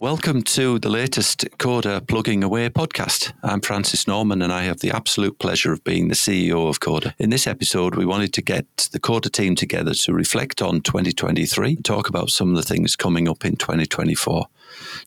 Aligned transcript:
Welcome 0.00 0.44
to 0.44 0.78
the 0.78 0.88
latest 0.88 1.44
Coda 1.58 2.00
Plugging 2.00 2.42
Away 2.42 2.70
podcast. 2.70 3.34
I'm 3.42 3.60
Francis 3.60 4.08
Norman 4.08 4.40
and 4.40 4.50
I 4.50 4.62
have 4.62 4.80
the 4.80 4.90
absolute 4.90 5.38
pleasure 5.38 5.74
of 5.74 5.84
being 5.84 6.08
the 6.08 6.14
CEO 6.14 6.70
of 6.70 6.80
Coda. 6.80 7.14
In 7.18 7.28
this 7.28 7.46
episode, 7.46 7.96
we 7.96 8.06
wanted 8.06 8.32
to 8.32 8.40
get 8.40 8.88
the 8.92 8.98
Coda 8.98 9.28
team 9.28 9.54
together 9.56 9.92
to 9.92 10.14
reflect 10.14 10.62
on 10.62 10.80
2023 10.80 11.72
and 11.72 11.84
talk 11.84 12.08
about 12.08 12.30
some 12.30 12.48
of 12.48 12.56
the 12.56 12.62
things 12.62 12.96
coming 12.96 13.28
up 13.28 13.44
in 13.44 13.56
2024. 13.56 14.46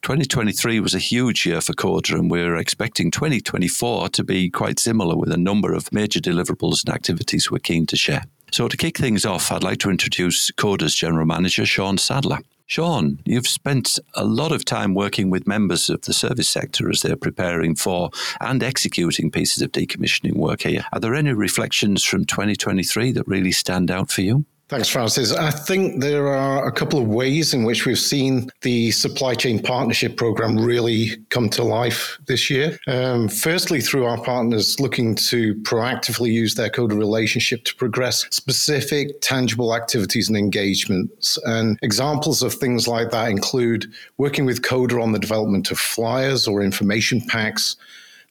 2023 0.04 0.80
was 0.80 0.94
a 0.94 1.00
huge 1.00 1.44
year 1.44 1.60
for 1.60 1.74
Coda 1.74 2.14
and 2.14 2.30
we're 2.30 2.58
expecting 2.58 3.10
2024 3.10 4.10
to 4.10 4.24
be 4.24 4.52
quite 4.52 4.78
similar 4.78 5.18
with 5.18 5.32
a 5.32 5.38
number 5.38 5.74
of 5.74 5.92
major 5.92 6.20
deliverables 6.20 6.86
and 6.86 6.94
activities 6.94 7.50
we're 7.50 7.58
keen 7.58 7.88
to 7.88 7.96
share. 7.98 8.26
So, 8.52 8.68
to 8.68 8.78
kick 8.78 9.00
things 9.00 9.26
off, 9.26 9.52
I'd 9.52 9.64
like 9.64 9.80
to 9.80 9.90
introduce 9.90 10.52
Coda's 10.52 10.94
General 10.94 11.26
Manager, 11.26 11.66
Shaun 11.66 11.98
Sadler. 11.98 12.38
Shaun, 12.66 13.20
you've 13.26 13.48
spent 13.48 14.00
a 14.16 14.24
lot 14.24 14.52
of 14.52 14.66
time 14.66 14.94
working 14.94 15.30
with 15.30 15.46
members 15.46 15.90
of 15.90 16.02
the 16.02 16.14
service 16.14 16.50
sector 16.50 16.90
as 16.90 17.02
they're 17.02 17.16
preparing 17.16 17.76
for 17.76 18.10
and 18.40 18.64
executing 18.64 19.30
pieces 19.30 19.62
of 19.62 19.72
decommissioning 19.72 20.38
work 20.38 20.62
here. 20.62 20.86
Are 20.94 21.00
there 21.00 21.14
any 21.14 21.34
reflections 21.34 22.04
from 22.04 22.26
2023 22.26 23.12
that 23.12 23.28
really 23.28 23.52
stand 23.52 23.92
out 23.92 24.12
for 24.12 24.22
you? 24.22 24.46
Thanks, 24.70 24.88
Francis. 24.88 25.34
I 25.34 25.52
think 25.52 26.00
there 26.02 26.28
are 26.28 26.66
a 26.66 26.72
couple 26.72 26.98
of 26.98 27.08
ways 27.08 27.54
in 27.54 27.64
which 27.64 27.86
we've 27.86 28.00
seen 28.00 28.50
the 28.62 28.92
supply 28.92 29.36
chain 29.36 29.62
partnership 29.62 30.16
program 30.16 30.58
really 30.58 31.18
come 31.30 31.50
to 31.50 31.64
life 31.64 32.18
this 32.28 32.50
year. 32.50 32.80
Um, 32.88 33.28
firstly, 33.28 33.82
through 33.82 34.06
our 34.06 34.20
partners 34.20 34.80
looking 34.80 35.16
to 35.16 35.54
proactively 35.64 36.32
use 36.32 36.56
their 36.56 36.70
Coda 36.70 36.96
relationship 36.96 37.66
to 37.66 37.76
progress 37.76 38.26
specific, 38.32 39.20
tangible 39.20 39.76
activities 39.76 40.30
and 40.30 40.38
engagements. 40.38 41.38
And 41.44 41.78
examples 41.82 42.42
of 42.42 42.54
things 42.54 42.88
like 42.88 43.12
that 43.12 43.30
include 43.30 43.86
working 44.18 44.46
with 44.46 44.64
Coda 44.64 45.02
on 45.02 45.12
the 45.12 45.20
development 45.20 45.72
of 45.72 45.78
flyers 45.78 46.48
or 46.48 46.62
information 46.62 47.22
packs 47.22 47.76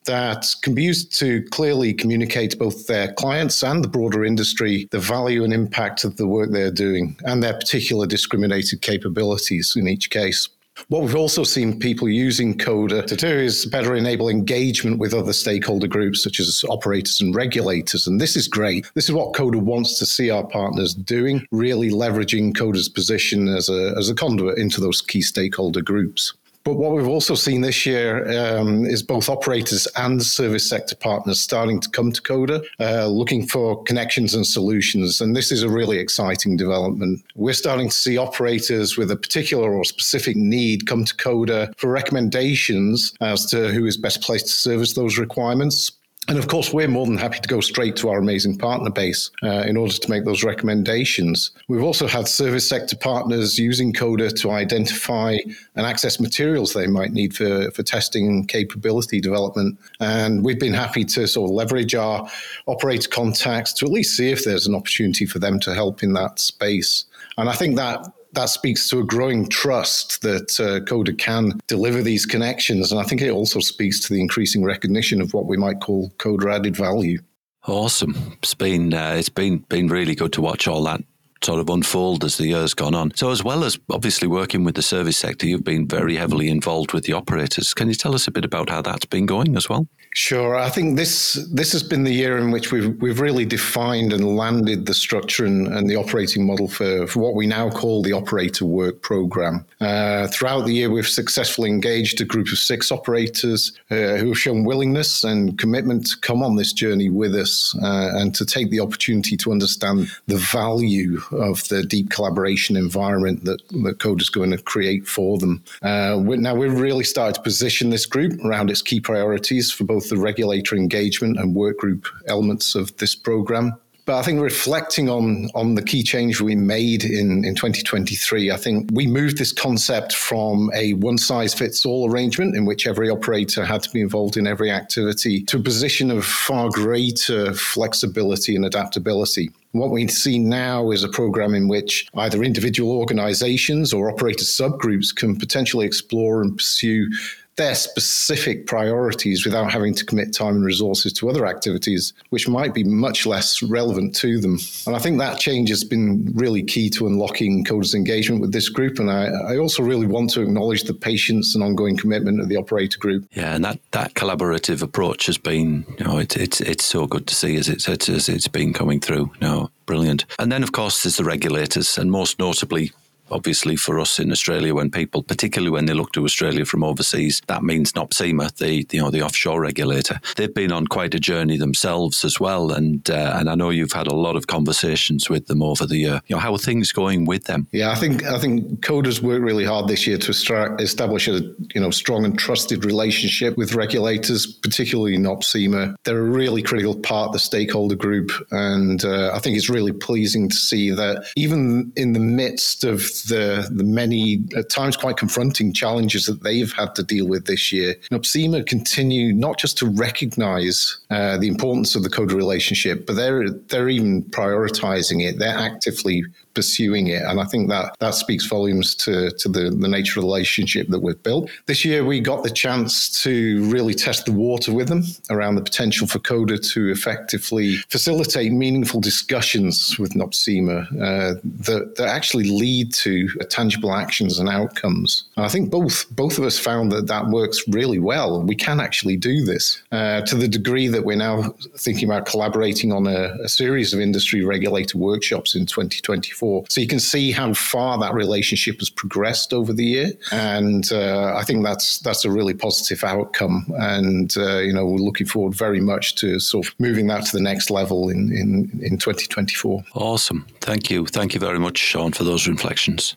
that 0.05 0.47
can 0.61 0.73
be 0.73 0.83
used 0.83 1.17
to 1.19 1.43
clearly 1.51 1.93
communicate 1.93 2.51
to 2.51 2.57
both 2.57 2.87
their 2.87 3.13
clients 3.13 3.63
and 3.63 3.83
the 3.83 3.87
broader 3.87 4.25
industry 4.25 4.87
the 4.91 4.99
value 4.99 5.43
and 5.43 5.53
impact 5.53 6.03
of 6.03 6.17
the 6.17 6.27
work 6.27 6.51
they're 6.51 6.71
doing 6.71 7.15
and 7.25 7.41
their 7.41 7.53
particular 7.53 8.05
discriminated 8.05 8.81
capabilities 8.81 9.75
in 9.75 9.87
each 9.87 10.09
case. 10.09 10.49
What 10.87 11.03
we've 11.03 11.15
also 11.15 11.43
seen 11.43 11.79
people 11.79 12.09
using 12.09 12.57
Coda 12.57 13.03
to 13.03 13.15
do 13.15 13.27
is 13.27 13.65
better 13.67 13.95
enable 13.95 14.27
engagement 14.27 14.97
with 14.97 15.13
other 15.13 15.33
stakeholder 15.33 15.87
groups, 15.87 16.23
such 16.23 16.39
as 16.39 16.65
operators 16.67 17.21
and 17.21 17.35
regulators. 17.35 18.07
And 18.07 18.19
this 18.19 18.35
is 18.35 18.47
great. 18.47 18.89
This 18.95 19.05
is 19.05 19.11
what 19.11 19.35
Coda 19.35 19.59
wants 19.59 19.99
to 19.99 20.05
see 20.05 20.31
our 20.31 20.45
partners 20.45 20.95
doing, 20.95 21.45
really 21.51 21.91
leveraging 21.91 22.57
Coda's 22.57 22.89
position 22.89 23.47
as 23.47 23.69
a, 23.69 23.93
as 23.97 24.09
a 24.09 24.15
conduit 24.15 24.57
into 24.57 24.81
those 24.81 25.01
key 25.01 25.21
stakeholder 25.21 25.81
groups. 25.81 26.33
But 26.63 26.75
what 26.75 26.93
we've 26.93 27.07
also 27.07 27.35
seen 27.35 27.59
this 27.59 27.85
year 27.85 28.25
um, 28.39 28.85
is 28.85 29.03
both 29.03 29.27
operators 29.27 29.85
and 29.97 30.23
service 30.23 30.67
sector 30.67 30.95
partners 30.95 31.41
starting 31.41 31.81
to 31.81 31.89
come 31.89 32.13
to 32.13 32.21
Coda, 32.21 32.61
uh, 32.79 33.07
looking 33.07 33.45
for 33.45 33.83
connections 33.83 34.33
and 34.33 34.47
solutions. 34.47 35.19
And 35.19 35.35
this 35.35 35.51
is 35.51 35.63
a 35.63 35.69
really 35.69 35.97
exciting 35.97 36.55
development. 36.55 37.21
We're 37.35 37.53
starting 37.53 37.89
to 37.89 37.95
see 37.95 38.17
operators 38.17 38.97
with 38.97 39.11
a 39.11 39.17
particular 39.17 39.73
or 39.73 39.83
specific 39.83 40.37
need 40.37 40.87
come 40.87 41.03
to 41.03 41.15
Coda 41.15 41.73
for 41.75 41.89
recommendations 41.91 43.13
as 43.19 43.45
to 43.47 43.73
who 43.73 43.85
is 43.85 43.97
best 43.97 44.21
placed 44.21 44.45
to 44.45 44.53
service 44.53 44.93
those 44.93 45.17
requirements. 45.17 45.91
And 46.29 46.37
of 46.37 46.47
course, 46.47 46.71
we're 46.71 46.87
more 46.87 47.05
than 47.05 47.17
happy 47.17 47.39
to 47.39 47.47
go 47.49 47.59
straight 47.59 47.97
to 47.97 48.09
our 48.09 48.17
amazing 48.17 48.57
partner 48.57 48.89
base 48.89 49.29
uh, 49.43 49.63
in 49.67 49.75
order 49.75 49.93
to 49.93 50.09
make 50.09 50.23
those 50.23 50.43
recommendations. 50.43 51.51
We've 51.67 51.83
also 51.83 52.07
had 52.07 52.29
service 52.29 52.67
sector 52.67 52.95
partners 52.95 53.59
using 53.59 53.91
Coda 53.91 54.31
to 54.31 54.51
identify 54.51 55.37
and 55.75 55.85
access 55.85 56.21
materials 56.21 56.73
they 56.73 56.87
might 56.87 57.11
need 57.11 57.35
for, 57.35 57.69
for 57.71 57.83
testing 57.83 58.27
and 58.27 58.47
capability 58.47 59.19
development. 59.19 59.77
And 59.99 60.45
we've 60.45 60.59
been 60.59 60.73
happy 60.73 61.03
to 61.05 61.27
sort 61.27 61.49
of 61.49 61.55
leverage 61.55 61.93
our 61.93 62.29
operator 62.67 63.09
contacts 63.09 63.73
to 63.73 63.85
at 63.85 63.91
least 63.91 64.15
see 64.15 64.29
if 64.29 64.45
there's 64.45 64.65
an 64.65 64.75
opportunity 64.75 65.25
for 65.25 65.39
them 65.39 65.59
to 65.59 65.73
help 65.73 66.03
in 66.03 66.13
that 66.13 66.39
space. 66.39 67.05
And 67.37 67.49
I 67.49 67.53
think 67.53 67.75
that 67.75 68.07
that 68.33 68.49
speaks 68.49 68.89
to 68.89 68.99
a 68.99 69.03
growing 69.03 69.47
trust 69.47 70.21
that 70.21 70.59
uh, 70.59 70.83
Coda 70.85 71.13
can 71.13 71.59
deliver 71.67 72.01
these 72.01 72.25
connections. 72.25 72.91
And 72.91 72.99
I 72.99 73.03
think 73.03 73.21
it 73.21 73.29
also 73.29 73.59
speaks 73.59 73.99
to 74.01 74.13
the 74.13 74.19
increasing 74.19 74.63
recognition 74.63 75.21
of 75.21 75.33
what 75.33 75.45
we 75.45 75.57
might 75.57 75.79
call 75.81 76.09
Coda 76.17 76.51
added 76.51 76.75
value. 76.75 77.19
Awesome. 77.65 78.37
It's 78.41 78.53
been 78.53 78.93
uh, 78.93 79.13
it's 79.17 79.29
been 79.29 79.59
been 79.69 79.87
really 79.87 80.15
good 80.15 80.33
to 80.33 80.41
watch 80.41 80.67
all 80.67 80.83
that 80.83 81.01
sort 81.43 81.59
of 81.59 81.69
unfold 81.69 82.23
as 82.23 82.37
the 82.37 82.47
years 82.47 82.73
gone 82.73 82.95
on. 82.95 83.11
So, 83.15 83.31
as 83.31 83.43
well 83.43 83.63
as 83.63 83.77
obviously 83.91 84.27
working 84.27 84.63
with 84.63 84.75
the 84.75 84.81
service 84.81 85.17
sector, 85.17 85.47
you've 85.47 85.63
been 85.63 85.87
very 85.87 86.15
heavily 86.15 86.49
involved 86.49 86.93
with 86.93 87.05
the 87.05 87.13
operators. 87.13 87.73
Can 87.73 87.87
you 87.87 87.95
tell 87.95 88.15
us 88.15 88.27
a 88.27 88.31
bit 88.31 88.45
about 88.45 88.69
how 88.69 88.81
that's 88.81 89.05
been 89.05 89.25
going 89.25 89.55
as 89.57 89.69
well? 89.69 89.87
Sure. 90.15 90.55
I 90.55 90.69
think 90.69 90.95
this 90.95 91.33
this 91.51 91.71
has 91.71 91.81
been 91.81 92.03
the 92.03 92.13
year 92.13 92.37
in 92.37 92.51
which 92.51 92.71
we've 92.71 92.95
we've 93.01 93.19
really 93.19 93.45
defined 93.45 94.13
and 94.13 94.37
landed 94.37 94.85
the 94.85 94.93
structure 94.93 95.43
and, 95.43 95.67
and 95.67 95.89
the 95.89 95.95
operating 95.95 96.45
model 96.45 96.67
for, 96.67 97.07
for, 97.07 97.19
what 97.19 97.33
we 97.33 97.47
now 97.47 97.69
call 97.71 98.03
the 98.03 98.13
operator 98.13 98.65
work 98.65 99.01
program. 99.01 99.65
Uh, 99.81 100.27
throughout 100.27 100.65
the 100.65 100.73
year, 100.73 100.91
we've 100.91 101.07
successfully 101.07 101.69
engaged 101.69 102.21
a 102.21 102.25
group 102.25 102.47
of 102.51 102.59
six 102.59 102.91
operators 102.91 103.71
uh, 103.89 104.17
who 104.17 104.27
have 104.27 104.37
shown 104.37 104.65
willingness 104.65 105.23
and 105.23 105.57
commitment 105.57 106.05
to 106.05 106.17
come 106.19 106.43
on 106.43 106.57
this 106.57 106.73
journey 106.73 107.09
with 107.09 107.33
us 107.33 107.75
uh, 107.81 108.11
and 108.13 108.35
to 108.35 108.45
take 108.45 108.69
the 108.69 108.79
opportunity 108.79 109.35
to 109.35 109.51
understand 109.51 110.07
the 110.27 110.37
value 110.37 111.19
of 111.41 111.67
the 111.69 111.83
deep 111.83 112.09
collaboration 112.11 112.75
environment 112.75 113.45
that, 113.45 113.61
that 113.83 113.99
Coda 113.99 114.21
is 114.21 114.29
going 114.29 114.51
to 114.51 114.57
create 114.57 115.07
for 115.07 115.37
them. 115.37 115.63
Uh, 115.81 116.19
we're, 116.21 116.37
now, 116.37 116.55
we've 116.55 116.79
really 116.79 117.03
started 117.03 117.35
to 117.35 117.41
position 117.41 117.89
this 117.89 118.05
group 118.05 118.43
around 118.45 118.69
its 118.69 118.81
key 118.81 118.99
priorities 118.99 119.71
for 119.71 119.85
both 119.85 120.03
both 120.03 120.09
the 120.09 120.17
regulator 120.17 120.75
engagement 120.75 121.37
and 121.37 121.55
work 121.55 121.77
group 121.77 122.07
elements 122.27 122.75
of 122.75 122.95
this 122.97 123.15
program. 123.15 123.73
But 124.05 124.19
I 124.19 124.21
think 124.21 124.41
reflecting 124.41 125.09
on 125.09 125.49
on 125.55 125.75
the 125.75 125.81
key 125.81 126.03
change 126.03 126.41
we 126.41 126.55
made 126.55 127.05
in, 127.05 127.45
in 127.45 127.55
2023, 127.55 128.51
I 128.51 128.57
think 128.57 128.89
we 128.91 129.07
moved 129.07 129.37
this 129.37 129.53
concept 129.53 130.13
from 130.13 130.69
a 130.75 130.93
one 130.93 131.17
size 131.17 131.53
fits 131.53 131.85
all 131.85 132.11
arrangement 132.11 132.55
in 132.55 132.65
which 132.65 132.85
every 132.85 133.09
operator 133.09 133.63
had 133.63 133.81
to 133.83 133.89
be 133.91 134.01
involved 134.01 134.35
in 134.35 134.45
every 134.45 134.71
activity 134.71 135.43
to 135.43 135.57
a 135.57 135.61
position 135.61 136.11
of 136.11 136.25
far 136.25 136.69
greater 136.69 137.53
flexibility 137.53 138.57
and 138.57 138.65
adaptability. 138.65 139.51
What 139.71 139.89
we 139.89 140.07
see 140.09 140.37
now 140.37 140.91
is 140.91 141.03
a 141.03 141.09
program 141.09 141.55
in 141.55 141.67
which 141.67 142.07
either 142.15 142.43
individual 142.43 142.91
organizations 142.91 143.93
or 143.93 144.11
operator 144.11 144.43
subgroups 144.43 145.15
can 145.15 145.37
potentially 145.37 145.85
explore 145.85 146.41
and 146.41 146.57
pursue 146.57 147.07
their 147.55 147.75
specific 147.75 148.65
priorities 148.65 149.45
without 149.45 149.71
having 149.71 149.93
to 149.93 150.05
commit 150.05 150.33
time 150.33 150.55
and 150.55 150.65
resources 150.65 151.13
to 151.13 151.29
other 151.29 151.45
activities, 151.45 152.13
which 152.29 152.47
might 152.47 152.73
be 152.73 152.83
much 152.83 153.25
less 153.25 153.61
relevant 153.61 154.15
to 154.15 154.39
them. 154.39 154.57
And 154.87 154.95
I 154.95 154.99
think 154.99 155.19
that 155.19 155.39
change 155.39 155.69
has 155.69 155.83
been 155.83 156.31
really 156.33 156.63
key 156.63 156.89
to 156.91 157.05
unlocking 157.05 157.63
Coda's 157.63 157.93
engagement 157.93 158.41
with 158.41 158.51
this 158.51 158.69
group. 158.69 158.97
And 158.99 159.11
I, 159.11 159.27
I 159.27 159.57
also 159.57 159.83
really 159.83 160.07
want 160.07 160.31
to 160.31 160.41
acknowledge 160.41 160.83
the 160.83 160.93
patience 160.93 161.53
and 161.53 161.63
ongoing 161.63 161.95
commitment 161.95 162.41
of 162.41 162.49
the 162.49 162.57
operator 162.57 162.97
group. 162.97 163.25
Yeah, 163.33 163.55
and 163.55 163.63
that, 163.63 163.79
that 163.91 164.15
collaborative 164.15 164.81
approach 164.81 165.27
has 165.27 165.37
been, 165.37 165.85
you 165.99 166.05
know, 166.05 166.17
it, 166.17 166.35
it's 166.35 166.61
it's 166.61 166.85
so 166.85 167.05
good 167.05 167.27
to 167.27 167.35
see 167.35 167.55
as 167.55 167.69
it's, 167.69 167.87
as 167.87 168.29
it's 168.29 168.47
been 168.47 168.73
coming 168.73 168.99
through. 168.99 169.31
No, 169.41 169.69
brilliant. 169.85 170.25
And 170.39 170.51
then, 170.51 170.63
of 170.63 170.71
course, 170.71 171.03
there's 171.03 171.17
the 171.17 171.23
regulators, 171.23 171.97
and 171.97 172.11
most 172.11 172.39
notably 172.39 172.91
obviously 173.31 173.75
for 173.75 173.99
us 173.99 174.19
in 174.19 174.31
Australia 174.31 174.73
when 174.73 174.89
people, 174.89 175.23
particularly 175.23 175.71
when 175.71 175.85
they 175.85 175.93
look 175.93 176.11
to 176.13 176.23
Australia 176.23 176.65
from 176.65 176.83
overseas, 176.83 177.41
that 177.47 177.63
means 177.63 177.93
NOPSEMA, 177.93 178.55
the 178.57 178.85
you 178.91 179.01
know 179.01 179.09
the 179.09 179.21
offshore 179.21 179.61
regulator. 179.61 180.19
They've 180.35 180.53
been 180.53 180.71
on 180.71 180.87
quite 180.87 181.13
a 181.13 181.19
journey 181.19 181.57
themselves 181.57 182.23
as 182.23 182.39
well, 182.39 182.71
and 182.71 183.09
uh, 183.09 183.35
and 183.35 183.49
I 183.49 183.55
know 183.55 183.69
you've 183.69 183.91
had 183.91 184.07
a 184.07 184.15
lot 184.15 184.35
of 184.35 184.47
conversations 184.47 185.29
with 185.29 185.47
them 185.47 185.61
over 185.61 185.85
the 185.85 185.97
year. 185.97 186.21
You 186.27 186.35
know, 186.35 186.39
how 186.39 186.53
are 186.53 186.59
things 186.59 186.91
going 186.91 187.25
with 187.25 187.45
them? 187.45 187.67
Yeah, 187.71 187.91
I 187.91 187.95
think 187.95 188.23
I 188.23 188.39
think 188.39 188.81
Coda's 188.81 189.21
worked 189.21 189.43
really 189.43 189.65
hard 189.65 189.87
this 189.87 190.05
year 190.07 190.17
to 190.17 190.31
establish 190.31 191.27
a 191.27 191.41
you 191.73 191.81
know 191.81 191.91
strong 191.91 192.25
and 192.25 192.37
trusted 192.37 192.85
relationship 192.85 193.57
with 193.57 193.73
regulators, 193.73 194.45
particularly 194.45 195.17
NOPSEMA. 195.17 195.95
They're 196.03 196.19
a 196.19 196.21
really 196.21 196.61
critical 196.61 196.95
part 196.95 197.27
of 197.27 197.33
the 197.33 197.39
stakeholder 197.39 197.95
group, 197.95 198.31
and 198.51 199.03
uh, 199.03 199.31
I 199.33 199.39
think 199.39 199.57
it's 199.57 199.69
really 199.69 199.93
pleasing 199.93 200.49
to 200.49 200.55
see 200.55 200.91
that 200.91 201.25
even 201.35 201.91
in 201.95 202.13
the 202.13 202.19
midst 202.19 202.83
of 202.83 203.12
the 203.21 203.69
the 203.71 203.83
many 203.83 204.43
at 204.57 204.69
times 204.69 204.97
quite 204.97 205.17
confronting 205.17 205.71
challenges 205.71 206.25
that 206.25 206.43
they've 206.43 206.73
had 206.73 206.95
to 206.95 207.03
deal 207.03 207.27
with 207.27 207.45
this 207.45 207.71
year. 207.71 207.95
NOPSEMA 208.11 208.65
continue 208.65 209.31
not 209.33 209.59
just 209.59 209.77
to 209.77 209.85
recognise 209.87 210.97
uh, 211.11 211.37
the 211.37 211.47
importance 211.47 211.95
of 211.95 212.03
the 212.03 212.09
Coda 212.09 212.35
relationship, 212.35 213.05
but 213.05 213.15
they're 213.15 213.49
they're 213.49 213.89
even 213.89 214.23
prioritising 214.23 215.21
it. 215.21 215.39
They're 215.39 215.57
actively 215.57 216.23
pursuing 216.53 217.07
it. 217.07 217.23
And 217.23 217.39
I 217.39 217.45
think 217.45 217.69
that 217.69 217.95
that 217.99 218.15
speaks 218.15 218.45
volumes 218.45 218.95
to, 218.95 219.31
to 219.31 219.49
the, 219.49 219.69
the 219.69 219.87
nature 219.87 220.19
of 220.19 220.23
the 220.23 220.27
relationship 220.27 220.87
that 220.89 220.99
we've 220.99 221.21
built. 221.23 221.49
This 221.65 221.85
year, 221.85 222.03
we 222.05 222.19
got 222.19 222.43
the 222.43 222.49
chance 222.49 223.21
to 223.23 223.63
really 223.69 223.93
test 223.93 224.25
the 224.25 224.31
water 224.31 224.73
with 224.73 224.87
them 224.87 225.03
around 225.29 225.55
the 225.55 225.61
potential 225.61 226.07
for 226.07 226.19
CODA 226.19 226.57
to 226.57 226.89
effectively 226.89 227.77
facilitate 227.89 228.51
meaningful 228.51 229.01
discussions 229.01 229.97
with 229.99 230.13
NOPSEMA 230.13 230.85
uh, 230.93 231.39
that, 231.65 231.95
that 231.97 232.07
actually 232.07 232.49
lead 232.49 232.93
to 232.93 233.27
tangible 233.49 233.93
actions 233.93 234.39
and 234.39 234.49
outcomes. 234.49 235.25
And 235.35 235.45
I 235.45 235.49
think 235.49 235.69
both 235.69 236.05
both 236.11 236.37
of 236.37 236.43
us 236.43 236.59
found 236.59 236.91
that 236.91 237.07
that 237.07 237.27
works 237.27 237.63
really 237.67 237.99
well. 237.99 238.41
We 238.41 238.55
can 238.55 238.79
actually 238.79 239.17
do 239.17 239.43
this 239.45 239.81
uh, 239.91 240.21
to 240.21 240.35
the 240.35 240.47
degree 240.47 240.87
that 240.87 241.03
we're 241.05 241.15
now 241.15 241.55
thinking 241.77 242.09
about 242.09 242.25
collaborating 242.25 242.91
on 242.91 243.07
a, 243.07 243.35
a 243.43 243.49
series 243.49 243.93
of 243.93 243.99
industry 243.99 244.43
regulator 244.43 244.97
workshops 244.97 245.55
in 245.55 245.65
2024. 245.65 246.42
So 246.69 246.81
you 246.81 246.87
can 246.87 246.99
see 246.99 247.31
how 247.31 247.53
far 247.53 247.97
that 247.99 248.13
relationship 248.13 248.79
has 248.79 248.89
progressed 248.89 249.53
over 249.53 249.73
the 249.73 249.85
year, 249.85 250.11
and 250.31 250.91
uh, 250.91 251.35
I 251.35 251.43
think 251.43 251.63
that's 251.63 251.99
that's 251.99 252.25
a 252.25 252.31
really 252.31 252.53
positive 252.53 253.03
outcome. 253.03 253.65
And 253.75 254.35
uh, 254.37 254.57
you 254.59 254.73
know, 254.73 254.85
we're 254.85 254.97
looking 254.97 255.27
forward 255.27 255.55
very 255.55 255.81
much 255.81 256.15
to 256.15 256.39
sort 256.39 256.67
of 256.67 256.75
moving 256.79 257.07
that 257.07 257.25
to 257.25 257.37
the 257.37 257.43
next 257.43 257.69
level 257.69 258.09
in 258.09 258.31
in, 258.31 258.79
in 258.83 258.97
2024. 258.97 259.83
Awesome, 259.95 260.45
thank 260.61 260.89
you, 260.89 261.05
thank 261.05 261.33
you 261.33 261.39
very 261.39 261.59
much, 261.59 261.77
Shaun, 261.77 262.11
for 262.11 262.23
those 262.23 262.47
reflections. 262.47 263.15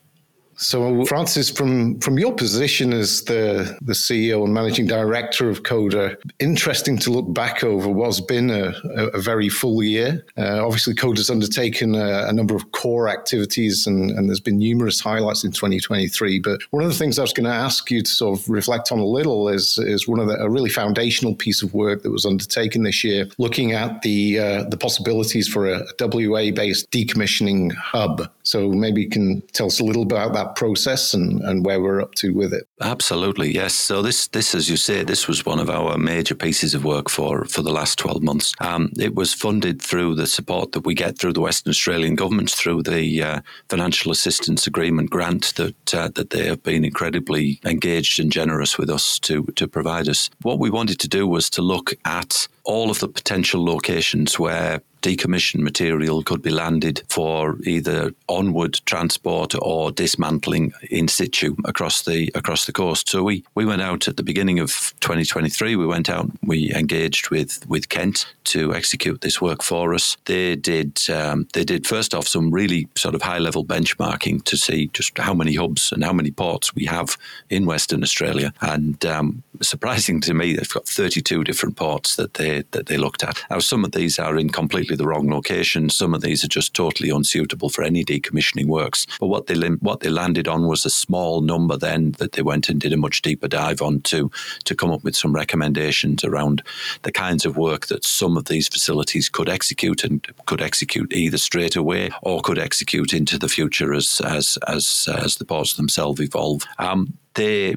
So, 0.57 1.05
Francis, 1.05 1.51
from, 1.51 2.01
from 2.01 2.19
your 2.19 2.35
position 2.35 2.95
as 2.95 3.23
the, 3.25 3.77
the 3.83 3.93
CEO 3.93 4.43
and 4.43 4.55
managing 4.55 4.87
director 4.87 5.51
of 5.51 5.65
Coda, 5.65 6.17
interesting 6.39 6.97
to 6.99 7.11
look 7.11 7.33
back 7.35 7.63
over 7.63 7.89
what's 7.89 8.21
been 8.21 8.51
a, 8.51 8.73
a, 9.13 9.21
very 9.21 9.51
full 9.51 9.83
year. 9.83 10.25
Uh, 10.39 10.65
obviously, 10.65 10.95
Coda's 10.95 11.29
undertaken 11.29 11.95
a, 11.95 12.27
a, 12.29 12.33
number 12.33 12.57
of 12.57 12.73
core 12.73 13.09
activities, 13.09 13.87
and, 13.87 14.11
and 14.13 14.29
there's 14.29 14.41
been 14.41 14.57
numerous 14.57 14.99
highlights 14.99 15.45
in 15.45 15.53
2023. 15.53 16.41
But 16.41 16.61
one 16.71 16.83
of 16.83 16.89
the 16.89 16.97
things 16.97 17.19
I 17.19 17.23
was 17.23 17.35
going 17.35 17.45
to 17.45 17.55
ask 17.55 17.91
you 17.91 18.03
to 18.03 18.11
sort 18.11 18.39
of 18.39 18.49
reflect 18.49 18.91
on 18.91 18.99
a 18.99 19.05
little 19.05 19.51
is, 19.51 19.77
is 19.79 20.09
one 20.09 20.21
of 20.21 20.29
the, 20.29 20.37
a 20.41 20.49
really 20.49 20.71
foundational 20.71 21.35
piece 21.35 21.63
of 21.63 21.75
work 21.75 22.03
that 22.03 22.11
was 22.11 22.25
undertaken 22.25 22.83
this 22.83 23.05
year, 23.05 23.29
looking 23.37 23.73
at 23.73 24.01
the, 24.01 24.39
uh, 24.39 24.65
the 24.71 24.79
possibilities 24.79 25.49
for 25.49 25.71
a 25.71 25.85
WA 26.01 26.51
based 26.51 26.91
decommissioning 26.91 27.75
hub. 27.75 28.31
So, 28.43 28.71
maybe 28.71 29.03
you 29.03 29.11
can 29.11 29.43
tell 29.53 29.67
us 29.67 29.81
a 29.81 29.85
little 29.85 30.03
about 30.03 30.33
that 30.33 30.46
that 30.47 30.57
process 30.57 31.15
and, 31.15 31.41
and 31.43 31.65
where 31.65 31.81
we're 31.81 32.01
up 32.01 32.15
to 32.17 32.33
with 32.35 32.53
it. 32.53 32.69
Absolutely, 32.81 33.53
yes. 33.53 33.75
So 33.75 34.03
this, 34.03 34.29
this, 34.29 34.55
as 34.55 34.69
you 34.69 34.77
say, 34.77 35.03
this 35.03 35.27
was 35.27 35.45
one 35.45 35.59
of 35.59 35.71
our 35.71 35.99
major 35.99 36.35
pieces 36.35 36.75
of 36.75 36.85
work 36.85 37.09
for, 37.09 37.45
for 37.47 37.63
the 37.63 37.73
last 37.73 37.99
12 37.99 38.23
months. 38.23 38.55
Um, 38.61 38.93
it 38.99 39.15
was 39.15 39.35
funded 39.35 39.81
through 39.83 40.15
the 40.15 40.27
support 40.27 40.73
that 40.73 40.85
we 40.85 40.95
get 40.95 41.19
through 41.19 41.33
the 41.33 41.41
Western 41.41 41.71
Australian 41.71 42.15
government, 42.15 42.51
through 42.51 42.83
the 42.83 43.23
uh, 43.23 43.41
Financial 43.69 44.13
Assistance 44.13 44.67
Agreement 44.67 45.11
grant 45.11 45.55
that, 45.57 45.95
uh, 45.95 46.09
that 46.15 46.31
they 46.31 46.47
have 46.47 46.63
been 46.63 46.85
incredibly 46.85 47.61
engaged 47.65 48.21
and 48.21 48.31
generous 48.31 48.79
with 48.79 48.91
us 48.91 49.19
to, 49.21 49.45
to 49.57 49.67
provide 49.67 50.09
us. 50.09 50.31
What 50.43 50.59
we 50.59 50.71
wanted 50.71 51.01
to 51.01 51.09
do 51.09 51.27
was 51.27 51.51
to 51.51 51.63
look 51.63 51.95
at 52.05 52.49
all 52.65 52.91
of 52.91 52.99
the 52.99 53.09
potential 53.09 53.65
locations 53.65 54.39
where 54.39 54.81
decommissioned 55.07 55.61
material 55.61 56.21
could 56.25 56.43
be 56.43 56.51
landed 56.51 57.01
for 57.09 57.59
either 57.63 58.11
onward 58.29 58.81
transport 58.87 59.55
or 59.63 59.93
dismantling 59.93 60.73
in 60.91 61.07
situ 61.07 61.55
across 61.65 62.03
the 62.03 62.29
across 62.35 62.67
the 62.67 62.73
coast. 62.73 63.09
So 63.09 63.23
we, 63.23 63.45
we 63.55 63.65
went 63.65 63.83
out 63.83 64.09
at 64.09 64.17
the 64.17 64.25
beginning 64.25 64.59
of 64.59 64.71
2023. 65.01 65.77
We 65.77 65.87
went 65.87 66.11
out, 66.11 66.29
we 66.43 66.75
engaged 66.75 67.31
with 67.31 67.65
with 67.69 67.89
Kent 67.89 68.27
to 68.47 68.75
execute 68.75 69.21
this 69.21 69.41
work 69.41 69.63
for 69.63 69.95
us. 69.95 70.17
They 70.25 70.57
did 70.57 71.09
um, 71.09 71.47
they 71.53 71.65
did 71.65 71.87
first 71.87 72.13
off 72.13 72.27
some 72.27 72.51
really 72.51 72.89
sort 72.97 73.15
of 73.15 73.23
high 73.23 73.39
level 73.39 73.65
benchmarking 73.65 74.43
to 74.45 74.57
see 74.57 74.89
just 74.93 75.17
how 75.19 75.35
many 75.35 75.55
hubs 75.55 75.93
and 75.93 76.03
how 76.03 76.13
many 76.13 76.33
ports 76.33 76.75
we 76.75 76.87
have 76.87 77.17
in 77.49 77.65
Western 77.65 78.03
Australia. 78.03 78.53
And 78.61 79.07
um, 79.07 79.45
surprising 79.63 80.21
to 80.23 80.35
me, 80.35 80.55
they've 80.55 80.75
got 80.75 80.89
32 80.89 81.45
different 81.45 81.77
ports 81.77 82.17
that 82.17 82.35
they 82.35 82.65
that 82.73 82.87
they 82.87 82.97
looked 82.97 83.23
at. 83.23 83.41
Now 83.51 83.61
some 83.61 83.85
of 83.85 83.93
these 83.93 84.19
are 84.19 84.37
in 84.37 84.51
completely 84.51 84.96
the 84.97 85.07
wrong 85.07 85.31
location. 85.31 85.91
Some 85.91 86.15
of 86.15 86.23
these 86.23 86.45
are 86.45 86.49
just 86.49 86.75
totally 86.75 87.11
unsuitable 87.11 87.69
for 87.69 87.83
any 87.83 88.05
decommissioning 88.05 88.67
works. 88.67 89.07
But 89.21 89.29
what 89.29 89.47
they 89.47 89.57
what 89.57 90.01
they 90.01 90.11
landed 90.11 90.49
on 90.49 90.67
was 90.67 90.85
a 90.85 90.91
small 90.91 91.41
number 91.41 91.77
then 91.77 92.13
that 92.13 92.33
they 92.33 92.43
went 92.43 92.69
and 92.69 92.81
did 92.81 92.93
a 92.93 92.97
much 92.97 93.23
deeper 93.23 93.49
dive 93.49 93.83
on 93.83 94.01
to 94.03 94.31
to 94.65 94.75
come 94.75 94.91
up 94.91 95.05
with 95.05 95.17
some 95.17 95.35
recommendations 95.35 96.25
around 96.25 96.63
the 97.03 97.13
kinds 97.13 97.45
of 97.45 97.57
work 97.57 97.87
that 97.87 98.05
some 98.05 98.37
of 98.37 98.47
these 98.47 98.69
facilities 98.69 99.29
could 99.29 99.49
execute 99.49 100.05
and 100.05 100.27
could 100.47 100.61
execute 100.61 101.13
either 101.13 101.39
straight 101.39 101.77
away 101.77 102.11
or 102.23 102.41
could 102.41 102.59
execute 102.59 103.13
into 103.13 103.39
the 103.39 103.49
future 103.49 103.93
as 103.95 104.21
as 104.25 104.59
as 104.67 105.09
as 105.17 105.37
the 105.37 105.45
ports 105.45 105.75
themselves 105.75 106.21
evolve. 106.21 106.65
Um, 106.79 107.19
they 107.35 107.77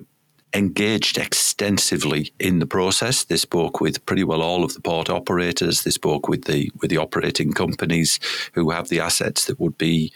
engaged 0.53 1.17
extensively 1.17 2.33
in 2.39 2.59
the 2.59 2.65
process. 2.65 3.23
They 3.23 3.37
spoke 3.37 3.79
with 3.79 4.05
pretty 4.05 4.23
well 4.23 4.41
all 4.41 4.63
of 4.63 4.73
the 4.73 4.81
port 4.81 5.09
operators. 5.09 5.83
They 5.83 5.91
spoke 5.91 6.27
with 6.27 6.45
the 6.45 6.71
with 6.81 6.89
the 6.89 6.97
operating 6.97 7.53
companies 7.53 8.19
who 8.53 8.71
have 8.71 8.89
the 8.89 8.99
assets 8.99 9.45
that 9.45 9.59
would 9.59 9.77
be 9.77 10.11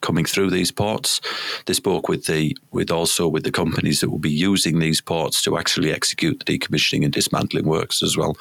coming 0.00 0.24
through 0.24 0.50
these 0.50 0.70
ports. 0.70 1.20
They 1.66 1.72
spoke 1.72 2.08
with 2.08 2.26
the 2.26 2.56
with 2.72 2.90
also 2.90 3.28
with 3.28 3.44
the 3.44 3.52
companies 3.52 4.00
that 4.00 4.10
will 4.10 4.18
be 4.18 4.30
using 4.30 4.78
these 4.78 5.00
ports 5.00 5.42
to 5.42 5.58
actually 5.58 5.92
execute 5.92 6.42
the 6.44 6.58
decommissioning 6.58 7.04
and 7.04 7.12
dismantling 7.12 7.66
works 7.66 8.02
as 8.02 8.16
well, 8.16 8.36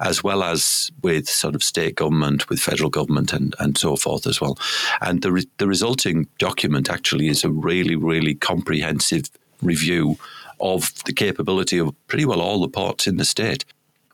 as 0.00 0.24
well 0.24 0.42
as 0.42 0.90
with 1.02 1.28
sort 1.28 1.54
of 1.54 1.62
state 1.62 1.96
government, 1.96 2.48
with 2.48 2.60
federal 2.60 2.90
government, 2.90 3.32
and 3.32 3.54
and 3.58 3.78
so 3.78 3.96
forth 3.96 4.26
as 4.26 4.40
well. 4.40 4.58
And 5.00 5.22
the 5.22 5.32
re- 5.32 5.48
the 5.58 5.68
resulting 5.68 6.26
document 6.38 6.90
actually 6.90 7.28
is 7.28 7.44
a 7.44 7.50
really 7.50 7.96
really 7.96 8.34
comprehensive 8.34 9.30
review 9.60 10.16
of 10.62 10.92
the 11.04 11.12
capability 11.12 11.76
of 11.76 11.94
pretty 12.06 12.24
well 12.24 12.40
all 12.40 12.60
the 12.60 12.68
ports 12.68 13.06
in 13.06 13.16
the 13.18 13.24
state. 13.24 13.64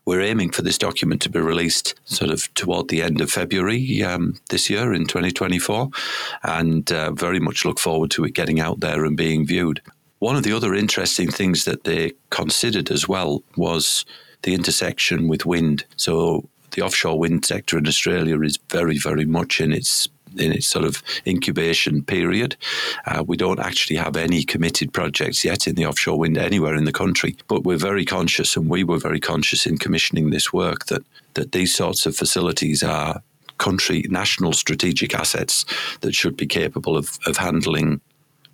We're 0.05 0.21
aiming 0.21 0.51
for 0.51 0.63
this 0.63 0.79
document 0.79 1.21
to 1.21 1.29
be 1.29 1.39
released 1.39 1.93
sort 2.05 2.31
of 2.31 2.51
toward 2.55 2.87
the 2.87 3.03
end 3.03 3.21
of 3.21 3.31
February 3.31 4.01
um, 4.01 4.39
this 4.49 4.69
year 4.69 4.91
in 4.91 5.05
2024, 5.05 5.89
and 6.43 6.91
uh, 6.91 7.11
very 7.11 7.39
much 7.39 7.63
look 7.63 7.79
forward 7.79 8.09
to 8.11 8.25
it 8.25 8.33
getting 8.33 8.59
out 8.59 8.79
there 8.79 9.05
and 9.05 9.15
being 9.15 9.45
viewed. 9.45 9.81
One 10.17 10.35
of 10.35 10.43
the 10.43 10.51
other 10.51 10.73
interesting 10.73 11.29
things 11.29 11.65
that 11.65 11.83
they 11.83 12.13
considered 12.31 12.89
as 12.89 13.07
well 13.07 13.43
was 13.55 14.03
the 14.41 14.55
intersection 14.55 15.27
with 15.27 15.45
wind. 15.45 15.85
So 15.95 16.49
the 16.71 16.81
offshore 16.81 17.19
wind 17.19 17.45
sector 17.45 17.77
in 17.77 17.87
Australia 17.87 18.41
is 18.41 18.57
very, 18.69 18.97
very 18.97 19.25
much 19.25 19.61
in 19.61 19.71
its 19.71 20.07
in 20.37 20.51
its 20.51 20.67
sort 20.67 20.85
of 20.85 21.03
incubation 21.25 22.03
period. 22.03 22.55
Uh, 23.05 23.23
we 23.25 23.37
don't 23.37 23.59
actually 23.59 23.95
have 23.95 24.15
any 24.15 24.43
committed 24.43 24.93
projects 24.93 25.43
yet 25.43 25.67
in 25.67 25.75
the 25.75 25.85
offshore 25.85 26.19
wind 26.19 26.37
anywhere 26.37 26.75
in 26.75 26.85
the 26.85 26.91
country, 26.91 27.35
but 27.47 27.63
we're 27.63 27.77
very 27.77 28.05
conscious, 28.05 28.55
and 28.55 28.69
we 28.69 28.83
were 28.83 28.99
very 28.99 29.19
conscious 29.19 29.65
in 29.65 29.77
commissioning 29.77 30.29
this 30.29 30.53
work 30.53 30.85
that 30.85 31.03
that 31.35 31.51
these 31.51 31.73
sorts 31.73 32.05
of 32.05 32.15
facilities 32.15 32.83
are 32.83 33.21
country 33.59 34.05
national 34.09 34.53
strategic 34.53 35.13
assets 35.13 35.65
that 36.01 36.15
should 36.15 36.35
be 36.35 36.47
capable 36.47 36.97
of, 36.97 37.19
of 37.27 37.37
handling 37.37 38.01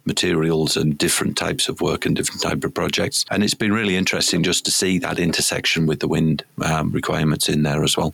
materials 0.05 0.77
and 0.77 0.97
different 0.97 1.37
types 1.37 1.67
of 1.67 1.81
work 1.81 2.05
and 2.05 2.15
different 2.15 2.41
type 2.41 2.63
of 2.63 2.73
projects. 2.73 3.25
And 3.31 3.43
it's 3.43 3.53
been 3.53 3.73
really 3.73 3.95
interesting 3.95 4.43
just 4.43 4.65
to 4.65 4.71
see 4.71 4.99
that 4.99 5.19
intersection 5.19 5.85
with 5.85 5.99
the 5.99 6.07
wind 6.07 6.43
um, 6.63 6.91
requirements 6.91 7.49
in 7.49 7.63
there 7.63 7.83
as 7.83 7.97
well. 7.97 8.13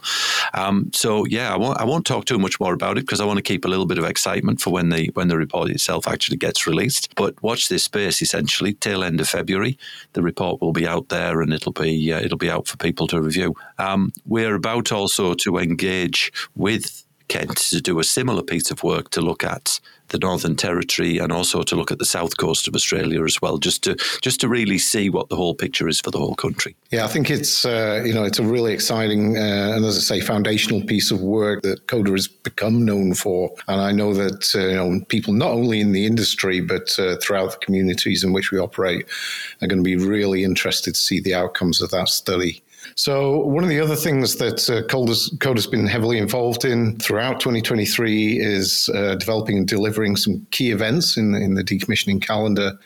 Um, 0.53 0.91
so 0.93 1.25
yeah, 1.25 1.53
I 1.53 1.57
won't, 1.57 1.79
I 1.79 1.83
won't 1.83 2.05
talk 2.05 2.25
too 2.25 2.39
much 2.39 2.59
more 2.59 2.73
about 2.73 2.97
it 2.97 3.01
because 3.01 3.21
I 3.21 3.25
want 3.25 3.37
to 3.37 3.43
keep 3.43 3.65
a 3.65 3.67
little 3.67 3.85
bit 3.85 3.97
of 3.97 4.05
excitement 4.05 4.61
for 4.61 4.71
when 4.71 4.89
the 4.89 5.09
when 5.13 5.27
the 5.27 5.37
report 5.37 5.69
itself 5.69 6.07
actually 6.07 6.37
gets 6.37 6.67
released. 6.67 7.13
But 7.15 7.41
watch 7.41 7.69
this 7.69 7.83
space. 7.83 8.21
Essentially, 8.21 8.73
till 8.73 9.03
end 9.03 9.19
of 9.19 9.27
February, 9.27 9.77
the 10.13 10.21
report 10.21 10.61
will 10.61 10.73
be 10.73 10.87
out 10.87 11.09
there 11.09 11.41
and 11.41 11.53
it'll 11.53 11.71
be 11.71 12.13
uh, 12.13 12.19
it'll 12.19 12.37
be 12.37 12.51
out 12.51 12.67
for 12.67 12.77
people 12.77 13.07
to 13.07 13.21
review. 13.21 13.55
Um, 13.77 14.13
we're 14.25 14.55
about 14.55 14.91
also 14.91 15.33
to 15.33 15.57
engage 15.57 16.31
with 16.55 17.05
Kent 17.31 17.57
to 17.57 17.79
do 17.79 17.97
a 17.99 18.03
similar 18.03 18.43
piece 18.43 18.71
of 18.71 18.83
work 18.83 19.09
to 19.11 19.21
look 19.21 19.41
at 19.41 19.79
the 20.09 20.19
Northern 20.19 20.57
Territory 20.57 21.17
and 21.17 21.31
also 21.31 21.63
to 21.63 21.75
look 21.77 21.89
at 21.89 21.97
the 21.97 22.05
south 22.05 22.35
coast 22.35 22.67
of 22.67 22.75
Australia 22.75 23.23
as 23.23 23.41
well, 23.41 23.57
just 23.57 23.83
to 23.83 23.95
just 24.21 24.41
to 24.41 24.49
really 24.49 24.77
see 24.77 25.09
what 25.09 25.29
the 25.29 25.37
whole 25.37 25.55
picture 25.55 25.87
is 25.87 26.01
for 26.01 26.11
the 26.11 26.17
whole 26.17 26.35
country. 26.35 26.75
Yeah, 26.91 27.05
I 27.05 27.07
think 27.07 27.29
it's 27.29 27.63
uh, 27.63 28.03
you 28.05 28.13
know 28.13 28.25
it's 28.25 28.39
a 28.39 28.43
really 28.43 28.73
exciting 28.73 29.37
uh, 29.37 29.75
and 29.75 29.85
as 29.85 29.97
I 29.97 30.01
say 30.01 30.19
foundational 30.19 30.81
piece 30.83 31.09
of 31.09 31.21
work 31.21 31.61
that 31.61 31.87
Coda 31.87 32.11
has 32.11 32.27
become 32.27 32.83
known 32.83 33.13
for, 33.13 33.49
and 33.69 33.79
I 33.79 33.93
know 33.93 34.13
that 34.13 34.53
uh, 34.53 34.67
you 34.67 34.75
know 34.75 35.05
people 35.07 35.33
not 35.33 35.51
only 35.51 35.79
in 35.79 35.93
the 35.93 36.05
industry 36.05 36.59
but 36.59 36.99
uh, 36.99 37.15
throughout 37.21 37.51
the 37.51 37.65
communities 37.65 38.25
in 38.25 38.33
which 38.33 38.51
we 38.51 38.59
operate 38.59 39.05
are 39.61 39.67
going 39.69 39.83
to 39.83 39.83
be 39.83 39.95
really 39.95 40.43
interested 40.43 40.95
to 40.95 40.99
see 40.99 41.21
the 41.21 41.33
outcomes 41.33 41.81
of 41.81 41.91
that 41.91 42.09
study. 42.09 42.61
So, 42.95 43.39
one 43.39 43.63
of 43.63 43.69
the 43.69 43.79
other 43.79 43.95
things 43.95 44.35
that 44.37 44.69
uh, 44.69 44.87
Coda's, 44.87 45.35
Coda's 45.39 45.67
been 45.67 45.87
heavily 45.87 46.17
involved 46.17 46.65
in 46.65 46.97
throughout 46.99 47.39
2023 47.39 48.39
is 48.39 48.89
uh, 48.93 49.15
developing 49.15 49.57
and 49.57 49.67
delivering 49.67 50.15
some 50.15 50.45
key 50.51 50.71
events 50.71 51.17
in, 51.17 51.35
in 51.35 51.55
the 51.55 51.63
decommissioning 51.63 52.21
calendar. 52.21 52.77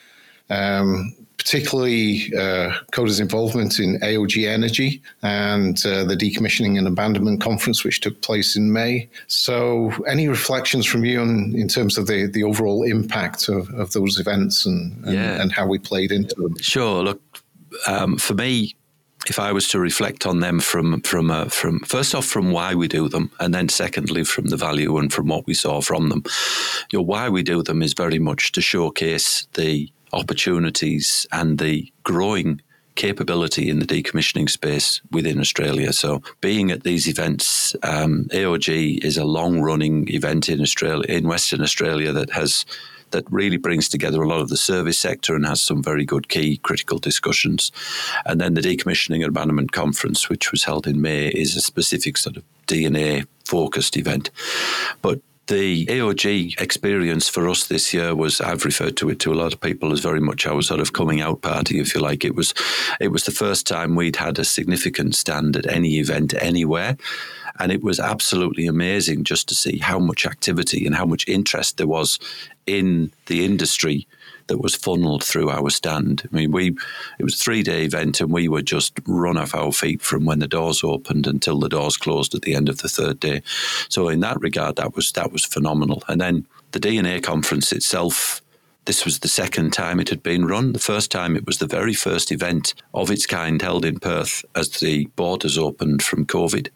Um, 0.48 1.14
particularly 1.46 2.32
uh, 2.34 2.72
Coda's 2.92 3.20
involvement 3.20 3.78
in 3.78 4.00
AOG 4.00 4.48
Energy 4.48 5.00
and 5.22 5.76
uh, 5.86 6.04
the 6.04 6.16
Decommissioning 6.16 6.76
and 6.76 6.88
Abandonment 6.88 7.40
Conference, 7.40 7.84
which 7.84 8.00
took 8.00 8.20
place 8.20 8.56
in 8.56 8.72
May. 8.72 9.08
So, 9.28 9.92
any 10.08 10.28
reflections 10.28 10.86
from 10.86 11.04
you 11.04 11.20
on, 11.20 11.54
in 11.54 11.68
terms 11.68 11.98
of 11.98 12.08
the, 12.08 12.26
the 12.26 12.42
overall 12.42 12.82
impact 12.82 13.48
of, 13.48 13.72
of 13.74 13.92
those 13.92 14.18
events 14.18 14.66
and, 14.66 15.04
and, 15.04 15.14
yeah. 15.14 15.40
and 15.40 15.52
how 15.52 15.66
we 15.66 15.78
played 15.78 16.10
into 16.10 16.34
them? 16.34 16.58
Sure. 16.60 17.04
Look, 17.04 17.20
um, 17.86 18.18
for 18.18 18.34
me, 18.34 18.74
if 19.28 19.38
I 19.38 19.52
was 19.52 19.68
to 19.68 19.80
reflect 19.80 20.26
on 20.26 20.40
them 20.40 20.60
from 20.60 21.00
from 21.02 21.30
uh, 21.30 21.46
from 21.46 21.80
first 21.80 22.14
off 22.14 22.26
from 22.26 22.50
why 22.50 22.74
we 22.74 22.88
do 22.88 23.08
them, 23.08 23.30
and 23.40 23.52
then 23.52 23.68
secondly 23.68 24.24
from 24.24 24.46
the 24.46 24.56
value 24.56 24.96
and 24.98 25.12
from 25.12 25.28
what 25.28 25.46
we 25.46 25.54
saw 25.54 25.80
from 25.80 26.08
them, 26.08 26.22
you 26.90 26.98
know, 26.98 27.02
why 27.02 27.28
we 27.28 27.42
do 27.42 27.62
them 27.62 27.82
is 27.82 27.92
very 27.92 28.18
much 28.18 28.52
to 28.52 28.60
showcase 28.60 29.46
the 29.54 29.90
opportunities 30.12 31.26
and 31.32 31.58
the 31.58 31.92
growing 32.04 32.60
capability 32.94 33.68
in 33.68 33.78
the 33.78 33.86
decommissioning 33.86 34.48
space 34.48 35.02
within 35.12 35.38
Australia. 35.38 35.92
So, 35.92 36.22
being 36.40 36.70
at 36.70 36.82
these 36.82 37.06
events, 37.08 37.76
um, 37.82 38.24
AOG 38.32 39.04
is 39.04 39.16
a 39.16 39.24
long 39.24 39.60
running 39.60 40.08
event 40.08 40.48
in 40.48 40.60
Australia, 40.60 41.04
in 41.08 41.28
Western 41.28 41.62
Australia, 41.62 42.12
that 42.12 42.30
has 42.30 42.64
that 43.16 43.32
really 43.32 43.56
brings 43.56 43.88
together 43.88 44.20
a 44.22 44.28
lot 44.28 44.40
of 44.40 44.50
the 44.50 44.58
service 44.58 44.98
sector 44.98 45.34
and 45.34 45.46
has 45.46 45.62
some 45.62 45.82
very 45.82 46.04
good 46.04 46.28
key 46.28 46.58
critical 46.58 46.98
discussions. 46.98 47.72
And 48.26 48.38
then 48.38 48.52
the 48.52 48.60
Decommissioning 48.60 49.16
and 49.24 49.28
Abandonment 49.28 49.72
Conference, 49.72 50.28
which 50.28 50.52
was 50.52 50.64
held 50.64 50.86
in 50.86 51.00
May, 51.00 51.28
is 51.28 51.56
a 51.56 51.62
specific 51.62 52.18
sort 52.18 52.36
of 52.36 52.44
D&A 52.66 53.24
focused 53.46 53.96
event. 53.96 54.30
But 55.00 55.20
the 55.46 55.86
AOG 55.86 56.60
experience 56.60 57.28
for 57.28 57.48
us 57.48 57.66
this 57.66 57.94
year 57.94 58.14
was 58.14 58.40
I've 58.40 58.64
referred 58.64 58.96
to 58.98 59.10
it 59.10 59.20
to 59.20 59.32
a 59.32 59.36
lot 59.36 59.52
of 59.52 59.60
people 59.60 59.92
as 59.92 60.00
very 60.00 60.20
much 60.20 60.46
our 60.46 60.62
sort 60.62 60.80
of 60.80 60.92
coming 60.92 61.20
out 61.20 61.42
party, 61.42 61.78
if 61.78 61.94
you 61.94 62.00
like. 62.00 62.24
It 62.24 62.34
was 62.34 62.52
it 63.00 63.08
was 63.08 63.24
the 63.24 63.32
first 63.32 63.66
time 63.66 63.94
we'd 63.94 64.16
had 64.16 64.38
a 64.38 64.44
significant 64.44 65.14
stand 65.14 65.56
at 65.56 65.70
any 65.70 65.98
event 65.98 66.34
anywhere. 66.40 66.96
And 67.58 67.72
it 67.72 67.82
was 67.82 68.00
absolutely 68.00 68.66
amazing 68.66 69.24
just 69.24 69.48
to 69.48 69.54
see 69.54 69.78
how 69.78 69.98
much 69.98 70.26
activity 70.26 70.84
and 70.84 70.94
how 70.94 71.06
much 71.06 71.26
interest 71.26 71.78
there 71.78 71.86
was 71.86 72.18
in 72.66 73.12
the 73.26 73.44
industry 73.44 74.06
that 74.46 74.58
was 74.58 74.74
funneled 74.74 75.24
through 75.24 75.50
our 75.50 75.70
stand. 75.70 76.22
I 76.30 76.34
mean, 76.34 76.52
we 76.52 76.76
it 77.18 77.24
was 77.24 77.34
a 77.34 77.38
three 77.38 77.62
day 77.62 77.84
event, 77.84 78.20
and 78.20 78.32
we 78.32 78.48
were 78.48 78.62
just 78.62 78.98
run 79.06 79.36
off 79.36 79.54
our 79.54 79.72
feet 79.72 80.02
from 80.02 80.24
when 80.24 80.38
the 80.38 80.48
doors 80.48 80.84
opened 80.84 81.26
until 81.26 81.58
the 81.58 81.68
doors 81.68 81.96
closed 81.96 82.34
at 82.34 82.42
the 82.42 82.54
end 82.54 82.68
of 82.68 82.78
the 82.78 82.88
third 82.88 83.20
day. 83.20 83.42
So 83.88 84.08
in 84.08 84.20
that 84.20 84.40
regard, 84.40 84.76
that 84.76 84.94
was 84.94 85.12
that 85.12 85.32
was 85.32 85.44
phenomenal. 85.44 86.02
And 86.08 86.20
then 86.20 86.46
the 86.72 86.80
D&A 86.80 87.20
conference 87.20 87.72
itself. 87.72 88.42
This 88.84 89.04
was 89.04 89.18
the 89.18 89.26
second 89.26 89.72
time 89.72 89.98
it 89.98 90.10
had 90.10 90.22
been 90.22 90.46
run. 90.46 90.72
The 90.72 90.78
first 90.78 91.10
time 91.10 91.34
it 91.34 91.44
was 91.44 91.58
the 91.58 91.66
very 91.66 91.92
first 91.92 92.30
event 92.30 92.72
of 92.94 93.10
its 93.10 93.26
kind 93.26 93.60
held 93.60 93.84
in 93.84 93.98
Perth 93.98 94.44
as 94.54 94.68
the 94.68 95.06
borders 95.16 95.58
opened 95.58 96.04
from 96.04 96.24
COVID 96.24 96.68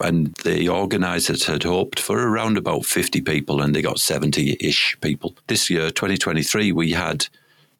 and 0.00 0.34
the 0.44 0.68
organisers 0.68 1.46
had 1.46 1.62
hoped 1.62 2.00
for 2.00 2.28
around 2.28 2.56
about 2.56 2.84
50 2.84 3.20
people 3.22 3.60
and 3.60 3.74
they 3.74 3.82
got 3.82 3.98
70 3.98 4.56
ish 4.60 4.96
people. 5.00 5.34
This 5.46 5.70
year, 5.70 5.90
2023, 5.90 6.72
we 6.72 6.92
had 6.92 7.26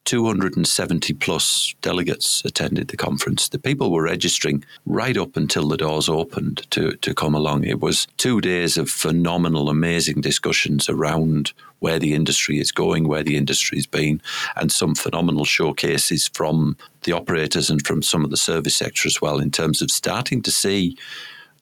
270 0.07 1.13
plus 1.15 1.75
delegates 1.81 2.41
attended 2.45 2.87
the 2.87 2.95
conference. 2.95 3.49
The 3.49 3.59
people 3.59 3.91
were 3.91 4.03
registering 4.03 4.63
right 4.85 5.17
up 5.17 5.35
until 5.35 5.67
the 5.67 5.75
doors 5.75 6.07
opened 6.07 6.65
to, 6.71 6.93
to 6.93 7.13
come 7.13 7.35
along. 7.35 7.65
It 7.65 7.81
was 7.81 8.07
two 8.15 8.39
days 8.39 8.77
of 8.77 8.89
phenomenal, 8.89 9.69
amazing 9.69 10.21
discussions 10.21 10.87
around 10.87 11.51
where 11.79 11.99
the 11.99 12.13
industry 12.13 12.57
is 12.57 12.71
going, 12.71 13.09
where 13.09 13.21
the 13.21 13.35
industry's 13.35 13.85
been, 13.85 14.21
and 14.55 14.71
some 14.71 14.95
phenomenal 14.95 15.43
showcases 15.43 16.29
from 16.29 16.77
the 17.03 17.11
operators 17.11 17.69
and 17.69 17.85
from 17.85 18.01
some 18.01 18.23
of 18.23 18.31
the 18.31 18.37
service 18.37 18.77
sector 18.77 19.07
as 19.07 19.21
well 19.21 19.39
in 19.39 19.51
terms 19.51 19.81
of 19.81 19.91
starting 19.91 20.41
to 20.41 20.51
see 20.51 20.95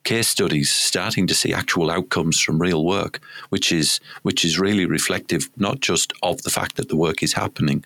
case 0.06 0.30
studies, 0.30 0.72
starting 0.72 1.28
to 1.28 1.36
see 1.36 1.54
actual 1.54 1.92
outcomes 1.92 2.40
from 2.40 2.62
real 2.62 2.86
work, 2.86 3.20
which 3.50 3.72
is 3.72 4.00
which 4.22 4.46
is 4.46 4.58
really 4.58 4.86
reflective 4.86 5.50
not 5.58 5.82
just 5.82 6.14
of 6.24 6.42
the 6.44 6.50
fact 6.50 6.78
that 6.78 6.88
the 6.88 6.96
work 6.96 7.22
is 7.22 7.34
happening, 7.34 7.84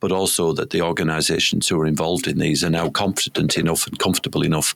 but 0.00 0.10
also 0.10 0.52
that 0.52 0.70
the 0.70 0.82
organisations 0.82 1.68
who 1.68 1.80
are 1.80 1.86
involved 1.86 2.26
in 2.26 2.38
these 2.38 2.64
are 2.64 2.70
now 2.70 2.90
confident 2.90 3.56
enough 3.56 3.86
and 3.86 3.98
comfortable 3.98 4.44
enough 4.44 4.74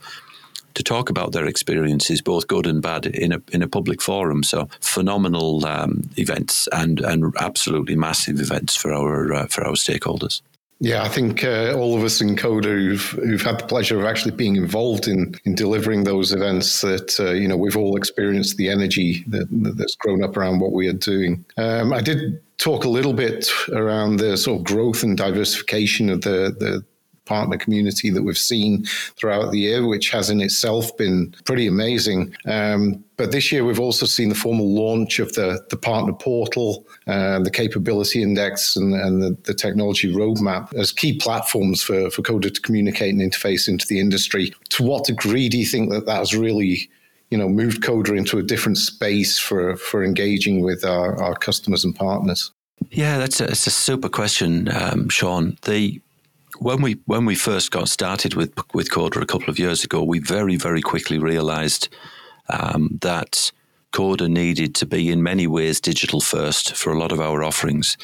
to 0.74 0.82
talk 0.82 1.10
about 1.10 1.32
their 1.32 1.46
experiences, 1.46 2.20
both 2.20 2.48
good 2.48 2.66
and 2.66 2.82
bad, 2.82 3.06
in 3.06 3.32
a 3.32 3.40
in 3.52 3.62
a 3.62 3.68
public 3.68 4.02
forum. 4.02 4.42
So 4.42 4.68
phenomenal 4.80 5.66
um, 5.66 6.08
events 6.16 6.68
and 6.72 7.00
and 7.00 7.34
absolutely 7.40 7.96
massive 7.96 8.40
events 8.40 8.76
for 8.76 8.92
our 8.92 9.32
uh, 9.32 9.46
for 9.46 9.64
our 9.64 9.74
stakeholders. 9.74 10.42
Yeah, 10.80 11.02
I 11.02 11.08
think 11.08 11.44
uh, 11.44 11.72
all 11.74 11.96
of 11.96 12.02
us 12.02 12.20
in 12.20 12.36
Coda 12.36 12.68
who've, 12.68 13.00
who've 13.00 13.42
had 13.42 13.60
the 13.60 13.66
pleasure 13.66 13.98
of 13.98 14.06
actually 14.06 14.32
being 14.32 14.56
involved 14.56 15.06
in, 15.08 15.34
in 15.44 15.54
delivering 15.54 16.04
those 16.04 16.32
events 16.32 16.80
that, 16.80 17.18
uh, 17.20 17.30
you 17.30 17.48
know, 17.48 17.56
we've 17.56 17.76
all 17.76 17.96
experienced 17.96 18.56
the 18.56 18.68
energy 18.68 19.24
that, 19.28 19.46
that's 19.78 19.96
grown 19.96 20.22
up 20.22 20.36
around 20.36 20.58
what 20.58 20.72
we 20.72 20.88
are 20.88 20.92
doing. 20.92 21.44
Um, 21.56 21.92
I 21.92 22.00
did 22.00 22.40
talk 22.58 22.84
a 22.84 22.88
little 22.88 23.12
bit 23.12 23.48
around 23.70 24.16
the 24.16 24.36
sort 24.36 24.58
of 24.58 24.64
growth 24.64 25.02
and 25.02 25.16
diversification 25.16 26.10
of 26.10 26.22
the, 26.22 26.54
the 26.58 26.84
partner 27.24 27.56
community 27.56 28.10
that 28.10 28.22
we've 28.22 28.38
seen 28.38 28.84
throughout 29.16 29.50
the 29.50 29.60
year, 29.60 29.86
which 29.86 30.10
has 30.10 30.30
in 30.30 30.40
itself 30.40 30.96
been 30.96 31.34
pretty 31.44 31.66
amazing. 31.66 32.34
Um, 32.46 33.04
but 33.16 33.30
this 33.30 33.52
year, 33.52 33.64
we've 33.64 33.80
also 33.80 34.06
seen 34.06 34.28
the 34.28 34.34
formal 34.34 34.74
launch 34.74 35.18
of 35.18 35.32
the, 35.34 35.64
the 35.70 35.76
partner 35.76 36.12
portal, 36.12 36.86
uh, 37.06 37.38
the 37.40 37.50
capability 37.50 38.22
index, 38.22 38.76
and, 38.76 38.94
and 38.94 39.22
the, 39.22 39.36
the, 39.44 39.54
technology 39.54 40.12
roadmap 40.12 40.74
as 40.74 40.90
key 40.90 41.16
platforms 41.18 41.82
for, 41.82 42.10
for 42.10 42.22
Coda 42.22 42.50
to 42.50 42.60
communicate 42.60 43.14
and 43.14 43.22
interface 43.22 43.68
into 43.68 43.86
the 43.86 44.00
industry. 44.00 44.52
To 44.70 44.82
what 44.82 45.04
degree 45.04 45.48
do 45.48 45.56
you 45.56 45.66
think 45.66 45.90
that 45.90 46.06
that 46.06 46.18
has 46.18 46.34
really 46.34 46.90
you 47.30 47.38
know, 47.38 47.48
moved 47.48 47.82
Coda 47.82 48.14
into 48.14 48.38
a 48.38 48.42
different 48.42 48.78
space 48.78 49.38
for, 49.38 49.76
for 49.76 50.04
engaging 50.04 50.60
with 50.60 50.84
our, 50.84 51.20
our 51.22 51.34
customers 51.34 51.84
and 51.84 51.94
partners? 51.94 52.52
Yeah, 52.90 53.18
that's 53.18 53.40
a, 53.40 53.46
that's 53.46 53.66
a 53.66 53.70
super 53.70 54.08
question, 54.08 54.68
um, 54.72 55.08
Shaun. 55.08 55.56
The 55.62 56.00
when 56.58 56.82
we 56.82 56.96
when 57.06 57.24
we 57.24 57.34
first 57.34 57.70
got 57.70 57.88
started 57.88 58.34
with 58.34 58.52
with 58.72 58.90
Coda 58.90 59.20
a 59.20 59.26
couple 59.26 59.50
of 59.50 59.58
years 59.58 59.84
ago, 59.84 60.02
we 60.02 60.18
very 60.18 60.56
very 60.56 60.82
quickly 60.82 61.18
realised 61.18 61.88
um, 62.48 62.98
that 63.00 63.52
Coda 63.92 64.28
needed 64.28 64.74
to 64.76 64.86
be 64.86 65.10
in 65.10 65.22
many 65.22 65.46
ways 65.46 65.80
digital 65.80 66.20
first 66.20 66.76
for 66.76 66.92
a 66.92 66.98
lot 66.98 67.12
of 67.12 67.20
our 67.20 67.44
offerings. 67.44 67.96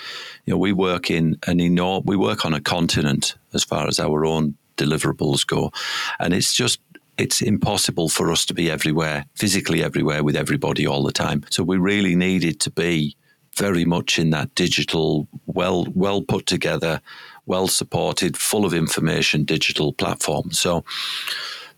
You 0.46 0.52
know, 0.52 0.58
we 0.58 0.72
work 0.72 1.10
in 1.10 1.38
an 1.46 1.60
enormous 1.60 2.06
we 2.06 2.16
work 2.16 2.44
on 2.44 2.54
a 2.54 2.60
continent 2.60 3.36
as 3.54 3.64
far 3.64 3.86
as 3.88 3.98
our 3.98 4.24
own 4.24 4.54
deliverables 4.76 5.46
go, 5.46 5.72
and 6.18 6.32
it's 6.32 6.54
just 6.54 6.80
it's 7.18 7.42
impossible 7.42 8.08
for 8.08 8.32
us 8.32 8.46
to 8.46 8.54
be 8.54 8.70
everywhere, 8.70 9.26
physically 9.34 9.82
everywhere 9.82 10.24
with 10.24 10.36
everybody 10.36 10.86
all 10.86 11.02
the 11.02 11.12
time. 11.12 11.44
So 11.50 11.62
we 11.62 11.76
really 11.76 12.14
needed 12.14 12.60
to 12.60 12.70
be 12.70 13.16
very 13.56 13.84
much 13.84 14.18
in 14.18 14.30
that 14.30 14.54
digital, 14.54 15.28
well 15.46 15.86
well 15.94 16.22
put 16.22 16.46
together 16.46 17.00
well 17.50 17.68
supported, 17.68 18.36
full 18.36 18.64
of 18.64 18.72
information 18.72 19.44
digital 19.44 19.92
platform. 19.92 20.52
So 20.52 20.84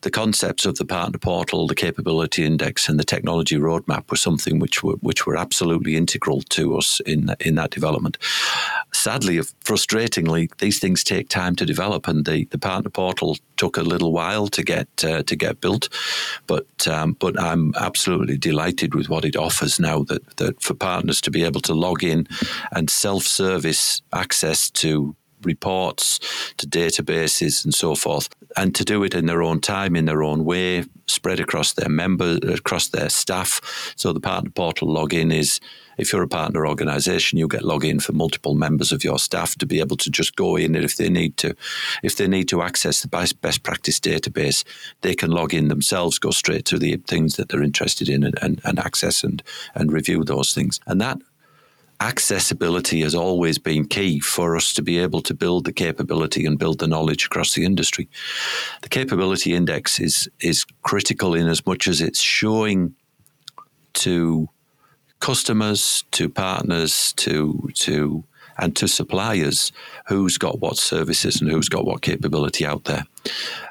the 0.03 0.11
concepts 0.11 0.67
of 0.67 0.77
the 0.77 0.85
partner 0.85 1.19
portal, 1.19 1.67
the 1.67 1.75
capability 1.75 2.45
index, 2.45 2.89
and 2.89 2.99
the 2.99 3.05
technology 3.05 3.57
roadmap 3.57 4.11
were 4.11 4.17
something 4.17 4.59
which 4.59 4.83
were 4.83 4.97
which 4.97 5.27
were 5.27 5.37
absolutely 5.37 5.97
integral 5.97 6.43
to 6.43 6.77
us 6.77 7.01
in 7.07 7.35
in 7.41 7.55
that 7.55 7.71
development. 7.71 8.19
Sadly, 8.93 9.39
frustratingly, 9.65 10.51
these 10.59 10.79
things 10.79 11.03
take 11.03 11.29
time 11.29 11.57
to 11.57 11.65
develop, 11.65 12.09
and 12.09 12.27
the, 12.27 12.45
the 12.51 12.59
partner 12.59 12.91
portal 12.91 13.37
took 13.57 13.77
a 13.77 13.83
little 13.83 14.13
while 14.13 14.49
to 14.49 14.63
get 14.63 14.89
uh, 15.05 15.23
to 15.23 15.37
get 15.37 15.61
built. 15.61 15.89
But 16.47 16.89
um, 16.89 17.17
but 17.19 17.41
I'm 17.41 17.73
absolutely 17.77 18.37
delighted 18.37 18.95
with 18.95 19.09
what 19.09 19.25
it 19.25 19.37
offers 19.37 19.79
now. 19.79 20.03
That 20.05 20.37
that 20.37 20.61
for 20.61 20.75
partners 20.75 21.21
to 21.23 21.31
be 21.31 21.45
able 21.45 21.61
to 21.63 21.75
log 21.75 22.03
in 22.03 22.27
and 22.73 22.91
self 22.91 23.23
service 23.23 24.03
access 24.13 24.71
to 24.71 25.15
reports 25.45 26.19
to 26.59 26.67
databases 26.67 27.65
and 27.65 27.75
so 27.75 27.95
forth, 27.95 28.29
and 28.57 28.75
to 28.75 28.85
do 28.85 29.03
it 29.05 29.15
in 29.15 29.27
their 29.27 29.43
own 29.43 29.61
time, 29.61 29.97
in 29.97 30.05
their 30.05 30.23
own 30.23 30.45
way, 30.45 30.85
spread 31.07 31.41
across 31.41 31.75
their 31.75 31.89
members, 31.89 32.39
across 32.43 32.89
their 32.89 33.09
staff. 33.09 33.95
So 33.97 34.13
the 34.13 34.21
partner 34.21 34.51
portal 34.51 34.89
login 34.89 35.33
is 35.33 35.61
if 35.99 36.13
you're 36.13 36.23
a 36.23 36.29
partner 36.29 36.67
organization, 36.67 37.39
you 37.39 37.49
get 37.49 37.63
login 37.63 38.03
for 38.03 38.13
multiple 38.13 38.55
members 38.55 38.93
of 38.93 39.05
your 39.05 39.19
staff 39.19 39.57
to 39.57 39.67
be 39.67 39.81
able 39.81 39.97
to 39.99 40.11
just 40.11 40.37
go 40.37 40.57
in 40.57 40.75
if 40.75 40.97
they 40.97 41.09
need 41.09 41.37
to, 41.39 41.55
if 42.03 42.17
they 42.17 42.27
need 42.27 42.49
to 42.49 42.63
access 42.63 43.03
the 43.03 43.09
best, 43.09 43.41
best 43.41 43.63
practice 43.63 44.01
database, 44.01 44.65
they 45.03 45.15
can 45.15 45.31
log 45.31 45.53
in 45.53 45.69
themselves, 45.69 46.19
go 46.19 46.31
straight 46.31 46.65
to 46.67 46.79
the 46.79 46.97
things 47.07 47.37
that 47.37 47.49
they're 47.49 47.63
interested 47.63 48.09
in 48.09 48.25
and, 48.25 48.39
and, 48.43 48.61
and 48.65 48.79
access 48.79 49.23
and, 49.23 49.43
and 49.75 49.93
review 49.93 50.25
those 50.25 50.53
things. 50.53 50.81
And 50.87 51.01
that 51.01 51.19
accessibility 52.03 53.03
has 53.03 53.15
always 53.15 53.59
been 53.59 53.87
key 53.87 54.19
for 54.19 54.57
us 54.57 54.75
to 54.75 54.83
be 54.83 54.99
able 54.99 55.23
to 55.23 55.35
build 55.35 55.65
the 55.65 55.73
capability 55.73 56.45
and 56.45 56.59
build 56.59 56.81
the 56.81 56.89
knowledge 56.89 57.27
across 57.27 57.55
the 57.55 57.65
industry. 57.65 58.09
The 58.83 58.89
capability 58.89 59.55
index 59.55 60.01
is 60.01 60.29
is 60.41 60.65
critical 60.83 61.35
in 61.35 61.47
as 61.47 61.65
much 61.65 61.87
as 61.87 62.01
it's 62.01 62.21
showing 62.21 62.95
to 63.95 64.49
customers, 65.21 66.05
to 66.11 66.29
partners, 66.29 67.13
to 67.19 67.71
to 67.75 68.25
and 68.59 68.77
to 68.77 68.89
suppliers 68.89 69.73
who's 70.07 70.37
got 70.39 70.61
what 70.61 70.77
services 70.77 71.41
and 71.41 71.51
who's 71.51 71.69
got 71.69 71.87
what 71.87 72.03
capability 72.03 72.67
out 72.67 72.85
there. 72.85 73.05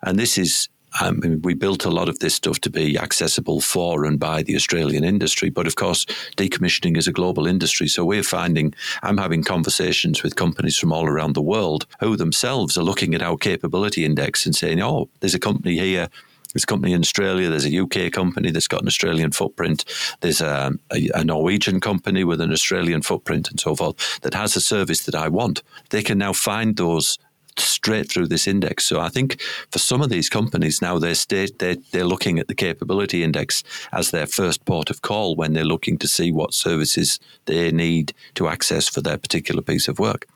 And 0.04 0.18
this 0.18 0.38
is 0.38 0.70
Um, 1.00 1.20
mean, 1.22 1.42
we 1.42 1.54
built 1.54 1.86
a 1.86 1.90
lot 1.90 2.10
of 2.10 2.20
this 2.20 2.36
stuff 2.36 2.60
to 2.62 2.70
be 2.70 2.98
accessible 2.98 3.62
for 3.62 4.06
and 4.06 4.20
by 4.20 4.44
the 4.44 4.56
Australian 4.56 5.04
industry. 5.04 5.50
But 5.50 5.68
of 5.68 5.76
course, 5.76 6.06
decommissioning 6.36 6.98
is 6.98 7.08
a 7.08 7.14
global 7.14 7.48
industry. 7.48 7.88
So 7.88 8.04
we're 8.04 8.24
finding, 8.24 8.74
I'm 9.04 9.18
having 9.18 9.44
conversations 9.44 10.24
with 10.24 10.36
companies 10.36 10.78
from 10.78 10.92
all 10.92 11.08
around 11.08 11.34
the 11.34 11.42
world 11.42 11.86
who 12.00 12.18
themselves 12.18 12.78
are 12.78 12.84
looking 12.84 13.16
at 13.16 13.22
our 13.22 13.38
capability 13.38 14.04
index 14.04 14.46
and 14.46 14.56
saying, 14.56 14.82
oh, 14.82 15.10
there's 15.20 15.36
a 15.36 15.40
company 15.40 15.78
here 15.78 16.10
there's 16.54 16.64
a 16.64 16.68
company 16.68 16.94
in 16.94 17.02
Australia. 17.02 17.50
There's 17.50 17.66
a 17.66 17.80
UK 17.80 18.12
company 18.12 18.52
that's 18.52 18.68
got 18.68 18.82
an 18.82 18.88
Australian 18.88 19.32
footprint. 19.32 19.86
There's 20.20 20.42
a, 20.42 20.74
a, 20.92 21.10
a, 21.16 21.24
Norwegian 21.24 21.80
company 21.80 22.24
with 22.24 22.42
an 22.42 22.52
Australian 22.52 23.02
footprint 23.02 23.50
and 23.50 23.60
so 23.60 23.76
forth 23.76 24.20
that 24.22 24.34
has 24.34 24.56
a 24.56 24.62
service 24.62 25.06
that 25.06 25.16
I 25.16 25.30
want. 25.30 25.64
They 25.90 26.04
can 26.04 26.18
now 26.18 26.34
find 26.34 26.76
those 26.76 27.18
straight 27.58 28.10
through 28.10 28.28
this 28.28 28.48
index. 28.48 28.86
So 28.86 29.00
I 29.00 29.10
think 29.10 29.42
for 29.72 29.80
some 29.80 30.02
of 30.02 30.10
these 30.10 30.30
companies 30.30 30.82
now 30.82 31.00
they're 31.00 31.16
state 31.16 31.60
they're, 31.60 31.78
they're 31.92 32.06
looking 32.06 32.40
at 32.40 32.48
the 32.48 32.56
capability 32.56 33.24
index 33.24 33.64
as 33.92 34.12
their 34.12 34.28
first 34.28 34.66
port 34.66 34.90
of 34.90 35.02
call 35.02 35.36
when 35.36 35.54
they're 35.54 35.64
looking 35.64 35.98
to 36.00 36.08
see 36.08 36.32
what 36.32 36.54
services 36.54 37.20
they 37.46 37.72
need 37.72 38.14
to 38.36 38.48
access 38.48 38.88
for 38.88 39.02
their 39.02 39.18
particular 39.18 39.62
piece 39.62 39.88
of 39.88 40.00
work. 40.00 40.28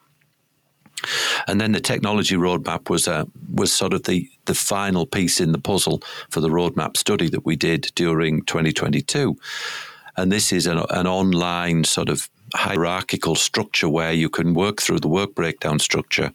And 1.48 1.60
then 1.60 1.74
the 1.74 1.82
technology 1.82 2.36
roadmap 2.36 2.90
was 2.90 3.08
uh, 3.08 3.26
was 3.54 3.72
sort 3.74 3.94
of 3.94 4.04
the 4.04 4.30
the 4.46 4.56
final 4.56 5.06
piece 5.06 5.40
in 5.40 5.52
the 5.52 5.60
puzzle 5.60 6.02
for 6.30 6.40
the 6.40 6.50
roadmap 6.50 6.98
study 6.98 7.30
that 7.30 7.46
we 7.46 7.56
did 7.56 7.92
during 7.96 8.44
2022. 8.44 9.38
And 10.18 10.32
this 10.32 10.54
is 10.54 10.66
an, 10.66 10.82
an 10.90 11.08
online 11.08 11.84
sort 11.84 12.10
of 12.10 12.30
hierarchical 12.56 13.36
structure 13.36 13.90
where 13.90 14.14
you 14.14 14.30
can 14.30 14.54
work 14.54 14.82
through 14.82 15.00
the 15.00 15.08
work 15.08 15.36
breakdown 15.36 15.80
structure 15.80 16.32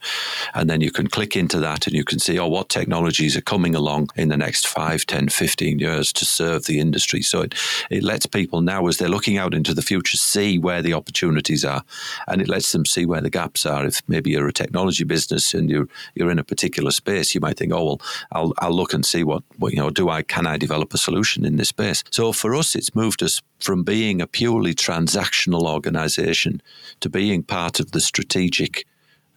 and 0.55 0.69
then 0.69 0.81
you 0.81 0.91
can 0.91 1.07
click 1.07 1.37
into 1.37 1.59
that 1.59 1.87
and 1.87 1.95
you 1.97 2.05
can 2.05 2.19
see, 2.19 2.39
oh, 2.39 2.47
what 2.47 2.69
technologies 2.69 3.37
are 3.37 3.43
coming 3.43 3.75
along 3.75 4.09
in 4.17 4.29
the 4.29 4.37
next 4.37 4.67
5, 4.67 5.07
10, 5.07 5.29
15 5.29 5.79
years 5.79 6.13
to 6.13 6.25
serve 6.25 6.67
the 6.67 6.79
industry. 6.79 7.23
So 7.23 7.43
it, 7.43 7.55
it 7.91 8.03
lets 8.03 8.27
people 8.27 8.61
now, 8.61 8.87
as 8.87 8.99
they're 8.99 9.09
looking 9.09 9.39
out 9.39 9.55
into 9.55 9.75
the 9.75 9.83
future, 9.83 10.17
see 10.17 10.59
where 10.59 10.83
the 10.83 10.95
opportunities 10.95 11.65
are 11.65 11.83
and 12.29 12.43
it 12.43 12.49
lets 12.49 12.73
them 12.73 12.85
see 12.85 13.07
where 13.07 13.21
the 13.21 13.31
gaps 13.31 13.65
are. 13.65 13.87
If 13.87 14.03
maybe 14.09 14.31
you're 14.31 14.49
a 14.49 14.53
technology 14.53 15.05
business 15.05 15.55
and 15.55 15.71
you're, 15.71 15.89
you're 16.15 16.31
in 16.31 16.39
a 16.39 16.45
particular 16.45 16.91
space, 16.91 17.35
you 17.35 17.41
might 17.41 17.57
think, 17.57 17.73
oh, 17.73 17.85
well, 17.85 18.01
I'll, 18.33 18.53
I'll 18.59 18.75
look 18.75 18.93
and 18.93 19.05
see 19.07 19.25
what, 19.25 19.43
what, 19.59 19.73
you 19.73 19.79
know, 19.79 19.91
do 19.91 20.09
I, 20.09 20.23
can 20.23 20.47
I 20.47 20.57
develop 20.57 20.93
a 20.95 20.99
solution 20.99 21.45
in 21.45 21.57
this 21.57 21.69
space? 21.69 22.05
So 22.11 22.33
for 22.33 22.55
us, 22.55 22.75
it's 22.75 22.95
moved 22.95 23.23
us 23.23 23.41
from 23.59 23.83
being 23.83 24.23
a 24.23 24.27
purely 24.27 24.75
transactional 24.75 25.69
organization 25.71 26.10
to 26.19 27.09
being 27.09 27.43
part 27.43 27.81
of 27.81 27.93
the 27.93 28.01
strategic 28.01 28.87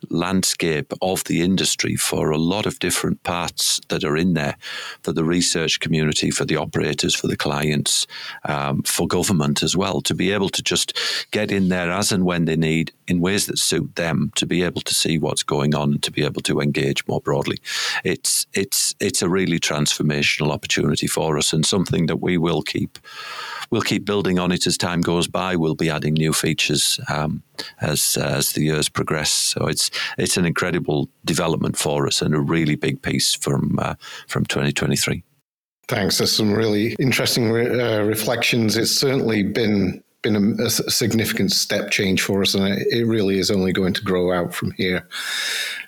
landscape 0.09 0.93
of 1.01 1.23
the 1.25 1.41
industry 1.41 1.95
for 1.95 2.31
a 2.31 2.37
lot 2.37 2.65
of 2.65 2.79
different 2.79 3.21
parts 3.23 3.79
that 3.89 4.03
are 4.03 4.17
in 4.17 4.33
there 4.33 4.55
for 5.01 5.13
the 5.13 5.23
research 5.23 5.79
community, 5.79 6.31
for 6.31 6.45
the 6.45 6.55
operators, 6.55 7.15
for 7.15 7.27
the 7.27 7.37
clients, 7.37 8.07
um, 8.45 8.81
for 8.83 9.07
government 9.07 9.63
as 9.63 9.75
well, 9.75 10.01
to 10.01 10.13
be 10.13 10.31
able 10.31 10.49
to 10.49 10.61
just 10.61 10.97
get 11.31 11.51
in 11.51 11.69
there 11.69 11.91
as 11.91 12.11
and 12.11 12.25
when 12.25 12.45
they 12.45 12.55
need 12.55 12.91
in 13.07 13.19
ways 13.19 13.47
that 13.47 13.57
suit 13.57 13.95
them, 13.95 14.31
to 14.35 14.45
be 14.45 14.63
able 14.63 14.81
to 14.81 14.93
see 14.93 15.17
what's 15.17 15.43
going 15.43 15.75
on 15.75 15.93
and 15.93 16.03
to 16.03 16.11
be 16.11 16.23
able 16.23 16.41
to 16.41 16.59
engage 16.59 17.05
more 17.07 17.21
broadly. 17.21 17.57
It's 18.03 18.45
it's 18.53 18.95
it's 18.99 19.21
a 19.21 19.29
really 19.29 19.59
transformational 19.59 20.51
opportunity 20.51 21.07
for 21.07 21.37
us 21.37 21.53
and 21.53 21.65
something 21.65 22.05
that 22.07 22.21
we 22.21 22.37
will 22.37 22.61
keep 22.61 22.97
we'll 23.73 23.81
keep 23.81 24.05
building 24.05 24.37
on 24.37 24.51
it 24.51 24.67
as 24.67 24.77
time 24.77 25.01
goes 25.01 25.27
by. 25.27 25.55
We'll 25.55 25.73
be 25.73 25.89
adding 25.89 26.13
new 26.13 26.31
features 26.31 26.99
um, 27.09 27.41
as 27.81 28.17
as 28.17 28.51
the 28.51 28.61
years 28.61 28.87
progress. 28.87 29.31
So 29.31 29.65
it's 29.65 29.89
it's 30.19 30.37
an 30.37 30.45
incredible 30.45 31.09
development 31.25 31.75
for 31.75 32.05
us 32.05 32.21
and 32.21 32.35
a 32.35 32.39
really 32.39 32.75
big 32.75 33.01
piece 33.01 33.33
from 33.33 33.79
uh, 33.79 33.95
from 34.27 34.45
2023. 34.45 35.23
Thanks. 35.87 36.19
There's 36.19 36.31
some 36.31 36.53
really 36.53 36.95
interesting 36.99 37.51
re- 37.51 37.81
uh, 37.81 38.03
reflections. 38.03 38.77
It's 38.77 38.91
certainly 38.91 39.41
been 39.41 40.03
been 40.21 40.35
a, 40.35 40.63
a, 40.63 40.69
significant 40.69 41.51
step 41.51 41.89
change 41.89 42.21
for 42.21 42.43
us, 42.43 42.53
and 42.53 42.65
it, 42.67 42.87
it, 42.91 43.05
really 43.05 43.39
is 43.39 43.51
only 43.51 43.73
going 43.73 43.93
to 43.93 44.03
grow 44.03 44.31
out 44.31 44.53
from 44.53 44.71
here. 44.71 45.05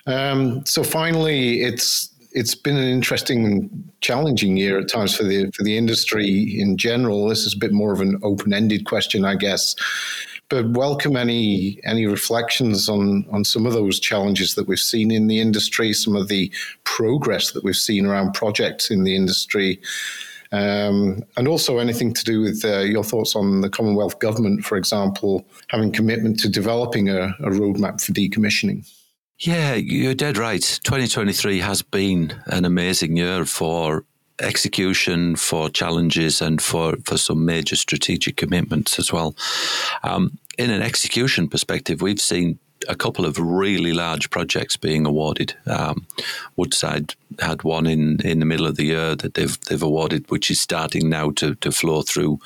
Um, 0.08 0.66
so 0.66 0.84
finally, 0.84 1.62
it's 1.62 2.10
it's 2.36 2.54
been 2.54 2.76
an 2.76 2.84
interesting 2.84 3.46
and 3.46 3.92
challenging 4.02 4.58
year 4.58 4.78
at 4.78 4.90
times 4.90 5.16
for 5.16 5.24
the 5.24 5.50
for 5.52 5.64
the 5.64 5.78
industry 5.78 6.60
in 6.60 6.78
general. 6.78 7.28
This 7.28 7.46
is 7.46 7.54
a 7.56 7.58
bit 7.58 7.72
more 7.72 7.94
of 7.94 8.02
an 8.02 8.20
open 8.24 8.54
ended 8.54 8.86
question, 8.86 9.26
I 9.26 9.36
guess. 9.36 9.76
But 10.50 10.70
welcome 10.72 11.16
any 11.16 11.80
any 11.86 12.06
reflections 12.06 12.90
on 12.90 13.26
on 13.32 13.46
some 13.46 13.66
of 13.66 13.74
those 13.74 14.00
challenges 14.00 14.56
that 14.56 14.68
we've 14.68 14.78
seen 14.78 15.12
in 15.12 15.28
the 15.28 15.40
industry, 15.40 15.94
some 15.94 16.16
of 16.16 16.28
the 16.28 16.52
progress 16.84 17.52
that 17.52 17.64
we've 17.64 17.76
seen 17.76 18.06
around 18.06 18.34
projects 18.34 18.92
in 18.92 19.06
the 19.06 19.16
industry. 19.16 19.80
Um, 20.52 21.24
and 21.38 21.48
also 21.48 21.80
anything 21.80 22.14
to 22.14 22.24
do 22.24 22.42
with 22.42 22.64
uh, 22.64 22.80
your 22.82 23.04
thoughts 23.04 23.36
on 23.36 23.62
the 23.62 23.70
Commonwealth 23.70 24.20
Government, 24.20 24.64
for 24.64 24.78
example, 24.78 25.46
having 25.70 25.92
commitment 25.92 26.40
to 26.42 26.50
developing 26.50 27.10
a, 27.10 27.36
a 27.40 27.50
roadmap 27.50 28.00
for 28.00 28.14
decommissioning. 28.14 28.86
Yeah, 29.40 29.74
you're 29.74 30.14
dead 30.14 30.38
right. 30.38 30.62
2023 30.84 31.60
has 31.60 31.82
been 31.82 32.42
an 32.48 32.64
amazing 32.64 33.18
year 33.18 33.46
for 33.46 34.06
execution, 34.40 35.36
for 35.36 35.70
challenges, 35.70 36.42
and 36.42 36.62
for, 36.62 36.96
for 37.04 37.18
some 37.18 37.46
major 37.46 37.76
strategic 37.76 38.38
commitments 38.38 38.98
as 38.98 39.12
well. 39.12 39.36
Um, 40.04 40.38
in 40.58 40.70
an 40.70 40.82
execution 40.82 41.48
perspective, 41.48 42.02
we've 42.02 42.22
seen 42.22 42.60
a 42.88 42.96
couple 42.96 43.26
of 43.26 43.40
really 43.40 43.94
large 43.94 44.30
projects 44.30 44.78
being 44.78 45.06
awarded. 45.06 45.56
Um, 45.66 46.06
Woodside 46.56 47.16
had 47.40 47.64
one 47.64 47.86
in, 47.86 48.22
in 48.22 48.40
the 48.40 48.46
middle 48.46 48.68
of 48.68 48.76
the 48.76 48.86
year 48.86 49.16
that 49.16 49.34
they've 49.34 49.60
they've 49.62 49.82
awarded, 49.82 50.30
which 50.30 50.52
is 50.52 50.62
starting 50.62 51.10
now 51.10 51.32
to, 51.32 51.56
to 51.56 51.72
flow 51.72 52.02
through 52.02 52.40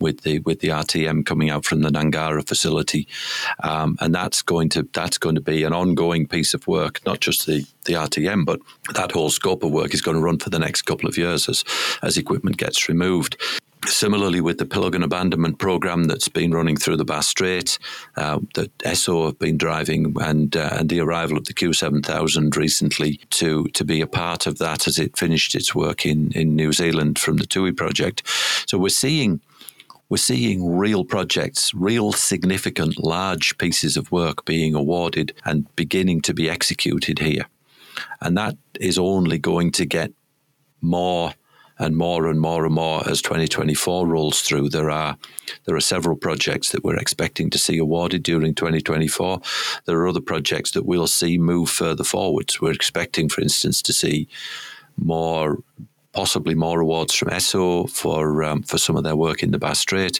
with 0.00 0.22
the 0.22 0.40
with 0.40 0.60
the 0.60 0.68
RTM 0.68 1.24
coming 1.24 1.50
out 1.50 1.64
from 1.64 1.80
the 1.80 1.90
Nganhurra 1.90 2.46
facility, 2.46 3.08
um, 3.62 3.96
and 4.00 4.14
that's 4.14 4.42
going 4.42 4.68
to 4.70 4.88
that's 4.92 5.18
going 5.18 5.34
to 5.34 5.40
be 5.40 5.64
an 5.64 5.72
ongoing 5.72 6.26
piece 6.26 6.54
of 6.54 6.66
work, 6.66 7.04
not 7.06 7.20
just 7.20 7.46
the 7.46 7.66
the 7.84 7.94
RTM, 7.94 8.44
but 8.44 8.60
that 8.94 9.12
whole 9.12 9.30
scope 9.30 9.62
of 9.62 9.70
work 9.70 9.94
is 9.94 10.02
going 10.02 10.16
to 10.16 10.22
run 10.22 10.38
for 10.38 10.50
the 10.50 10.58
next 10.58 10.82
couple 10.82 11.08
of 11.08 11.16
years 11.16 11.48
as 11.48 11.64
as 12.02 12.16
equipment 12.16 12.56
gets 12.56 12.88
removed. 12.88 13.36
Similarly, 13.88 14.40
with 14.40 14.58
the 14.58 14.66
plug 14.66 14.94
and 14.94 15.04
abandonment 15.04 15.58
program 15.58 16.04
that's 16.04 16.28
been 16.28 16.52
running 16.52 16.76
through 16.76 16.96
the 16.96 17.04
Bass 17.04 17.28
Strait, 17.28 17.78
uh, 18.16 18.40
that 18.54 18.76
Esso 18.78 19.26
have 19.26 19.38
been 19.38 19.56
driving, 19.56 20.14
and 20.20 20.56
uh, 20.56 20.70
and 20.72 20.88
the 20.88 21.00
arrival 21.00 21.36
of 21.36 21.44
the 21.44 21.54
Q7000 21.54 22.56
recently 22.56 23.20
to 23.30 23.64
to 23.68 23.84
be 23.84 24.00
a 24.00 24.06
part 24.06 24.46
of 24.46 24.58
that 24.58 24.86
as 24.86 24.98
it 24.98 25.16
finished 25.16 25.54
its 25.54 25.74
work 25.74 26.04
in 26.04 26.32
in 26.32 26.56
New 26.56 26.72
Zealand 26.72 27.18
from 27.18 27.36
the 27.36 27.46
Tui 27.46 27.72
project. 27.72 28.22
So 28.66 28.76
we're 28.76 28.88
seeing 28.88 29.40
we're 30.08 30.18
seeing 30.18 30.76
real 30.76 31.04
projects, 31.04 31.74
real 31.74 32.12
significant 32.12 33.02
large 33.02 33.58
pieces 33.58 33.96
of 33.96 34.12
work 34.12 34.44
being 34.44 34.74
awarded 34.74 35.34
and 35.44 35.74
beginning 35.74 36.20
to 36.22 36.34
be 36.34 36.48
executed 36.48 37.18
here. 37.18 37.46
And 38.20 38.36
that 38.36 38.56
is 38.80 38.98
only 38.98 39.38
going 39.38 39.72
to 39.72 39.84
get 39.84 40.12
more 40.80 41.32
and 41.78 41.96
more 41.96 42.26
and 42.26 42.40
more 42.40 42.64
and 42.64 42.74
more 42.74 43.06
as 43.08 43.20
2024 43.22 44.06
rolls 44.06 44.40
through. 44.40 44.68
There 44.70 44.90
are 44.90 45.16
there 45.64 45.76
are 45.76 45.80
several 45.80 46.16
projects 46.16 46.70
that 46.70 46.84
we're 46.84 46.96
expecting 46.96 47.50
to 47.50 47.58
see 47.58 47.78
awarded 47.78 48.22
during 48.22 48.54
2024. 48.54 49.40
There 49.84 49.98
are 49.98 50.08
other 50.08 50.20
projects 50.20 50.72
that 50.72 50.86
we'll 50.86 51.06
see 51.06 51.38
move 51.38 51.70
further 51.70 52.04
forwards. 52.04 52.60
We're 52.60 52.72
expecting, 52.72 53.28
for 53.28 53.40
instance, 53.40 53.82
to 53.82 53.92
see 53.92 54.28
more 54.96 55.58
possibly 56.16 56.54
more 56.54 56.80
awards 56.80 57.14
from 57.14 57.28
Esso 57.28 57.88
for 57.90 58.42
um, 58.42 58.62
for 58.62 58.78
some 58.78 58.96
of 58.96 59.04
their 59.04 59.14
work 59.14 59.42
in 59.42 59.50
the 59.50 59.58
Bass 59.58 59.80
Strait. 59.80 60.18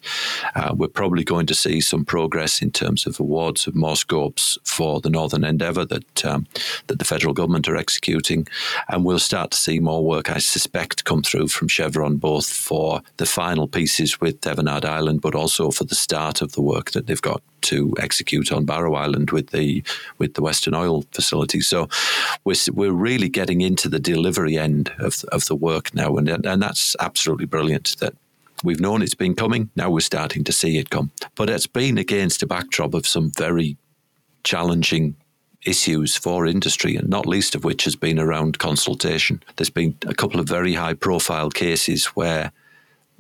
Uh, 0.55 0.75
we're 0.77 0.89
probably 0.89 1.25
going 1.25 1.47
to 1.47 1.55
see 1.55 1.81
some 1.81 2.05
progress 2.05 2.61
in 2.61 2.71
terms 2.71 3.07
of 3.07 3.19
awards 3.19 3.67
of 3.67 3.75
more 3.75 3.97
scopes 3.97 4.59
for 4.63 5.01
the 5.01 5.09
Northern 5.09 5.43
Endeavour 5.43 5.87
that 5.87 6.25
um, 6.27 6.47
that 6.89 6.99
the 6.99 7.05
federal 7.05 7.33
government 7.33 7.67
are 7.67 7.79
executing, 7.79 8.47
and 8.89 9.07
we'll 9.07 9.19
start 9.19 9.51
to 9.53 9.57
see 9.57 9.81
more 9.81 10.05
work, 10.05 10.31
I 10.31 10.39
suspect, 10.39 11.05
come 11.05 11.23
through 11.23 11.49
from 11.49 11.69
Chevron 11.69 12.17
both 12.17 12.53
for 12.53 13.01
the 13.17 13.27
final 13.27 13.67
pieces 13.67 14.21
with 14.21 14.43
Thevenard 14.43 14.85
Island, 14.85 15.23
but 15.23 15.35
also 15.35 15.71
for 15.71 15.85
the 15.85 15.95
start 15.95 16.43
of 16.43 16.53
the 16.53 16.63
work 16.63 16.91
that 16.91 17.07
they've 17.07 17.23
got 17.23 17.43
to 17.63 17.93
execute 17.99 18.53
on 18.53 18.65
Barrow 18.65 18.95
Island 18.95 19.31
with 19.31 19.51
the 19.51 19.83
with 20.19 20.35
the 20.35 20.43
Western 20.43 20.75
Oil 20.75 21.03
facility. 21.13 21.61
So 21.61 21.89
we're 22.45 22.55
we're 22.73 22.93
really 22.93 23.29
getting 23.29 23.61
into 23.61 23.89
the 23.89 23.99
delivery 23.99 24.57
end 24.57 24.93
of 24.99 25.25
of 25.33 25.47
the 25.47 25.57
work 25.57 25.86
now, 25.95 26.17
and 26.17 26.29
and 26.29 26.63
that's 26.63 26.97
absolutely 27.01 27.47
brilliant. 27.47 27.97
That 28.01 28.15
we've 28.65 28.81
known 28.81 29.03
it's 29.03 29.15
been 29.15 29.35
coming. 29.35 29.71
Now 29.77 29.91
we're 29.91 30.01
starting 30.01 30.45
to 30.45 30.53
see 30.53 30.79
it 30.79 30.91
come, 30.91 31.11
but 31.35 31.51
it's 31.51 31.67
been 31.67 31.99
against 31.99 32.43
a 32.43 32.47
backdrop 32.47 32.95
of 32.95 33.07
some 33.07 33.33
very 33.37 33.77
challenging 34.45 35.17
issues 35.65 36.17
for 36.17 36.47
industry, 36.47 36.97
and 36.97 37.09
not 37.09 37.27
least 37.27 37.55
of 37.55 37.65
which 37.65 37.85
has 37.85 37.97
been 37.97 38.19
around 38.19 38.59
consultation. 38.59 39.43
There's 39.57 39.71
been 39.71 39.97
a 40.07 40.15
couple 40.15 40.41
of 40.41 40.49
very 40.49 40.75
high 40.75 40.95
profile 40.95 41.51
cases 41.51 42.07
where 42.07 42.53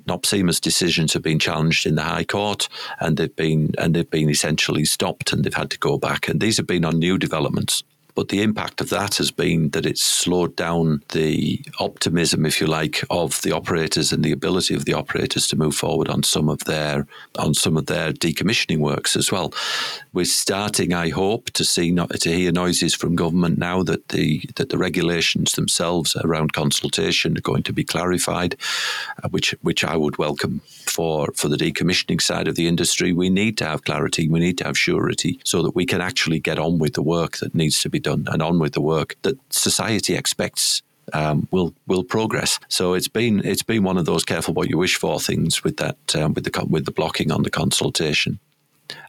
NOPSEMA's 0.07 0.61
decisions 0.61 1.13
have 1.13 1.23
been 1.23 1.41
challenged 1.41 1.85
in 1.87 1.97
the 1.97 2.03
High 2.03 2.25
Court, 2.25 2.69
and 3.01 3.17
they've 3.17 3.35
been 3.35 3.75
and 3.79 3.95
they've 3.95 4.11
been 4.11 4.31
essentially 4.31 4.85
stopped, 4.85 5.33
and 5.33 5.45
they've 5.45 5.55
had 5.55 5.71
to 5.71 5.79
go 5.79 5.99
back. 5.99 6.29
And 6.29 6.41
these 6.41 6.57
have 6.59 6.67
been 6.67 6.85
on 6.85 6.99
new 6.99 7.19
developments. 7.19 7.83
But 8.17 8.29
the 8.31 8.41
impact 8.41 8.81
of 8.81 8.89
that 8.89 9.17
has 9.17 9.31
been 9.31 9.69
that 9.71 9.85
it's 9.85 10.03
slowed 10.03 10.57
down 10.57 11.03
the 11.13 11.63
optimism, 11.79 12.47
if 12.47 12.63
you 12.63 12.67
like, 12.67 13.05
of 13.11 13.43
the 13.43 13.53
operators 13.53 14.11
and 14.11 14.25
the 14.25 14.33
ability 14.33 14.75
of 14.75 14.87
the 14.87 14.95
operators 14.95 15.47
to 15.49 15.57
move 15.57 15.77
forward 15.77 16.09
on 16.09 16.23
some 16.23 16.49
of 16.49 16.65
their 16.65 17.07
on 17.39 17.53
some 17.53 17.77
of 17.77 17.87
their 17.87 18.13
decommissioning 18.13 18.79
works 18.79 19.17
as 19.17 19.31
well. 19.31 19.53
We're 20.15 20.25
starting, 20.25 20.95
I 20.95 21.11
hope, 21.11 21.51
to 21.51 21.65
see 21.65 21.91
not 21.91 22.09
to 22.09 22.33
hear 22.33 22.53
noises 22.53 22.95
from 22.95 23.17
government 23.17 23.59
now 23.59 23.83
that 23.83 24.09
the 24.09 24.49
that 24.57 24.71
the 24.71 24.79
regulations 24.79 25.53
themselves 25.53 26.17
around 26.17 26.55
consultation 26.55 27.37
are 27.37 27.43
going 27.43 27.65
to 27.65 27.73
be 27.75 27.85
clarified, 27.85 28.57
uh, 29.23 29.29
which 29.29 29.55
which 29.61 29.85
I 29.85 29.95
would 29.95 30.17
welcome 30.17 30.63
for 30.87 31.29
for 31.35 31.49
the 31.49 31.59
decommissioning 31.59 32.23
side 32.23 32.49
of 32.49 32.55
the 32.55 32.67
industry. 32.67 33.13
We 33.13 33.29
need 33.29 33.59
to 33.59 33.67
have 33.67 33.85
clarity, 33.85 34.27
we 34.27 34.41
need 34.41 34.57
to 34.59 34.65
have 34.65 34.79
surety, 34.79 35.39
so 35.45 35.61
that 35.63 35.75
we 35.75 35.85
can 35.85 36.01
actually 36.01 36.41
get 36.41 36.59
on 36.59 36.79
with 36.79 36.95
the 36.95 37.03
work 37.03 37.37
that 37.39 37.55
needs 37.55 37.79
to 37.83 37.91
be 37.91 38.06
done 38.07 38.25
and 38.33 38.43
on 38.43 38.59
with 38.59 38.73
the 38.73 38.81
work 38.81 39.17
that 39.23 39.37
society 39.51 40.15
expects 40.15 40.83
um, 41.13 41.47
will 41.51 41.73
will 41.87 42.05
progress. 42.05 42.59
So 42.69 42.95
it's 42.95 43.09
been 43.09 43.41
it's 43.45 43.63
been 43.63 43.85
one 43.85 43.99
of 43.99 44.07
those 44.07 44.25
careful 44.25 44.55
what 44.55 44.69
you 44.71 44.79
wish 44.79 44.97
for 44.97 45.21
things 45.21 45.65
with 45.65 45.77
that 45.77 46.17
um, 46.17 46.35
with 46.35 46.45
the 46.45 46.67
with 46.69 46.85
the 46.85 46.93
blocking 46.93 47.33
on 47.33 47.43
the 47.43 47.51
consultation, 47.51 48.39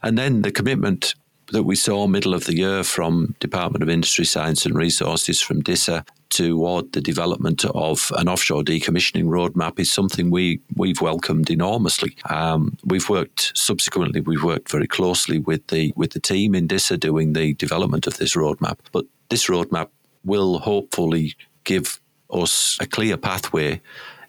and 0.02 0.16
then 0.16 0.42
the 0.42 0.52
commitment 0.52 1.14
that 1.52 1.64
we 1.64 1.76
saw 1.76 2.06
middle 2.06 2.34
of 2.34 2.44
the 2.44 2.56
year 2.56 2.84
from 2.84 3.34
Department 3.40 3.82
of 3.82 3.88
Industry, 3.88 4.24
Science 4.24 4.66
and 4.66 4.76
Resources, 4.76 5.40
from 5.40 5.62
DISA 5.62 6.04
toward 6.38 6.92
the 6.92 7.00
development 7.00 7.64
of 7.64 8.12
an 8.16 8.28
offshore 8.28 8.62
decommissioning 8.62 9.24
roadmap 9.24 9.80
is 9.80 9.92
something 9.92 10.30
we 10.30 10.60
we've 10.76 11.00
welcomed 11.00 11.50
enormously. 11.50 12.16
Um, 12.30 12.78
we've 12.84 13.08
worked 13.08 13.50
subsequently. 13.56 14.20
We've 14.20 14.44
worked 14.44 14.70
very 14.70 14.86
closely 14.86 15.40
with 15.40 15.66
the 15.66 15.92
with 15.96 16.12
the 16.12 16.20
team 16.20 16.54
in 16.54 16.68
DISA 16.68 16.98
doing 16.98 17.32
the 17.32 17.54
development 17.54 18.06
of 18.06 18.18
this 18.18 18.36
roadmap. 18.36 18.78
But 18.92 19.06
this 19.30 19.46
roadmap 19.48 19.88
will 20.24 20.60
hopefully 20.60 21.34
give 21.64 22.00
us 22.30 22.78
a 22.80 22.86
clear 22.86 23.16
pathway 23.16 23.80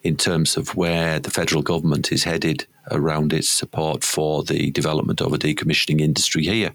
in 0.01 0.15
terms 0.17 0.57
of 0.57 0.75
where 0.75 1.19
the 1.19 1.29
federal 1.29 1.61
government 1.61 2.11
is 2.11 2.23
headed 2.23 2.65
around 2.89 3.33
its 3.33 3.49
support 3.49 4.03
for 4.03 4.43
the 4.43 4.71
development 4.71 5.21
of 5.21 5.31
a 5.31 5.37
decommissioning 5.37 6.01
industry 6.01 6.43
here, 6.43 6.71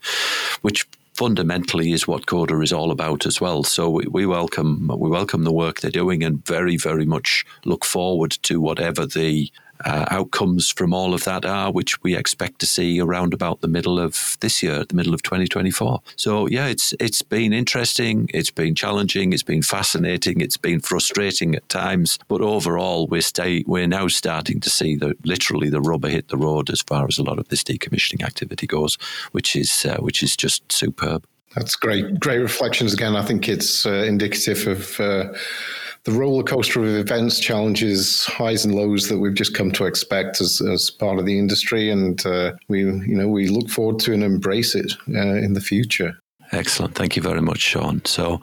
which 0.61 0.87
fundamentally 1.15 1.93
is 1.93 2.07
what 2.07 2.27
Coda 2.27 2.61
is 2.61 2.73
all 2.73 2.91
about 2.91 3.25
as 3.25 3.41
well. 3.41 3.63
So 3.65 3.89
we, 3.89 4.07
we, 4.07 4.27
welcome 4.27 4.91
we 4.99 5.09
welcome 5.09 5.45
the 5.45 5.53
work 5.53 5.81
they're 5.81 5.91
doing 5.91 6.23
and 6.23 6.45
very 6.47 6.77
very 6.77 7.07
much 7.07 7.47
look 7.65 7.85
forward 7.85 8.33
to 8.43 8.61
whatever 8.61 9.07
the 9.07 9.51
uh, 9.85 10.07
outcomes 10.11 10.71
from 10.71 10.93
all 10.93 11.15
of 11.15 11.25
that 11.25 11.45
are, 11.45 11.71
which 11.71 12.03
we 12.03 12.17
expect 12.17 12.59
to 12.61 12.67
see 12.67 13.01
around 13.01 13.35
about 13.35 13.61
the 13.61 13.69
middle 13.69 13.99
of 13.99 14.37
this 14.41 14.63
year, 14.63 14.85
the 14.85 14.95
middle 14.95 15.15
of 15.15 15.23
2024. 15.23 16.01
So 16.17 16.47
yeah, 16.47 16.67
it's 16.67 16.95
it's 17.01 17.23
been 17.23 17.53
interesting, 17.53 18.31
it's 18.33 18.51
been 18.51 18.75
challenging, 18.75 19.33
it's 19.33 19.43
been 19.43 19.63
fascinating, 19.63 20.41
it's 20.41 20.57
been 20.57 20.81
frustrating 20.81 21.55
at 21.55 21.69
times, 21.69 22.19
but 22.29 22.41
overall 22.41 23.07
we're 23.07 23.21
stay 23.21 23.65
we're 23.67 23.87
now 23.87 24.09
starting 24.09 24.61
to 24.61 24.71
see 24.71 24.97
the 24.97 25.15
literally 25.25 25.71
the 25.71 25.81
rubber 25.81 26.09
hit 26.09 26.29
the 26.29 26.37
road 26.37 26.71
as 26.71 26.81
far 26.83 27.07
as 27.07 27.19
a 27.19 27.23
lot 27.23 27.39
of 27.39 27.49
this 27.49 27.63
decommissioning 27.63 28.25
activity 28.25 28.67
goes, 28.67 28.97
which 29.33 29.57
is 29.57 29.85
uh, 29.85 29.97
which 29.99 30.23
is 30.23 30.37
just 30.37 30.71
superb. 30.73 31.27
That's 31.55 31.77
great, 31.77 32.19
great 32.19 32.39
reflections 32.39 32.93
again. 32.93 33.15
I 33.15 33.23
think 33.23 33.49
it's 33.49 33.87
uh, 33.87 33.93
indicative 33.93 34.67
of 34.67 35.01
uh, 35.01 35.33
the 36.05 36.13
roller 36.13 36.43
coaster 36.43 36.81
of 36.81 36.89
events, 36.89 37.41
challenges, 37.41 38.25
highs 38.27 38.65
and 38.65 38.75
lows 38.75 39.09
that 39.09 39.19
we've 39.19 39.35
just 39.35 39.55
come 39.55 39.73
to 39.73 39.87
expect 39.87 40.41
as, 40.41 40.61
as 40.61 40.91
part 40.91 41.19
of 41.19 41.25
the 41.25 41.39
industry, 41.39 41.91
and 41.91 42.25
uh, 42.27 42.53
we 42.69 42.81
you 42.81 43.17
know 43.17 43.29
we 43.29 43.49
look 43.49 43.71
forward 43.71 43.99
to 44.01 44.13
and 44.13 44.23
embrace 44.23 44.75
it 44.75 44.93
uh, 45.09 45.35
in 45.37 45.55
the 45.55 45.61
future. 45.61 46.19
Excellent. 46.55 46.95
Thank 46.95 47.17
you 47.17 47.23
very 47.23 47.41
much, 47.41 47.59
Shaun. 47.59 48.05
So, 48.05 48.41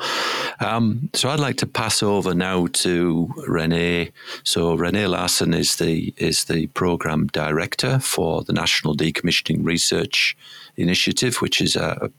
um, 0.60 1.10
so 1.14 1.30
I'd 1.30 1.40
like 1.40 1.56
to 1.58 1.66
pass 1.66 2.04
over 2.04 2.34
now 2.34 2.68
to 2.68 3.34
Renae. 3.48 4.12
So, 4.44 4.76
Renae 4.76 5.10
Larsen 5.10 5.54
is 5.54 5.78
the 5.78 6.14
is 6.18 6.44
the 6.46 6.68
program 6.68 7.28
director 7.28 8.00
for 8.00 8.44
the 8.44 8.52
National 8.52 8.98
Decommissioning 8.98 9.64
Research 9.64 10.36
Initiative, 10.76 11.38
which 11.38 11.62
is 11.62 11.78
a, 11.78 12.12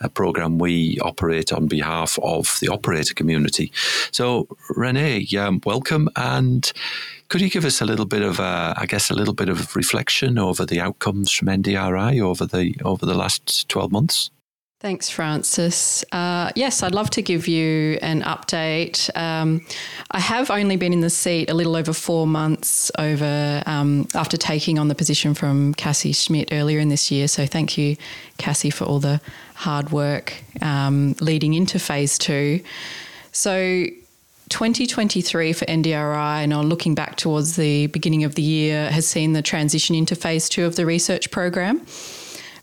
a 0.00 0.08
program 0.08 0.58
we 0.58 1.00
operate 1.00 1.52
on 1.52 1.66
behalf 1.66 2.20
of 2.22 2.58
the 2.60 2.68
operator 2.68 3.14
community. 3.14 3.72
So, 4.12 4.44
Renae, 4.76 5.34
um, 5.36 5.60
welcome, 5.66 6.08
and 6.14 6.72
could 7.28 7.40
you 7.40 7.50
give 7.50 7.64
us 7.64 7.80
a 7.80 7.84
little 7.84 8.06
bit 8.06 8.22
of, 8.22 8.38
uh, 8.38 8.74
I 8.76 8.86
guess, 8.86 9.10
a 9.10 9.14
little 9.14 9.34
bit 9.34 9.48
of 9.48 9.74
reflection 9.74 10.38
over 10.38 10.64
the 10.64 10.80
outcomes 10.80 11.32
from 11.32 11.48
NDRI 11.48 12.20
over 12.20 12.46
the 12.46 12.76
over 12.84 13.04
the 13.04 13.14
last 13.14 13.68
twelve 13.68 13.90
months? 13.90 14.30
Thanks, 14.82 15.08
Francis. 15.08 16.04
Uh, 16.10 16.50
yes, 16.56 16.82
I'd 16.82 16.92
love 16.92 17.08
to 17.10 17.22
give 17.22 17.46
you 17.46 18.00
an 18.02 18.22
update. 18.22 19.16
Um, 19.16 19.64
I 20.10 20.18
have 20.18 20.50
only 20.50 20.74
been 20.74 20.92
in 20.92 21.02
the 21.02 21.08
seat 21.08 21.48
a 21.48 21.54
little 21.54 21.76
over 21.76 21.92
four 21.92 22.26
months 22.26 22.90
over 22.98 23.62
um, 23.66 24.08
after 24.12 24.36
taking 24.36 24.80
on 24.80 24.88
the 24.88 24.96
position 24.96 25.34
from 25.34 25.72
Cassie 25.74 26.10
Schmidt 26.10 26.48
earlier 26.50 26.80
in 26.80 26.88
this 26.88 27.12
year. 27.12 27.28
So 27.28 27.46
thank 27.46 27.78
you, 27.78 27.96
Cassie, 28.38 28.70
for 28.70 28.84
all 28.84 28.98
the 28.98 29.20
hard 29.54 29.92
work 29.92 30.34
um, 30.60 31.14
leading 31.20 31.54
into 31.54 31.78
phase 31.78 32.18
two. 32.18 32.60
So 33.30 33.84
2023 34.48 35.52
for 35.52 35.64
NDRI, 35.66 36.42
and 36.42 36.52
on 36.52 36.68
looking 36.68 36.96
back 36.96 37.14
towards 37.14 37.54
the 37.54 37.86
beginning 37.86 38.24
of 38.24 38.34
the 38.34 38.42
year, 38.42 38.90
has 38.90 39.06
seen 39.06 39.32
the 39.32 39.42
transition 39.42 39.94
into 39.94 40.16
phase 40.16 40.48
two 40.48 40.64
of 40.64 40.74
the 40.74 40.84
research 40.84 41.30
program 41.30 41.86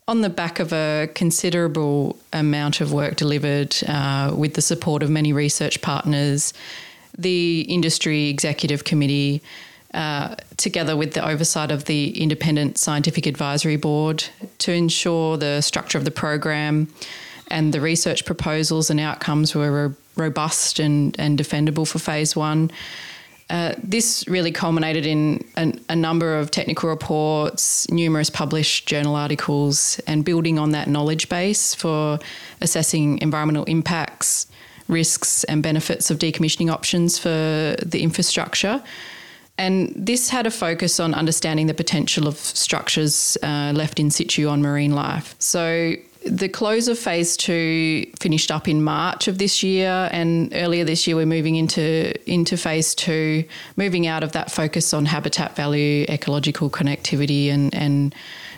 on 0.09 0.21
the 0.21 0.29
back 0.29 0.59
of 0.59 0.73
a 0.73 1.07
considerable 1.13 2.17
amount 2.33 2.81
of 2.81 2.91
work 2.91 3.15
delivered 3.15 3.75
uh, 3.87 4.33
with 4.35 4.55
the 4.55 4.61
support 4.61 5.03
of 5.03 5.09
many 5.11 5.31
research 5.31 5.83
partners, 5.83 6.51
the 7.15 7.61
industry 7.69 8.27
executive 8.27 8.83
committee, 8.85 9.39
uh, 9.93 10.35
together 10.57 10.97
with 10.97 11.13
the 11.13 11.23
oversight 11.23 11.69
of 11.69 11.85
the 11.85 12.19
independent 12.19 12.79
scientific 12.79 13.27
advisory 13.27 13.75
board, 13.75 14.23
to 14.57 14.73
ensure 14.73 15.37
the 15.37 15.61
structure 15.61 15.99
of 15.99 16.05
the 16.05 16.11
program 16.11 16.91
and 17.49 17.71
the 17.71 17.79
research 17.79 18.25
proposals 18.25 18.89
and 18.89 18.99
outcomes 18.99 19.53
were 19.53 19.93
robust 20.15 20.79
and, 20.79 21.15
and 21.19 21.37
defendable 21.37 21.87
for 21.87 21.99
phase 21.99 22.35
one. 22.35 22.71
Uh, 23.49 23.73
this 23.81 24.27
really 24.27 24.51
culminated 24.51 25.05
in 25.07 25.43
an, 25.55 25.79
a 25.89 25.95
number 25.95 26.37
of 26.37 26.51
technical 26.51 26.87
reports, 26.87 27.89
numerous 27.89 28.29
published 28.29 28.87
journal 28.87 29.15
articles, 29.15 29.99
and 30.05 30.23
building 30.23 30.59
on 30.59 30.71
that 30.71 30.87
knowledge 30.87 31.29
base 31.29 31.73
for 31.73 32.19
assessing 32.61 33.17
environmental 33.19 33.63
impacts, 33.63 34.45
risks, 34.87 35.43
and 35.45 35.63
benefits 35.63 36.11
of 36.11 36.19
decommissioning 36.19 36.71
options 36.71 37.17
for 37.17 37.75
the 37.83 38.01
infrastructure. 38.03 38.83
And 39.57 39.93
this 39.95 40.29
had 40.29 40.45
a 40.47 40.51
focus 40.51 40.99
on 40.99 41.13
understanding 41.13 41.67
the 41.67 41.73
potential 41.73 42.27
of 42.27 42.37
structures 42.37 43.37
uh, 43.43 43.73
left 43.75 43.99
in 43.99 44.09
situ 44.09 44.47
on 44.47 44.61
marine 44.61 44.93
life. 44.93 45.35
So, 45.39 45.95
the 46.25 46.49
close 46.49 46.87
of 46.87 46.99
phase 46.99 47.37
two 47.37 48.05
finished 48.19 48.51
up 48.51 48.67
in 48.67 48.83
March 48.83 49.27
of 49.27 49.37
this 49.37 49.63
year, 49.63 50.09
and 50.11 50.51
earlier 50.53 50.83
this 50.83 51.07
year 51.07 51.15
we're 51.15 51.25
moving 51.25 51.55
into 51.55 52.13
into 52.29 52.57
phase 52.57 52.93
two, 52.93 53.45
moving 53.77 54.05
out 54.05 54.23
of 54.23 54.33
that 54.33 54.51
focus 54.51 54.93
on 54.93 55.05
habitat 55.05 55.55
value, 55.55 56.05
ecological 56.09 56.69
connectivity, 56.69 57.47
and 57.47 57.73
and 57.73 58.13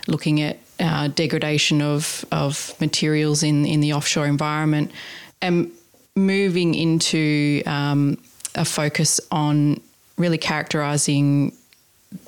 looking 0.08 0.40
at 0.40 0.58
uh, 0.80 1.08
degradation 1.08 1.80
of 1.80 2.24
of 2.32 2.74
materials 2.80 3.42
in 3.42 3.64
in 3.64 3.80
the 3.80 3.92
offshore 3.92 4.26
environment, 4.26 4.90
and 5.40 5.70
moving 6.16 6.74
into 6.74 7.62
um, 7.66 8.18
a 8.54 8.64
focus 8.64 9.20
on 9.30 9.80
really 10.18 10.38
characterising 10.38 11.56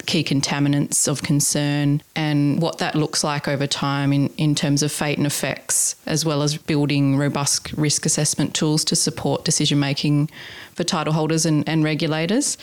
key 0.06 0.22
contaminants 0.22 1.08
of 1.08 1.22
concern 1.22 2.02
and 2.14 2.60
what 2.60 2.78
that 2.78 2.94
looks 2.94 3.24
like 3.24 3.48
over 3.48 3.66
time 3.66 4.12
in, 4.12 4.28
in 4.36 4.54
terms 4.54 4.82
of 4.82 4.92
fate 4.92 5.18
and 5.18 5.26
effects, 5.26 5.96
as 6.06 6.24
well 6.24 6.42
as 6.42 6.56
building 6.56 7.16
robust 7.16 7.72
risk 7.72 8.06
assessment 8.06 8.54
tools 8.54 8.84
to 8.84 8.96
support 8.96 9.44
decision 9.44 9.78
making 9.78 10.30
for 10.74 10.84
title 10.84 11.12
holders 11.12 11.46
and, 11.46 11.68
and 11.68 11.84
regulators. 11.84 12.58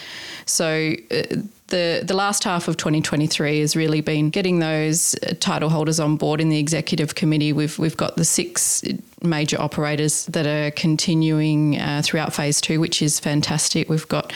So, 0.46 0.94
uh, 1.12 1.24
the, 1.72 2.04
the 2.06 2.14
last 2.14 2.44
half 2.44 2.68
of 2.68 2.78
2023 2.78 3.62
has 3.62 3.76
really 3.76 4.02
been 4.02 4.30
getting 4.30 4.60
those 4.60 5.16
uh, 5.16 5.34
title 5.40 5.70
holders 5.70 6.00
on 6.00 6.18
board 6.18 6.40
in 6.40 6.50
the 6.50 6.60
executive 6.60 7.16
committee. 7.16 7.52
We've, 7.52 7.80
we've 7.80 7.98
got 7.98 8.18
the 8.18 8.26
six 8.26 8.84
major 9.24 9.60
operators 9.60 10.26
that 10.28 10.46
are 10.46 10.72
continuing 10.72 11.80
uh, 11.80 12.02
throughout 12.04 12.34
phase 12.34 12.62
two, 12.62 12.80
which 12.80 13.02
is 13.02 13.20
fantastic. 13.20 13.90
We've 13.90 14.08
got 14.08 14.32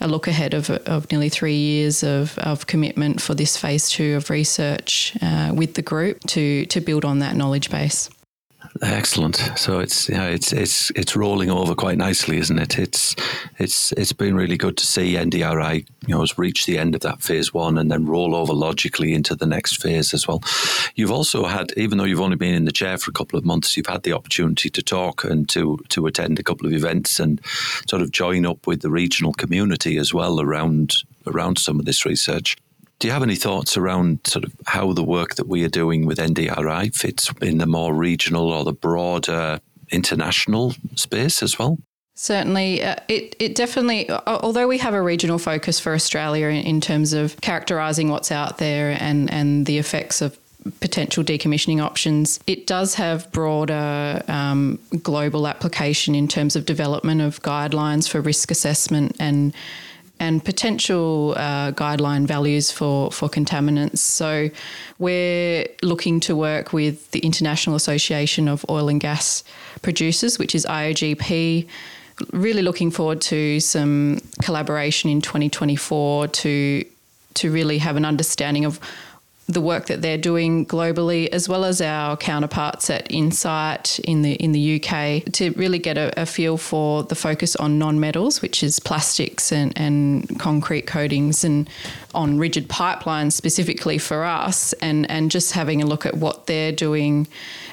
a 0.00 0.06
look 0.06 0.28
ahead 0.28 0.54
of, 0.54 0.70
of 0.70 1.10
nearly 1.10 1.28
three 1.28 1.56
years 1.56 2.04
of, 2.04 2.38
of 2.38 2.66
commitment 2.66 3.20
for 3.20 3.34
this 3.34 3.56
phase 3.56 3.88
two 3.88 4.14
of 4.16 4.30
research 4.30 5.16
uh, 5.22 5.52
with 5.54 5.74
the 5.74 5.82
group 5.82 6.20
to, 6.28 6.66
to 6.66 6.80
build 6.80 7.04
on 7.04 7.18
that 7.20 7.34
knowledge 7.34 7.70
base. 7.70 8.10
Excellent. 8.82 9.36
So 9.56 9.78
it's 9.78 10.08
yeah, 10.08 10.26
it's 10.26 10.52
it's 10.52 10.90
it's 10.90 11.14
rolling 11.14 11.50
over 11.50 11.74
quite 11.74 11.96
nicely, 11.96 12.38
isn't 12.38 12.58
it? 12.58 12.78
It's 12.78 13.14
it's 13.58 13.92
it's 13.92 14.12
been 14.12 14.34
really 14.34 14.56
good 14.56 14.76
to 14.78 14.86
see 14.86 15.14
NDRI, 15.14 15.86
you 16.06 16.14
know, 16.14 16.20
has 16.20 16.36
reached 16.38 16.66
the 16.66 16.78
end 16.78 16.94
of 16.94 17.00
that 17.02 17.22
phase 17.22 17.54
one 17.54 17.78
and 17.78 17.90
then 17.90 18.06
roll 18.06 18.34
over 18.34 18.52
logically 18.52 19.14
into 19.14 19.34
the 19.34 19.46
next 19.46 19.80
phase 19.80 20.12
as 20.12 20.26
well. 20.26 20.42
You've 20.96 21.12
also 21.12 21.44
had, 21.44 21.72
even 21.76 21.98
though 21.98 22.04
you've 22.04 22.20
only 22.20 22.36
been 22.36 22.54
in 22.54 22.64
the 22.64 22.72
chair 22.72 22.98
for 22.98 23.10
a 23.10 23.14
couple 23.14 23.38
of 23.38 23.44
months, 23.44 23.76
you've 23.76 23.86
had 23.86 24.02
the 24.02 24.12
opportunity 24.12 24.70
to 24.70 24.82
talk 24.82 25.24
and 25.24 25.48
to 25.50 25.78
to 25.90 26.06
attend 26.06 26.38
a 26.38 26.42
couple 26.42 26.66
of 26.66 26.72
events 26.72 27.20
and 27.20 27.40
sort 27.88 28.02
of 28.02 28.10
join 28.10 28.44
up 28.44 28.66
with 28.66 28.82
the 28.82 28.90
regional 28.90 29.32
community 29.32 29.98
as 29.98 30.12
well 30.12 30.40
around 30.40 30.96
around 31.26 31.58
some 31.58 31.78
of 31.78 31.86
this 31.86 32.04
research. 32.04 32.56
Do 32.98 33.08
you 33.08 33.12
have 33.12 33.22
any 33.22 33.36
thoughts 33.36 33.76
around 33.76 34.20
sort 34.24 34.44
of 34.44 34.54
how 34.66 34.92
the 34.92 35.04
work 35.04 35.34
that 35.34 35.48
we 35.48 35.64
are 35.64 35.68
doing 35.68 36.06
with 36.06 36.18
NDRI 36.18 36.94
fits 36.94 37.30
in 37.42 37.58
the 37.58 37.66
more 37.66 37.94
regional 37.94 38.50
or 38.50 38.64
the 38.64 38.72
broader 38.72 39.60
international 39.90 40.74
space 40.94 41.42
as 41.42 41.58
well? 41.58 41.78
Certainly, 42.16 42.82
uh, 42.84 42.96
it 43.08 43.34
it 43.40 43.56
definitely. 43.56 44.08
Although 44.10 44.68
we 44.68 44.78
have 44.78 44.94
a 44.94 45.02
regional 45.02 45.38
focus 45.38 45.80
for 45.80 45.94
Australia 45.94 46.46
in, 46.46 46.64
in 46.64 46.80
terms 46.80 47.12
of 47.12 47.40
characterising 47.40 48.08
what's 48.08 48.30
out 48.30 48.58
there 48.58 48.96
and 49.00 49.30
and 49.32 49.66
the 49.66 49.78
effects 49.78 50.22
of 50.22 50.38
potential 50.80 51.22
decommissioning 51.22 51.82
options. 51.82 52.40
It 52.46 52.66
does 52.66 52.94
have 52.94 53.30
broader 53.32 54.22
um, 54.28 54.78
global 55.02 55.46
application 55.46 56.14
in 56.14 56.28
terms 56.28 56.56
of 56.56 56.64
development 56.64 57.20
of 57.20 57.42
guidelines 57.42 58.08
for 58.08 58.20
risk 58.20 58.50
assessment 58.50 59.16
and 59.18 59.52
and 60.20 60.44
potential 60.44 61.34
uh, 61.36 61.72
guideline 61.72 62.26
values 62.26 62.70
for, 62.70 63.10
for 63.10 63.28
contaminants. 63.28 63.98
So 63.98 64.50
we're 64.98 65.66
looking 65.82 66.20
to 66.20 66.36
work 66.36 66.72
with 66.72 67.10
the 67.10 67.20
International 67.20 67.76
Association 67.76 68.48
of 68.48 68.64
Oil 68.68 68.88
and 68.88 69.00
Gas 69.00 69.42
Producers, 69.82 70.38
which 70.38 70.54
is 70.54 70.64
IOGP. 70.66 71.66
Really 72.32 72.62
looking 72.62 72.90
forward 72.90 73.20
to 73.22 73.58
some 73.60 74.20
collaboration 74.42 75.10
in 75.10 75.20
2024 75.20 76.28
to 76.28 76.84
to 77.34 77.50
really 77.50 77.78
have 77.78 77.96
an 77.96 78.04
understanding 78.04 78.64
of 78.64 78.78
the 79.46 79.60
work 79.60 79.86
that 79.86 80.00
they're 80.00 80.18
doing 80.18 80.64
globally, 80.64 81.28
as 81.28 81.48
well 81.48 81.64
as 81.64 81.80
our 81.80 82.16
counterparts 82.16 82.88
at 82.88 83.10
INSITE 83.10 83.98
in 84.00 84.22
the 84.22 84.32
in 84.34 84.52
the 84.52 84.82
UK, 84.82 85.24
to 85.32 85.50
really 85.52 85.78
get 85.78 85.98
a, 85.98 86.22
a 86.22 86.24
feel 86.24 86.56
for 86.56 87.02
the 87.02 87.14
focus 87.14 87.54
on 87.56 87.78
non-metals, 87.78 88.40
which 88.40 88.62
is 88.62 88.78
plastics 88.78 89.52
and, 89.52 89.76
and 89.76 90.38
concrete 90.38 90.86
coatings, 90.86 91.44
and 91.44 91.68
on 92.14 92.38
rigid 92.38 92.68
pipelines 92.68 93.32
specifically 93.32 93.98
for 93.98 94.24
us, 94.24 94.72
and 94.74 95.10
and 95.10 95.30
just 95.30 95.52
having 95.52 95.82
a 95.82 95.86
look 95.86 96.06
at 96.06 96.16
what 96.16 96.46
they're 96.46 96.72
doing 96.72 97.26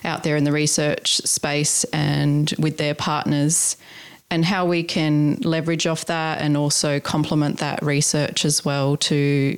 out 0.04 0.24
there 0.24 0.36
in 0.36 0.44
the 0.44 0.52
research 0.52 1.18
space 1.18 1.86
and 1.86 2.54
with 2.60 2.78
their 2.78 2.96
partners 2.96 3.78
and 4.30 4.46
how 4.46 4.66
we 4.66 4.82
can 4.82 5.36
leverage 5.42 5.86
off 5.86 6.06
that 6.06 6.40
and 6.40 6.56
also 6.56 7.02
complement 7.02 7.58
that 7.58 7.84
research 7.84 8.46
as 8.46 8.64
well 8.64 8.96
to 8.96 9.58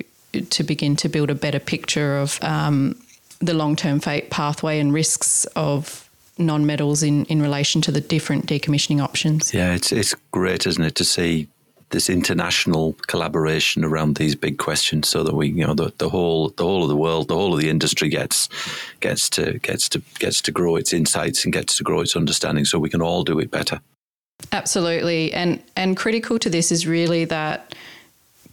to 0.50 0.64
begin 0.64 0.96
to 0.98 1.10
build 1.10 1.30
a 1.30 1.36
better 1.36 1.60
picture 1.60 2.18
of 2.18 2.40
um, 2.42 3.02
the 3.40 3.54
long 3.54 3.76
term 3.76 4.00
fate 4.00 4.30
pathway 4.30 4.80
and 4.80 4.94
risks 4.94 5.46
of 5.56 6.10
non-metals 6.38 7.04
in, 7.04 7.26
in 7.26 7.42
relation 7.42 7.82
to 7.82 7.92
the 7.92 8.02
different 8.02 8.48
decommissioning 8.48 9.02
options. 9.02 9.54
Yeah, 9.54 9.74
it's 9.74 9.92
it's 9.92 10.16
great, 10.32 10.66
isn't 10.66 10.84
it, 10.84 10.96
to 10.96 11.06
see 11.06 11.48
this 11.90 12.10
international 12.10 12.94
collaboration 13.06 13.86
around 13.86 14.16
these 14.16 14.34
big 14.34 14.58
questions, 14.58 15.08
so 15.08 15.24
that 15.24 15.36
we, 15.36 15.50
you 15.50 15.66
know, 15.66 15.76
the, 15.76 15.94
the 16.00 16.10
whole 16.10 16.50
the 16.50 16.64
whole 16.64 16.84
of 16.84 16.90
the 16.90 16.98
world, 16.98 17.28
the 17.28 17.36
whole 17.36 17.54
of 17.54 17.60
the 17.60 17.70
industry 17.70 18.10
gets 18.10 18.50
gets 19.00 19.30
to 19.30 19.60
gets 19.60 19.88
to 19.90 20.02
gets 20.20 20.42
to 20.42 20.52
grow 20.52 20.76
its 20.76 20.92
insights 20.92 21.44
and 21.44 21.54
gets 21.54 21.78
to 21.78 21.84
grow 21.84 22.02
its 22.02 22.16
understanding, 22.16 22.66
so 22.66 22.80
we 22.80 22.90
can 22.90 23.02
all 23.02 23.24
do 23.24 23.40
it 23.40 23.52
better. 23.52 23.80
Absolutely, 24.52 25.32
and 25.34 25.62
and 25.76 25.96
critical 25.96 26.40
to 26.40 26.50
this 26.50 26.72
is 26.72 26.88
really 26.88 27.26
that 27.26 27.76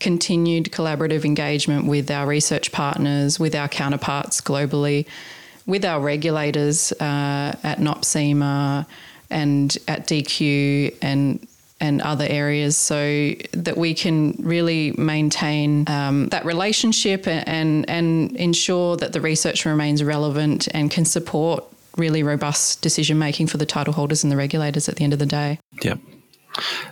continued 0.00 0.66
collaborative 0.66 1.24
engagement 1.24 1.86
with 1.86 2.10
our 2.10 2.26
research 2.26 2.72
partners, 2.72 3.38
with 3.38 3.54
our 3.54 3.68
counterparts 3.68 4.40
globally, 4.40 5.06
with 5.66 5.84
our 5.84 6.00
regulators 6.00 6.92
uh, 6.92 7.56
at 7.62 7.78
NOPSEMA 7.78 8.86
and 9.30 9.78
at 9.86 10.08
DQ 10.08 10.96
and 11.02 11.46
and 11.82 12.02
other 12.02 12.26
areas 12.28 12.76
so 12.76 13.32
that 13.52 13.76
we 13.76 13.94
can 13.94 14.34
really 14.38 14.92
maintain 14.98 15.88
um, 15.88 16.28
that 16.28 16.44
relationship 16.44 17.26
and, 17.26 17.88
and 17.88 18.36
ensure 18.36 18.96
that 18.98 19.14
the 19.14 19.20
research 19.20 19.64
remains 19.64 20.04
relevant 20.04 20.68
and 20.74 20.90
can 20.90 21.06
support 21.06 21.64
really 21.96 22.22
robust 22.22 22.82
decision 22.82 23.18
making 23.18 23.46
for 23.46 23.56
the 23.56 23.64
title 23.64 23.94
holders 23.94 24.22
and 24.22 24.30
the 24.30 24.36
regulators 24.36 24.90
at 24.90 24.96
the 24.96 25.04
end 25.04 25.14
of 25.14 25.18
the 25.18 25.26
day. 25.26 25.58
Yeah. 25.82 25.94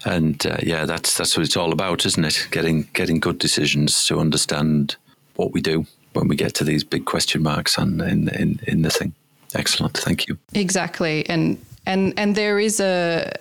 And 0.05 0.44
uh, 0.47 0.59
yeah, 0.62 0.87
that's 0.87 1.16
that's 1.16 1.37
what 1.37 1.44
it's 1.44 1.57
all 1.57 1.73
about, 1.73 2.07
isn't 2.07 2.25
it? 2.25 2.49
Getting 2.51 2.88
getting 2.92 3.21
good 3.21 3.38
decisions 3.38 4.07
to 4.07 4.18
understand 4.18 4.97
what 5.37 5.53
we 5.53 5.61
do 5.61 5.87
when 6.12 6.29
we 6.29 6.37
get 6.37 6.55
to 6.55 6.64
these 6.64 6.85
big 6.85 7.05
question 7.05 7.42
marks 7.42 7.79
on 7.79 8.01
in 8.01 8.29
in, 8.29 8.61
in 8.66 8.83
the 8.83 8.90
thing. 8.90 9.14
Excellent, 9.55 9.97
thank 9.97 10.29
you. 10.29 10.38
Exactly, 10.55 11.29
and 11.29 11.59
and 11.87 12.14
and 12.16 12.35
there 12.35 12.59
is 12.59 12.81
a 12.81 13.33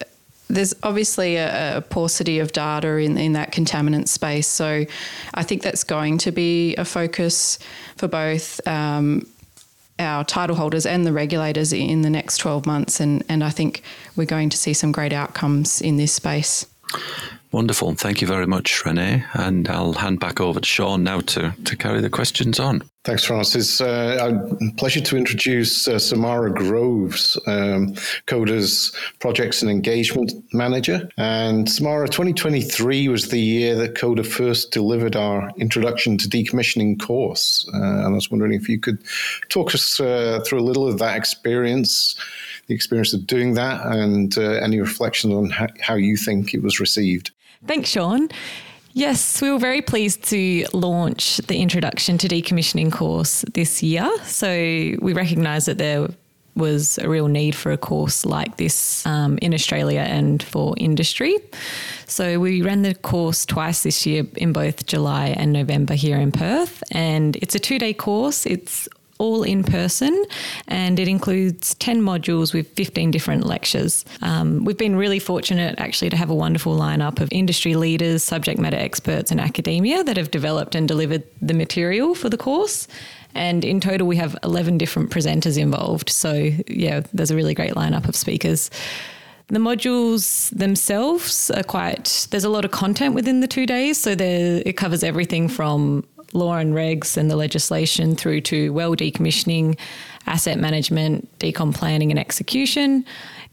there's 0.50 0.74
obviously 0.84 1.36
a, 1.36 1.78
a, 1.78 1.82
paucity 1.82 2.40
of 2.40 2.54
data 2.54 2.96
in, 2.96 3.18
in 3.18 3.34
that 3.34 3.52
contaminant 3.52 4.08
space. 4.08 4.48
So 4.48 4.86
I 5.34 5.44
think 5.44 5.62
that's 5.62 5.84
going 5.84 6.18
to 6.20 6.32
be 6.32 6.74
a 6.78 6.86
focus 6.86 7.60
for 7.98 8.08
both 8.08 8.66
um, 8.66 9.28
our 10.00 10.24
title 10.24 10.56
holders 10.56 10.86
and 10.86 11.06
the 11.06 11.14
regulators 11.14 11.74
in 11.74 12.02
the 12.02 12.10
next 12.10 12.38
12 12.38 12.66
months. 12.66 13.00
And, 13.00 13.24
and 13.30 13.44
I 13.44 13.50
think 13.50 13.82
we're 14.16 14.26
going 14.26 14.50
to 14.50 14.58
see 14.58 14.74
some 14.74 14.92
great 14.92 15.14
outcomes 15.14 15.82
in 15.82 15.98
this 15.98 16.14
space. 16.14 16.66
Wonderful. 17.52 17.96
Thank 17.96 18.22
you 18.22 18.28
very 18.28 18.46
much, 18.46 18.84
Renae. 18.84 19.26
And 19.34 19.70
I'll 19.70 19.94
hand 19.94 20.20
back 20.20 20.42
over 20.42 20.60
to 20.60 20.68
Shaun 20.68 21.04
now 21.04 21.22
to, 21.22 21.56
to 21.64 21.78
carry 21.78 22.02
the 22.02 22.10
questions 22.10 22.60
on. 22.60 22.84
Thanks, 23.06 23.24
Francis. 23.24 23.80
Uh, 23.80 24.38
pleasure 24.76 25.00
to 25.00 25.16
introduce 25.16 25.88
uh, 25.88 25.98
Samara 25.98 26.54
Groves, 26.54 27.40
um, 27.48 27.96
CODA's 28.26 28.92
Projects 29.20 29.62
and 29.62 29.72
Engagement 29.72 30.34
Manager. 30.52 31.08
And 31.16 31.72
Samara, 31.72 32.10
2023 32.10 33.08
was 33.08 33.30
the 33.30 33.40
year 33.40 33.76
that 33.76 33.96
CODA 33.96 34.26
first 34.26 34.72
delivered 34.72 35.16
our 35.16 35.50
Introduction 35.58 36.18
to 36.18 36.28
Decommissioning 36.28 37.00
course. 37.00 37.66
Uh, 37.74 37.78
and 37.78 38.08
I 38.08 38.10
was 38.10 38.30
wondering 38.30 38.54
if 38.54 38.68
you 38.68 38.78
could 38.78 39.02
talk 39.48 39.74
us 39.74 40.02
uh, 40.02 40.42
through 40.46 40.60
a 40.60 40.68
little 40.68 40.86
of 40.86 41.00
that 41.00 41.16
experience, 41.16 42.14
the 42.68 42.76
experience 42.76 43.14
of 43.14 43.26
doing 43.26 43.54
that, 43.56 43.86
and 43.86 44.38
uh, 44.38 44.42
any 44.42 44.80
reflections 44.80 45.34
on 45.34 45.50
how, 45.50 45.68
how 45.82 45.96
you 45.96 46.18
think 46.18 46.54
it 46.54 46.62
was 46.62 46.80
received. 46.80 47.32
Thanks, 47.66 47.90
Shaun. 47.90 48.30
Yes, 48.94 49.42
we 49.42 49.52
were 49.52 49.60
very 49.60 49.82
pleased 49.82 50.24
to 50.30 50.66
launch 50.74 51.38
the 51.48 51.62
Introduction 51.62 52.18
to 52.18 52.28
Decommissioning 52.28 52.92
course 52.92 53.46
this 53.54 53.84
year. 53.84 54.10
So 54.24 54.50
we 54.50 55.14
recognised 55.14 55.68
that 55.68 55.78
there 55.78 56.08
was 56.56 56.98
a 56.98 57.08
real 57.08 57.28
need 57.28 57.56
for 57.56 57.72
a 57.72 57.78
course 57.78 58.26
like 58.26 58.58
this 58.58 59.06
um, 59.06 59.38
in 59.42 59.54
Australia 59.54 60.00
and 60.00 60.42
for 60.42 60.74
industry. 60.78 61.36
So 62.08 62.40
we 62.40 62.62
ran 62.64 62.82
the 62.82 62.96
course 62.96 63.46
twice 63.46 63.84
this 63.84 64.06
year 64.06 64.26
in 64.36 64.52
both 64.54 64.88
July 64.88 65.28
and 65.28 65.54
November 65.54 65.94
here 65.94 66.18
in 66.18 66.32
Perth. 66.32 66.84
And 66.92 67.36
it's 67.38 67.54
a 67.54 67.60
two 67.60 67.78
day 67.78 67.94
course. 67.94 68.46
It's 68.46 68.90
all 69.20 69.44
in 69.44 69.64
person 69.64 70.26
and 70.68 71.00
it 71.00 71.08
includes 71.08 71.76
10 71.76 72.02
modules 72.02 72.54
with 72.54 72.68
15 72.74 73.12
different 73.12 73.46
lectures. 73.46 74.06
Um, 74.22 74.66
we've 74.66 74.78
been 74.78 74.96
really 74.96 75.20
fortunate 75.20 75.76
actually 75.78 76.10
to 76.10 76.18
have 76.18 76.30
a 76.30 76.36
wonderful 76.36 76.78
lineup 76.78 77.20
of 77.20 77.30
industry 77.32 77.76
leaders, 77.76 78.24
subject 78.24 78.60
matter 78.60 78.78
experts, 78.78 79.32
and 79.32 79.40
academia 79.40 80.04
that 80.04 80.18
have 80.18 80.32
developed 80.32 80.76
and 80.76 80.88
delivered 80.88 81.24
the 81.42 81.54
material 81.54 82.16
for 82.16 82.30
the 82.30 82.38
course. 82.38 82.88
And 83.36 83.64
in 83.64 83.80
total, 83.80 84.08
we 84.08 84.16
have 84.16 84.36
11 84.44 84.78
different 84.78 85.12
presenters 85.12 85.58
involved. 85.58 86.10
So, 86.10 86.52
yeah, 86.68 87.02
there's 87.14 87.32
a 87.32 87.36
really 87.36 87.54
great 87.54 87.74
lineup 87.74 88.08
of 88.08 88.16
speakers. 88.16 88.72
The 89.50 89.60
modules 89.60 90.50
themselves 90.50 91.52
are 91.52 91.64
quite, 91.64 92.28
there's 92.32 92.44
a 92.44 92.50
lot 92.50 92.66
of 92.66 92.72
content 92.72 93.14
within 93.14 93.42
the 93.42 93.48
two 93.48 93.66
days. 93.66 94.00
So, 94.00 94.16
it 94.18 94.74
covers 94.76 95.04
everything 95.04 95.50
from 95.50 96.04
law 96.34 96.58
and 96.58 96.74
regs 96.74 97.18
and 97.18 97.30
the 97.32 97.36
legislation 97.36 98.16
through 98.16 98.42
to 98.42 98.72
well 98.74 98.96
decommissioning, 98.96 99.78
asset 100.26 100.60
management, 100.60 101.28
decom 101.40 101.74
planning 101.74 102.12
and 102.12 102.20
execution. 102.20 103.06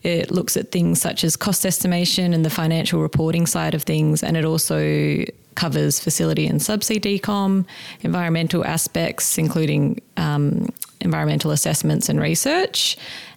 It 0.02 0.30
looks 0.30 0.56
at 0.56 0.70
things 0.70 1.00
such 1.00 1.24
as 1.24 1.34
cost 1.34 1.64
estimation 1.64 2.34
and 2.34 2.44
the 2.44 2.50
financial 2.50 3.00
reporting 3.00 3.46
side 3.46 3.74
of 3.74 3.84
things, 3.84 4.22
and 4.22 4.37
it 4.37 4.44
also 4.44 5.24
covers 5.54 6.00
facility 6.00 6.46
and 6.46 6.60
subsea 6.60 7.00
decom, 7.00 7.64
environmental 8.00 8.64
aspects, 8.64 9.38
including 9.38 10.00
um, 10.16 10.68
environmental 11.00 11.52
assessments 11.52 12.08
and 12.08 12.20
research, 12.20 12.96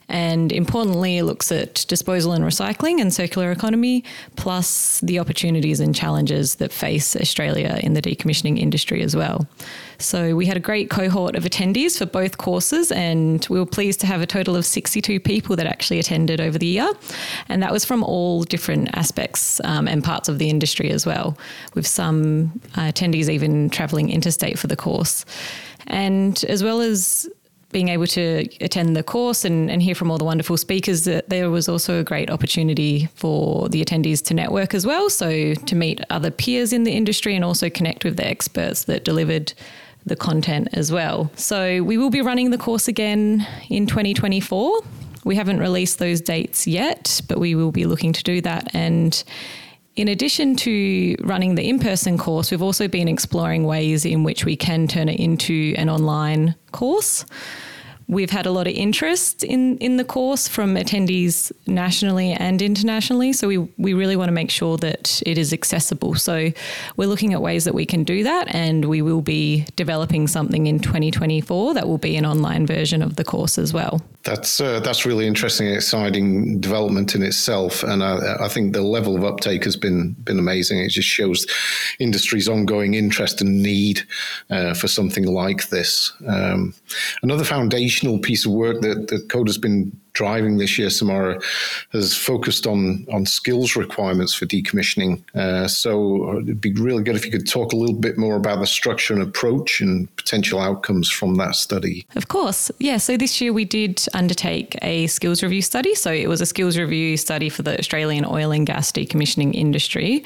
And 0.10 0.52
importantly, 0.52 1.18
it 1.18 1.24
looks 1.24 1.52
at 1.52 1.86
disposal 1.88 2.32
and 2.32 2.44
recycling 2.44 3.02
and 3.02 3.14
circular 3.14 3.52
economy, 3.52 4.04
plus 4.38 5.02
the 5.02 5.20
opportunities 5.20 5.80
and 5.80 5.94
challenges 5.94 6.56
that 6.56 6.72
face 6.72 7.16
Australia 7.16 7.80
in 7.84 7.94
the 7.94 8.02
decommissioning 8.02 8.58
industry 8.58 9.02
as 9.02 9.16
well. 9.16 9.48
So 10.00 10.36
we 10.36 10.46
had 10.46 10.56
a 10.56 10.62
great 10.62 10.90
cohort 10.90 11.36
of 11.36 11.44
attendees 11.44 11.98
for 11.98 12.06
both 12.06 12.38
courses, 12.38 12.92
and 12.92 13.46
we 13.50 13.60
were 13.60 13.66
pleased 13.66 14.00
to 14.02 14.08
have 14.08 14.22
a 14.22 14.28
total 14.28 14.56
of 14.56 14.66
62 14.66 15.20
people 15.20 15.56
that 15.56 15.66
actually 15.66 16.00
attended 16.00 16.40
over 16.40 16.58
the 16.58 16.68
year. 16.68 16.90
And 17.50 17.62
that 17.64 17.72
was 17.72 17.84
from 17.84 18.04
all 18.04 18.44
different 18.44 18.96
aspects 18.96 19.60
um, 19.64 19.88
and 19.88 20.04
parts 20.04 20.30
of 20.30 20.40
the 20.40 20.50
industry 20.50 20.90
as 20.92 21.06
well, 21.06 21.38
with 21.74 21.88
some 21.88 22.62
uh, 22.76 22.92
attendees 22.92 23.28
even 23.30 23.70
travelling 23.70 24.10
interstate 24.10 24.60
for 24.60 24.68
the 24.68 24.76
course. 24.76 25.26
And 25.88 26.44
as 26.50 26.64
well 26.64 26.82
as 26.82 27.30
being 27.72 27.90
able 27.90 28.08
to 28.08 28.48
attend 28.62 28.96
the 28.96 29.04
course 29.04 29.44
and, 29.44 29.70
and 29.70 29.82
hear 29.82 29.94
from 29.94 30.10
all 30.10 30.18
the 30.18 30.24
wonderful 30.24 30.56
speakers, 30.58 31.04
there 31.04 31.50
was 31.50 31.68
also 31.68 32.00
a 32.00 32.04
great 32.04 32.30
opportunity 32.30 33.08
for 33.16 33.68
the 33.70 33.84
attendees 33.84 34.24
to 34.26 34.34
network 34.34 34.74
as 34.74 34.86
well. 34.86 35.10
So 35.10 35.54
to 35.54 35.76
meet 35.76 36.02
other 36.10 36.32
peers 36.32 36.72
in 36.72 36.84
the 36.84 36.94
industry 36.94 37.36
and 37.36 37.44
also 37.44 37.70
connect 37.70 38.06
with 38.06 38.16
the 38.16 38.26
experts 38.26 38.86
that 38.86 39.04
delivered 39.04 39.54
the 40.06 40.16
content 40.16 40.70
as 40.72 40.92
well. 40.92 41.30
So 41.36 41.84
we 41.84 41.98
will 41.98 42.10
be 42.10 42.22
running 42.22 42.52
the 42.52 42.58
course 42.58 42.88
again 42.88 43.46
in 43.70 43.86
2024. 43.86 44.82
We 45.26 45.36
haven't 45.36 45.60
released 45.60 46.00
those 46.00 46.22
dates 46.22 46.66
yet, 46.66 47.22
but 47.28 47.38
we 47.38 47.54
will 47.54 47.74
be 47.74 47.86
looking 47.86 48.14
to 48.14 48.24
do 48.24 48.40
that. 48.42 48.74
And 48.74 49.22
in 49.98 50.08
addition 50.08 50.56
to 50.56 51.16
running 51.22 51.56
the 51.56 51.68
in 51.68 51.80
person 51.80 52.18
course, 52.20 52.52
we've 52.52 52.62
also 52.62 52.88
been 52.88 53.08
exploring 53.08 53.66
ways 53.66 54.06
in 54.06 54.24
which 54.24 54.46
we 54.46 54.56
can 54.56 54.88
turn 54.88 55.10
it 55.10 55.20
into 55.20 55.74
an 55.76 55.90
online 55.90 56.56
course. 56.72 57.26
We've 58.08 58.30
had 58.30 58.46
a 58.46 58.52
lot 58.52 58.68
of 58.68 58.74
interest 58.74 59.44
in, 59.44 59.78
in 59.80 59.98
the 59.98 60.06
course 60.06 60.48
from 60.48 60.76
attendees 60.76 61.52
nationally 61.66 62.32
and 62.32 62.62
internationally. 62.62 63.34
So 63.34 63.48
we, 63.48 63.58
we 63.58 63.94
really 63.94 64.16
want 64.16 64.30
to 64.30 64.34
make 64.34 64.52
sure 64.52 64.78
that 64.78 65.22
it 65.26 65.38
is 65.38 65.52
accessible. 65.52 66.16
So 66.16 66.52
we're 66.96 67.10
looking 67.10 67.34
at 67.34 67.42
ways 67.42 67.66
that 67.66 67.74
we 67.74 67.86
can 67.86 68.04
do 68.06 68.24
that 68.24 68.54
and 68.54 68.86
we 68.86 69.02
will 69.02 69.24
be 69.24 69.66
developing 69.76 70.28
something 70.28 70.68
in 70.68 70.80
2024 70.80 71.74
that 71.74 71.88
will 71.88 71.98
be 71.98 72.16
an 72.16 72.26
online 72.26 72.66
version 72.68 73.02
of 73.02 73.18
the 73.18 73.26
course 73.26 73.58
as 73.58 73.74
well. 73.74 74.02
That's 74.28 74.60
uh, 74.60 74.82
that's 74.82 75.06
really 75.06 75.26
interesting, 75.26 75.68
exciting 75.70 76.60
development 76.60 77.16
in 77.16 77.24
itself, 77.24 77.82
and 77.82 78.04
I, 78.04 78.36
I, 78.42 78.50
think 78.50 78.74
the 78.74 78.82
level 78.82 79.16
of 79.16 79.24
uptake 79.24 79.64
has 79.64 79.78
been 79.78 80.18
been 80.26 80.38
amazing. 80.38 80.80
It 80.82 80.90
just 80.90 81.08
shows 81.08 81.48
industry's 81.98 82.50
ongoing 82.50 82.94
interest 82.94 83.40
and 83.40 83.64
need 83.64 84.02
uh, 84.50 84.74
for 84.74 84.90
something 84.90 85.26
like 85.26 85.70
this. 85.70 86.12
Um, 86.28 86.74
another 87.24 87.46
foundational 87.46 88.20
piece 88.20 88.46
of 88.46 88.52
work 88.52 88.82
that, 88.82 89.08
that 89.08 89.30
Coda 89.30 89.48
has 89.48 89.58
been 89.58 89.98
driving 90.18 90.58
this 90.58 90.80
year, 90.80 90.90
Samara, 90.90 91.40
has 91.92 92.18
focused 92.18 92.66
on 92.66 93.06
on 93.14 93.26
skills 93.26 93.76
requirements 93.76 94.34
for 94.34 94.48
decommissioning. 94.48 95.22
Uh, 95.36 95.68
so 95.68 96.40
it'd 96.40 96.60
be 96.60 96.74
really 96.74 97.04
good 97.04 97.16
if 97.16 97.24
you 97.24 97.32
could 97.32 97.48
talk 97.48 97.72
a 97.72 97.76
little 97.76 97.96
bit 97.96 98.18
more 98.18 98.36
about 98.36 98.60
the 98.60 98.66
structure 98.66 99.14
and 99.14 99.22
approach 99.22 99.80
and 99.80 100.14
potential 100.16 100.60
outcomes 100.60 101.08
from 101.08 101.36
that 101.36 101.56
study. 101.56 102.04
Of 102.16 102.30
course, 102.30 102.72
yeah. 102.80 102.98
So 102.98 103.16
this 103.16 103.40
year 103.40 103.54
we 103.54 103.64
did 103.64 104.04
undertake 104.16 104.76
a 104.82 105.06
skills 105.06 105.44
review 105.44 105.62
study. 105.62 105.94
So 105.94 106.12
it 106.12 106.28
was 106.28 106.42
a 106.42 106.48
skills 106.48 106.78
review 106.78 107.16
study 107.18 107.50
for 107.50 107.62
the 107.62 107.78
Australian 107.78 108.26
oil 108.26 108.52
and 108.52 108.66
gas 108.66 108.92
decommissioning 108.92 109.54
industry. 109.54 110.24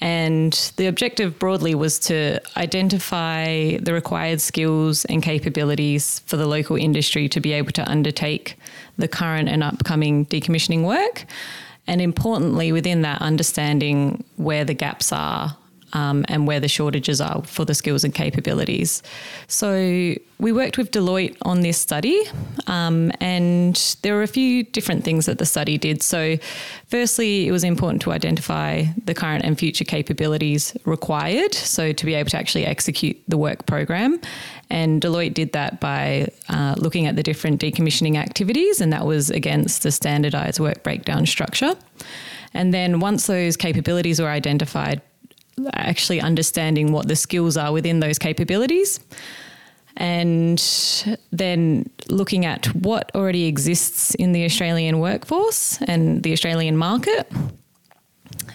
And 0.00 0.52
the 0.76 0.86
objective 0.86 1.38
broadly 1.38 1.74
was 1.74 1.98
to 2.00 2.40
identify 2.58 3.78
the 3.78 3.94
required 3.94 4.40
skills 4.40 5.04
and 5.06 5.22
capabilities 5.22 6.18
for 6.26 6.36
the 6.36 6.46
local 6.46 6.76
industry 6.76 7.28
to 7.28 7.40
be 7.40 7.52
able 7.52 7.72
to 7.72 7.88
undertake 7.88 8.58
the 8.96 9.08
current 9.08 9.48
and 9.48 9.62
upcoming 9.62 10.26
decommissioning 10.26 10.84
work. 10.84 11.24
And 11.86 12.00
importantly, 12.00 12.72
within 12.72 13.02
that, 13.02 13.20
understanding 13.20 14.24
where 14.36 14.64
the 14.64 14.74
gaps 14.74 15.12
are 15.12 15.56
um, 15.94 16.24
and 16.28 16.46
where 16.46 16.60
the 16.60 16.68
shortages 16.68 17.20
are 17.20 17.42
for 17.44 17.64
the 17.64 17.74
skills 17.74 18.04
and 18.04 18.14
capabilities. 18.14 19.02
So 19.46 20.16
we 20.38 20.52
worked 20.52 20.76
with 20.76 20.90
Deloitte 20.90 21.36
on 21.42 21.60
this 21.60 21.78
study, 21.78 22.20
um, 22.66 23.12
and 23.20 23.76
there 24.02 24.14
were 24.14 24.24
a 24.24 24.28
few 24.28 24.64
different 24.64 25.04
things 25.04 25.26
that 25.26 25.38
the 25.38 25.46
study 25.46 25.78
did. 25.78 26.02
So, 26.02 26.36
firstly, 26.88 27.46
it 27.46 27.52
was 27.52 27.62
important 27.64 28.02
to 28.02 28.12
identify 28.12 28.84
the 29.04 29.14
current 29.14 29.44
and 29.44 29.58
future 29.58 29.84
capabilities 29.84 30.76
required, 30.84 31.54
so 31.54 31.92
to 31.92 32.04
be 32.04 32.14
able 32.14 32.30
to 32.30 32.36
actually 32.36 32.66
execute 32.66 33.16
the 33.28 33.38
work 33.38 33.64
program. 33.66 34.20
And 34.70 35.00
Deloitte 35.00 35.34
did 35.34 35.52
that 35.52 35.80
by 35.80 36.28
uh, 36.48 36.74
looking 36.78 37.06
at 37.06 37.16
the 37.16 37.22
different 37.22 37.60
decommissioning 37.60 38.16
activities, 38.16 38.80
and 38.80 38.92
that 38.92 39.06
was 39.06 39.30
against 39.30 39.84
the 39.84 39.92
standardized 39.92 40.58
work 40.58 40.82
breakdown 40.82 41.26
structure. 41.26 41.74
And 42.54 42.74
then 42.74 43.00
once 43.00 43.26
those 43.26 43.56
capabilities 43.56 44.20
were 44.20 44.28
identified, 44.28 45.00
actually 45.72 46.20
understanding 46.20 46.92
what 46.92 47.08
the 47.08 47.16
skills 47.16 47.56
are 47.56 47.72
within 47.72 48.00
those 48.00 48.18
capabilities 48.18 49.00
and 49.96 51.16
then 51.30 51.88
looking 52.08 52.44
at 52.44 52.66
what 52.74 53.10
already 53.14 53.44
exists 53.44 54.14
in 54.16 54.32
the 54.32 54.44
Australian 54.44 54.98
workforce 54.98 55.80
and 55.82 56.22
the 56.22 56.32
Australian 56.32 56.76
market. 56.76 57.30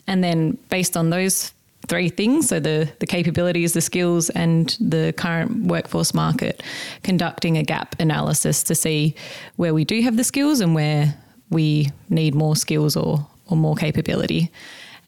And 0.07 0.23
then 0.23 0.57
based 0.69 0.97
on 0.97 1.11
those 1.11 1.53
three 1.87 2.09
things 2.09 2.49
so 2.49 2.59
the, 2.59 2.91
the 2.99 3.07
capabilities, 3.07 3.73
the 3.73 3.81
skills, 3.81 4.29
and 4.31 4.77
the 4.79 5.13
current 5.17 5.65
workforce 5.65 6.13
market, 6.13 6.61
conducting 7.03 7.57
a 7.57 7.63
gap 7.63 7.95
analysis 7.99 8.63
to 8.63 8.75
see 8.75 9.15
where 9.55 9.73
we 9.73 9.85
do 9.85 10.01
have 10.01 10.17
the 10.17 10.23
skills 10.23 10.59
and 10.59 10.75
where 10.75 11.15
we 11.49 11.89
need 12.09 12.35
more 12.35 12.55
skills 12.55 12.95
or, 12.95 13.25
or 13.47 13.57
more 13.57 13.75
capability. 13.75 14.51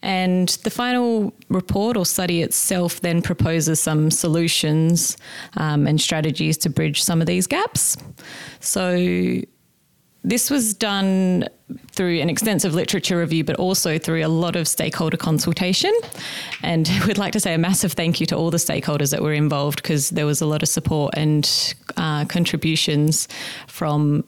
And 0.04 0.50
the 0.64 0.70
final 0.70 1.34
report 1.50 1.96
or 1.96 2.06
study 2.06 2.42
itself 2.42 3.02
then 3.02 3.22
proposes 3.22 3.80
some 3.80 4.10
solutions 4.10 5.18
um, 5.58 5.86
and 5.88 6.02
strategies 6.02 6.58
to 6.60 6.70
bridge 6.70 7.04
some 7.04 7.22
of 7.22 7.28
these 7.28 7.48
gaps. 7.48 7.98
So, 8.60 9.42
this 10.24 10.52
was 10.52 10.76
done 10.76 11.48
through 11.92 12.20
an 12.20 12.30
extensive 12.30 12.76
literature 12.76 13.18
review, 13.20 13.44
but 13.44 13.56
also 13.56 13.98
through 13.98 14.24
a 14.24 14.28
lot 14.28 14.56
of 14.56 14.68
stakeholder 14.68 15.18
consultation. 15.18 15.94
And 16.62 16.90
we'd 17.08 17.18
like 17.18 17.34
to 17.34 17.40
say 17.40 17.54
a 17.54 17.58
massive 17.58 17.94
thank 17.94 18.20
you 18.20 18.26
to 18.28 18.36
all 18.36 18.52
the 18.52 18.58
stakeholders 18.58 19.12
that 19.12 19.22
were 19.22 19.34
involved 19.34 19.82
because 19.82 20.12
there 20.12 20.26
was 20.26 20.42
a 20.42 20.46
lot 20.46 20.62
of 20.62 20.70
support 20.70 21.16
and 21.18 21.74
uh, 21.98 22.26
contributions 22.26 23.28
from 23.68 24.24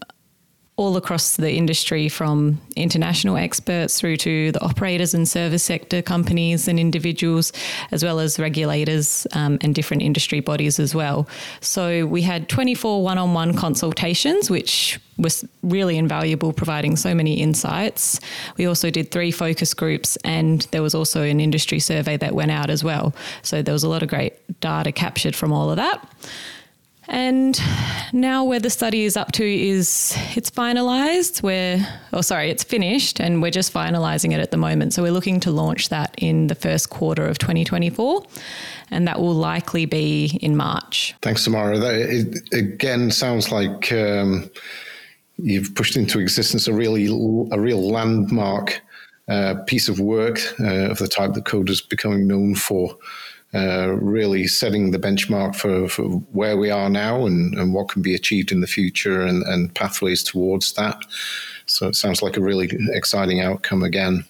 all 0.76 0.98
across 0.98 1.36
the 1.36 1.54
industry 1.54 2.10
from 2.10 2.60
international 2.76 3.38
experts 3.38 4.00
through 4.00 4.18
to 4.18 4.52
the 4.52 4.62
operators 4.62 5.14
and 5.14 5.28
service 5.28 5.64
sector 5.64 6.02
companies 6.02 6.68
and 6.68 6.80
individuals, 6.80 7.54
as 7.92 8.04
well 8.04 8.20
as 8.20 8.40
regulators 8.40 9.28
um, 9.34 9.60
and 9.62 9.76
different 9.76 10.02
industry 10.02 10.40
bodies 10.40 10.80
as 10.80 10.96
well. 10.96 11.28
So 11.62 12.08
we 12.08 12.24
had 12.24 12.50
24 12.50 13.04
one 13.04 13.20
on 13.20 13.34
one 13.34 13.54
consultations, 13.54 14.50
which 14.50 15.00
was 15.20 15.46
really 15.62 15.96
invaluable, 15.96 16.52
providing 16.54 16.96
so 16.96 17.14
many 17.14 17.36
insights. 17.36 18.20
We 18.58 18.66
also 18.66 18.90
did 18.90 19.12
three 19.12 19.30
focus 19.30 19.76
groups, 19.76 20.18
and 20.24 20.62
there 20.72 20.82
was 20.82 20.96
also 20.96 21.22
an 21.22 21.40
industry 21.40 21.80
survey 21.80 22.18
that 22.18 22.34
went 22.34 22.50
out 22.50 22.72
as 22.72 22.84
well. 22.84 23.14
So 23.44 23.62
there 23.62 23.74
was 23.74 23.84
a 23.84 23.90
lot 23.90 24.02
of 24.02 24.10
great 24.10 24.34
data 24.60 24.92
captured 24.92 25.36
from 25.36 25.54
all 25.54 25.70
of 25.70 25.76
that. 25.76 26.04
And 27.08 27.60
now 28.14 28.44
where 28.44 28.60
the 28.60 28.70
study 28.70 29.04
is 29.04 29.18
up 29.18 29.32
to 29.34 29.44
is 29.44 30.16
it's 30.36 30.50
finalized. 30.50 31.44
We're, 31.44 31.86
oh, 32.14 32.22
sorry, 32.22 32.50
it's 32.50 32.64
finished 32.64 33.20
and 33.20 33.42
we're 33.42 33.52
just 33.52 33.74
finalizing 33.74 34.34
it 34.34 34.40
at 34.40 34.52
the 34.52 34.58
moment. 34.58 34.94
So 34.94 35.04
we're 35.04 35.12
looking 35.12 35.40
to 35.42 35.52
launch 35.52 35.90
that 35.90 36.14
in 36.18 36.48
the 36.48 36.56
first 36.56 36.90
quarter 36.90 37.26
of 37.26 37.38
2024. 37.38 38.24
And 38.92 39.08
that 39.08 39.20
will 39.20 39.34
likely 39.34 39.86
be 39.86 40.40
in 40.42 40.56
March. 40.56 41.16
Thanks, 41.22 41.44
Samara. 41.44 41.78
That, 41.78 41.96
it, 41.96 42.54
again, 42.54 43.12
sounds 43.12 43.52
like 43.52 43.92
um, 43.92 44.50
you've 45.38 45.76
pushed 45.76 45.98
into 45.98 46.20
existence 46.20 46.68
a 46.68 46.74
really 46.74 47.08
a 47.52 47.60
real 47.60 47.90
landmark 47.90 48.82
uh, 49.28 49.56
piece 49.68 49.90
of 49.90 50.00
work 50.00 50.40
uh, 50.60 50.90
of 50.92 51.00
the 51.00 51.08
type 51.08 51.34
that 51.34 51.46
Coda 51.46 51.72
is 51.72 51.82
becoming 51.82 52.28
known 52.28 52.56
for. 52.56 52.98
Uh, 53.54 53.96
really 54.02 54.48
setting 54.48 54.90
the 54.90 54.98
benchmark 54.98 55.56
for, 55.56 55.88
for 55.88 56.04
where 56.32 56.58
we 56.58 56.72
are 56.72 56.90
now 56.90 57.28
and, 57.28 57.54
and, 57.54 57.72
what 57.72 57.88
can 57.88 58.02
be 58.02 58.16
achieved 58.16 58.52
in 58.52 58.62
the 58.62 58.68
future 58.68 59.22
and, 59.22 59.44
and 59.44 59.76
pathways 59.76 60.24
towards 60.24 60.74
that. 60.74 60.98
So 61.68 61.88
it 61.88 61.96
sounds 61.96 62.24
like 62.24 62.36
a 62.36 62.42
really 62.42 62.72
exciting 62.94 63.42
outcome 63.42 63.84
again. 63.84 64.26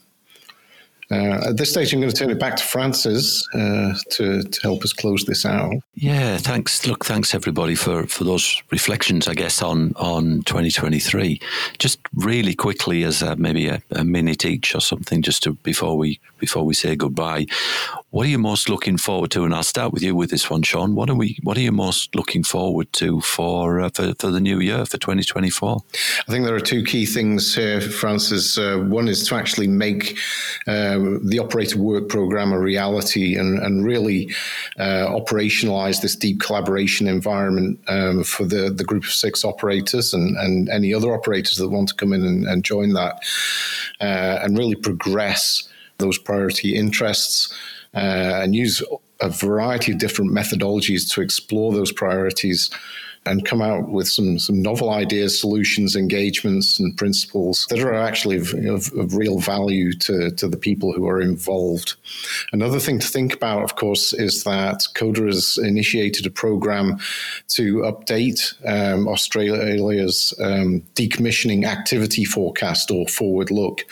Uh, 1.12 1.50
at 1.50 1.58
this 1.58 1.70
stage, 1.72 1.94
I'm 1.94 2.00
going 2.00 2.12
to 2.12 2.18
turn 2.18 2.32
it 2.32 2.40
back 2.40 2.56
to 2.56 2.64
Francis 2.64 3.48
uh, 3.54 3.94
to, 4.12 4.42
to 4.42 4.62
help 4.62 4.84
us 4.84 4.94
close 4.94 5.26
this 5.26 5.46
out. 5.46 5.76
Yeah, 5.96 6.38
thanks. 6.38 6.88
Look, 6.88 7.06
thanks 7.06 7.36
everybody 7.36 7.76
for, 7.76 8.08
for 8.08 8.24
those 8.24 8.62
reflections, 8.72 9.28
I 9.28 9.36
guess, 9.36 9.62
on, 9.62 9.94
on 9.96 10.42
2023. 10.44 11.40
Just 11.78 12.00
really 12.16 12.56
quickly, 12.56 13.04
as 13.04 13.22
a, 13.22 13.36
maybe 13.36 13.68
a, 13.68 13.82
a 13.92 14.04
minute 14.04 14.44
each 14.46 14.74
or 14.74 14.82
something, 14.82 15.22
just 15.22 15.44
to 15.44 15.54
before 15.54 15.98
we 15.98 16.20
before 16.40 16.64
we 16.64 16.74
say 16.74 16.96
goodbye. 16.96 17.46
What 18.14 18.28
are 18.28 18.30
you 18.30 18.38
most 18.38 18.70
looking 18.70 18.98
forward 18.98 19.32
to? 19.32 19.44
And 19.44 19.56
I'll 19.56 19.64
start 19.64 19.92
with 19.92 20.04
you 20.04 20.16
with 20.16 20.30
this 20.30 20.48
one, 20.48 20.62
Shaun. 20.62 20.94
What 20.94 21.10
are 21.10 21.16
we? 21.16 21.40
What 21.42 21.58
are 21.58 21.62
you 21.62 21.72
most 21.72 22.14
looking 22.14 22.44
forward 22.44 22.94
to 22.94 23.22
for 23.22 23.82
uh, 23.82 23.90
for, 23.90 24.14
for 24.20 24.30
the 24.30 24.40
new 24.40 24.60
year 24.60 24.86
for 24.86 25.00
2024? 25.00 25.84
I 26.28 26.32
think 26.32 26.46
there 26.46 26.54
are 26.54 26.60
two 26.60 26.84
key 26.84 27.08
things 27.08 27.56
here, 27.56 27.82
Francis. 27.82 28.56
Uh, 28.56 28.86
one 28.88 29.08
is 29.08 29.28
to 29.30 29.36
actually 29.36 29.66
make 29.66 30.16
uh, 30.68 31.00
the 31.24 31.40
operator 31.42 31.80
work 31.80 32.08
program 32.08 32.54
a 32.54 32.60
reality 32.60 33.36
and, 33.36 33.58
and 33.58 33.84
really 33.84 34.32
uh, 34.78 35.08
operationalize 35.08 36.04
this 36.04 36.16
deep 36.16 36.40
collaboration 36.40 37.08
environment 37.08 37.80
um, 37.88 38.24
for 38.24 38.46
the, 38.46 38.70
the 38.70 38.84
group 38.84 39.06
of 39.06 39.12
six 39.12 39.44
operators 39.44 40.14
and, 40.14 40.38
and 40.38 40.70
any 40.70 40.94
other 40.94 41.16
operators 41.16 41.58
that 41.58 41.70
want 41.70 41.90
to 41.90 41.96
come 41.96 42.14
in 42.14 42.24
and, 42.24 42.46
and 42.46 42.64
join 42.64 42.94
that, 42.94 43.24
uh, 44.02 44.38
and 44.44 44.56
really 44.56 44.76
progress 44.76 45.68
those 45.98 46.20
priority 46.20 46.76
interests 46.76 47.52
and 47.94 48.56
use 48.56 48.82
a 49.22 49.30
variety 49.30 49.92
of 49.92 49.98
different 49.98 50.32
methodologies 50.32 51.12
to 51.14 51.22
explore 51.22 51.72
those 51.72 51.92
priorities 51.92 52.70
and 53.26 53.46
come 53.46 53.62
out 53.62 53.90
with 53.90 54.08
some 54.08 54.38
some 54.38 54.62
novel 54.62 54.90
ideas, 54.90 55.40
solutions, 55.40 55.96
engagements, 55.96 56.80
and 56.80 56.98
principles 56.98 57.66
that 57.70 57.80
are 57.80 57.94
actually 57.94 58.38
of, 58.38 58.54
of, 58.54 58.92
of, 58.98 59.16
real 59.16 59.40
value 59.40 59.94
to, 59.94 60.32
to 60.32 60.48
the 60.48 60.58
people 60.58 60.92
who 60.92 61.08
are 61.08 61.22
involved. 61.22 61.96
Another 62.52 62.80
thing 62.80 63.00
to 63.00 63.08
think 63.08 63.34
about, 63.34 63.64
of 63.64 63.76
course, 63.76 64.14
is 64.14 64.44
that 64.44 64.84
Coda 64.96 65.24
has 65.24 65.58
initiated 65.58 66.26
a 66.26 66.30
program 66.30 67.00
to 67.50 67.78
update 67.78 68.54
um, 68.66 69.08
Australia's 69.08 70.34
um, 70.42 70.82
decommissioning 70.96 71.66
activity 71.66 72.26
forecast 72.26 72.92
or 72.92 73.08
forward 73.08 73.52
look. 73.52 73.86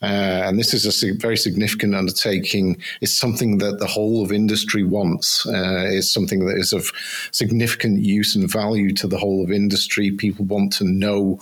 Uh, 0.00 0.42
and 0.46 0.58
this 0.58 0.72
is 0.72 0.86
a 0.86 1.12
very 1.14 1.36
significant 1.36 1.94
undertaking. 1.94 2.80
It's 3.00 3.18
something 3.18 3.58
that 3.58 3.80
the 3.80 3.86
whole 3.86 4.22
of 4.22 4.30
industry 4.30 4.84
wants. 4.84 5.44
Uh, 5.46 5.86
it's 5.88 6.10
something 6.10 6.46
that 6.46 6.56
is 6.56 6.72
of 6.72 6.92
significant 7.32 8.00
use 8.00 8.36
and 8.36 8.50
value 8.50 8.92
to 8.94 9.08
the 9.08 9.18
whole 9.18 9.42
of 9.42 9.50
industry. 9.50 10.12
People 10.12 10.44
want 10.44 10.72
to 10.74 10.84
know 10.84 11.40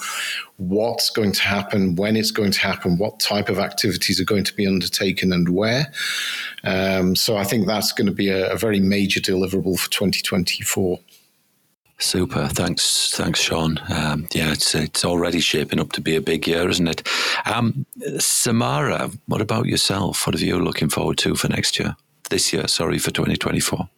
what's 0.56 1.10
going 1.10 1.32
to 1.32 1.42
happen, 1.42 1.96
when 1.96 2.16
it's 2.16 2.30
going 2.30 2.52
to 2.52 2.60
happen, 2.60 2.96
what 2.96 3.20
type 3.20 3.50
of 3.50 3.58
activities 3.58 4.18
are 4.18 4.24
going 4.24 4.44
to 4.44 4.54
be 4.54 4.66
undertaken, 4.66 5.32
and 5.32 5.50
where. 5.50 5.92
Um, 6.64 7.14
so 7.14 7.36
I 7.36 7.44
think 7.44 7.66
that's 7.66 7.92
going 7.92 8.06
to 8.06 8.12
be 8.12 8.30
a, 8.30 8.52
a 8.52 8.56
very 8.56 8.80
major 8.80 9.20
deliverable 9.20 9.78
for 9.78 9.90
2024. 9.90 10.98
Super. 11.98 12.46
Thanks, 12.48 13.10
thanks, 13.12 13.40
Shaun. 13.40 13.80
Um, 13.88 14.26
yeah, 14.34 14.52
it's 14.52 14.74
it's 14.74 15.02
already 15.02 15.40
shaping 15.40 15.80
up 15.80 15.92
to 15.92 16.02
be 16.02 16.14
a 16.14 16.20
big 16.20 16.46
year, 16.46 16.68
isn't 16.68 16.88
it? 16.88 17.08
Um, 17.46 17.86
Samara, 18.18 19.10
what 19.26 19.40
about 19.40 19.66
yourself? 19.66 20.26
What 20.26 20.34
are 20.36 20.44
you 20.44 20.58
looking 20.58 20.88
forward 20.88 21.18
to 21.18 21.34
for 21.34 21.48
next 21.48 21.78
year? 21.78 21.96
This 22.28 22.52
year, 22.52 22.66
sorry, 22.66 22.98
for 22.98 23.10
2024. 23.12 23.88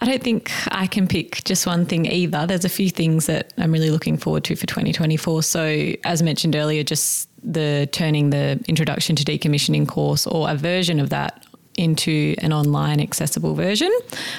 I 0.00 0.06
don't 0.06 0.22
think 0.22 0.50
I 0.72 0.88
can 0.88 1.06
pick 1.06 1.44
just 1.44 1.64
one 1.64 1.86
thing 1.86 2.06
either. 2.06 2.44
There's 2.44 2.64
a 2.64 2.68
few 2.68 2.90
things 2.90 3.26
that 3.26 3.52
I'm 3.56 3.70
really 3.70 3.90
looking 3.90 4.16
forward 4.16 4.42
to 4.44 4.56
for 4.56 4.66
2024. 4.66 5.44
So, 5.44 5.92
as 6.02 6.24
mentioned 6.24 6.56
earlier, 6.56 6.82
just 6.82 7.28
the 7.44 7.88
turning 7.92 8.30
the 8.30 8.62
introduction 8.66 9.14
to 9.14 9.24
decommissioning 9.24 9.86
course 9.86 10.26
or 10.26 10.50
a 10.50 10.56
version 10.56 10.98
of 10.98 11.10
that 11.10 11.46
into 11.78 12.34
an 12.38 12.52
online 12.52 13.00
accessible 13.00 13.54
version. 13.54 13.90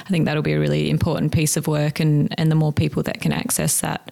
I 0.05 0.09
think 0.09 0.25
that'll 0.25 0.43
be 0.43 0.53
a 0.53 0.59
really 0.59 0.89
important 0.89 1.31
piece 1.31 1.57
of 1.57 1.67
work, 1.67 1.99
and, 1.99 2.33
and 2.37 2.51
the 2.51 2.55
more 2.55 2.73
people 2.73 3.01
that 3.03 3.21
can 3.21 3.31
access 3.31 3.81
that, 3.81 4.11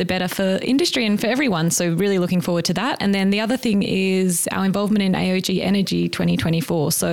the 0.00 0.06
better 0.06 0.28
for 0.28 0.58
industry 0.62 1.04
and 1.04 1.20
for 1.20 1.26
everyone. 1.26 1.70
So, 1.70 1.92
really 1.92 2.18
looking 2.18 2.40
forward 2.40 2.64
to 2.64 2.74
that. 2.74 2.96
And 3.00 3.14
then 3.14 3.28
the 3.28 3.40
other 3.40 3.58
thing 3.58 3.82
is 3.82 4.48
our 4.50 4.64
involvement 4.64 5.02
in 5.02 5.12
AOG 5.12 5.60
Energy 5.60 6.08
2024. 6.08 6.92
So, 6.92 7.06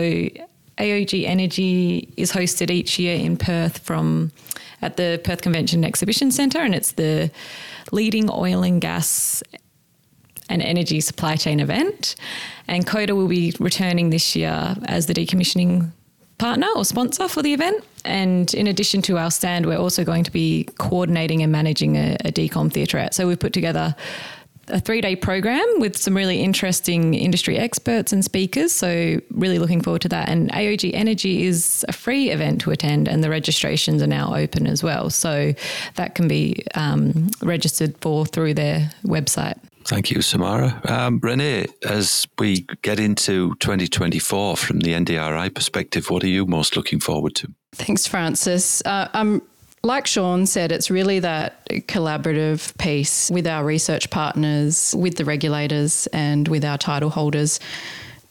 AOG 0.77 1.25
Energy 1.25 2.07
is 2.15 2.31
hosted 2.31 2.71
each 2.71 2.97
year 2.97 3.17
in 3.17 3.35
Perth 3.35 3.79
from 3.79 4.31
at 4.81 4.95
the 4.95 5.19
Perth 5.21 5.41
Convention 5.41 5.83
Exhibition 5.83 6.31
Centre, 6.31 6.59
and 6.59 6.73
it's 6.73 6.93
the 6.93 7.29
leading 7.91 8.29
oil 8.31 8.63
and 8.63 8.79
gas 8.79 9.43
and 10.49 10.61
energy 10.61 11.01
supply 11.01 11.35
chain 11.35 11.59
event. 11.59 12.15
And 12.69 12.88
Coda 12.88 13.15
will 13.15 13.27
be 13.27 13.53
returning 13.59 14.11
this 14.11 14.33
year 14.33 14.77
as 14.85 15.07
the 15.07 15.13
decommissioning 15.13 15.91
partner 16.38 16.67
or 16.75 16.85
sponsor 16.85 17.27
for 17.27 17.41
the 17.41 17.53
event. 17.53 17.83
And 18.05 18.53
in 18.53 18.67
addition 18.67 19.01
to 19.03 19.17
our 19.17 19.31
stand, 19.31 19.65
we're 19.65 19.77
also 19.77 20.03
going 20.03 20.23
to 20.23 20.31
be 20.31 20.67
coordinating 20.77 21.41
and 21.43 21.51
managing 21.51 21.97
a, 21.97 22.15
a 22.25 22.31
decom 22.31 22.71
theaterette. 22.71 23.13
So 23.13 23.27
we've 23.27 23.39
put 23.39 23.53
together 23.53 23.95
a 24.69 24.79
three 24.79 25.01
day 25.01 25.15
program 25.15 25.65
with 25.77 25.97
some 25.97 26.15
really 26.15 26.41
interesting 26.41 27.13
industry 27.13 27.57
experts 27.57 28.11
and 28.11 28.23
speakers. 28.23 28.73
So, 28.73 29.19
really 29.31 29.59
looking 29.59 29.81
forward 29.81 30.01
to 30.01 30.09
that. 30.09 30.29
And 30.29 30.51
AOG 30.51 30.91
Energy 30.93 31.45
is 31.45 31.85
a 31.88 31.93
free 31.93 32.29
event 32.29 32.61
to 32.61 32.71
attend, 32.71 33.07
and 33.07 33.23
the 33.23 33.29
registrations 33.29 34.01
are 34.03 34.07
now 34.07 34.35
open 34.35 34.67
as 34.67 34.83
well. 34.83 35.09
So, 35.09 35.53
that 35.95 36.15
can 36.15 36.27
be 36.27 36.63
um, 36.75 37.29
registered 37.41 37.97
for 37.99 38.25
through 38.25 38.55
their 38.55 38.91
website. 39.03 39.57
Thank 39.88 40.11
you, 40.11 40.21
Samara. 40.21 40.81
Um, 40.83 41.21
Renae, 41.21 41.71
as 41.85 42.27
we 42.38 42.67
get 42.81 42.99
into 42.99 43.55
2024 43.55 44.57
from 44.57 44.81
the 44.81 44.91
NDRI 44.91 45.55
perspective, 45.55 46.09
what 46.09 46.25
are 46.25 46.27
you 46.27 46.45
most 46.45 46.75
looking 46.75 46.99
forward 46.99 47.35
to? 47.35 47.53
Thanks, 47.71 48.05
Francis. 48.05 48.81
Uh, 48.85 49.07
um, 49.13 49.41
like 49.83 50.05
Shaun 50.05 50.45
said, 50.45 50.73
it's 50.73 50.91
really 50.91 51.19
that 51.19 51.65
collaborative 51.88 52.77
piece 52.77 53.31
with 53.31 53.47
our 53.47 53.63
research 53.63 54.09
partners, 54.09 54.93
with 54.97 55.15
the 55.15 55.23
regulators, 55.23 56.05
and 56.07 56.49
with 56.49 56.65
our 56.65 56.77
title 56.77 57.09
holders 57.09 57.61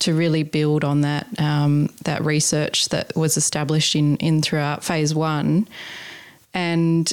to 0.01 0.13
really 0.13 0.43
build 0.43 0.85
on 0.85 1.01
that 1.01 1.27
um, 1.41 1.89
that 2.05 2.23
research 2.23 2.91
that 2.91 3.17
was 3.17 3.39
established 3.39 3.97
in 3.97 4.17
in 4.19 4.43
throughout 4.43 4.85
phase 4.85 5.15
one, 5.15 5.67
and 6.53 7.11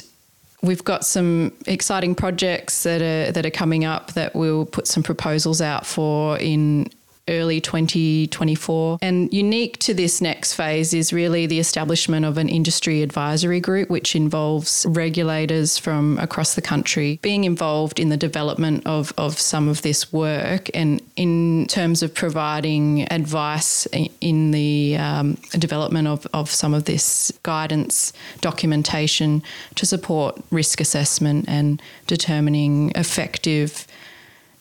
we've 0.64 0.84
got 0.84 1.04
some 1.04 1.52
exciting 1.66 2.14
projects 2.14 2.82
that 2.82 3.02
are 3.02 3.32
that 3.32 3.44
are 3.46 3.50
coming 3.50 3.84
up 3.84 4.12
that 4.12 4.34
we'll 4.34 4.66
put 4.66 4.86
some 4.86 5.02
proposals 5.02 5.60
out 5.60 5.86
for 5.86 6.38
in 6.38 6.90
early 7.28 7.60
2024. 7.60 8.98
And 9.00 9.32
unique 9.32 9.78
to 9.78 9.94
this 9.94 10.20
next 10.20 10.54
phase 10.54 10.92
is 10.92 11.12
really 11.12 11.46
the 11.46 11.58
establishment 11.58 12.26
of 12.26 12.38
an 12.38 12.48
industry 12.48 13.02
advisory 13.02 13.60
group, 13.60 13.88
which 13.88 14.14
involves 14.14 14.84
regulators 14.88 15.78
from 15.78 16.18
across 16.18 16.54
the 16.54 16.62
country 16.62 17.18
being 17.22 17.44
involved 17.44 17.98
in 17.98 18.10
the 18.10 18.16
development 18.16 18.86
of, 18.86 19.12
of 19.16 19.38
some 19.38 19.68
of 19.68 19.82
this 19.82 20.12
work 20.12 20.68
and 20.74 21.00
in 21.16 21.66
terms 21.68 22.02
of 22.02 22.14
providing 22.14 23.10
advice 23.12 23.86
in 24.20 24.50
the 24.50 24.96
um, 24.96 25.34
development 25.58 26.08
of, 26.08 26.26
of 26.32 26.50
some 26.50 26.74
of 26.74 26.84
this 26.84 27.32
guidance 27.42 28.12
documentation 28.40 29.42
to 29.74 29.86
support 29.86 30.38
risk 30.50 30.80
assessment 30.80 31.46
and 31.48 31.80
determining 32.06 32.90
effective 32.94 33.86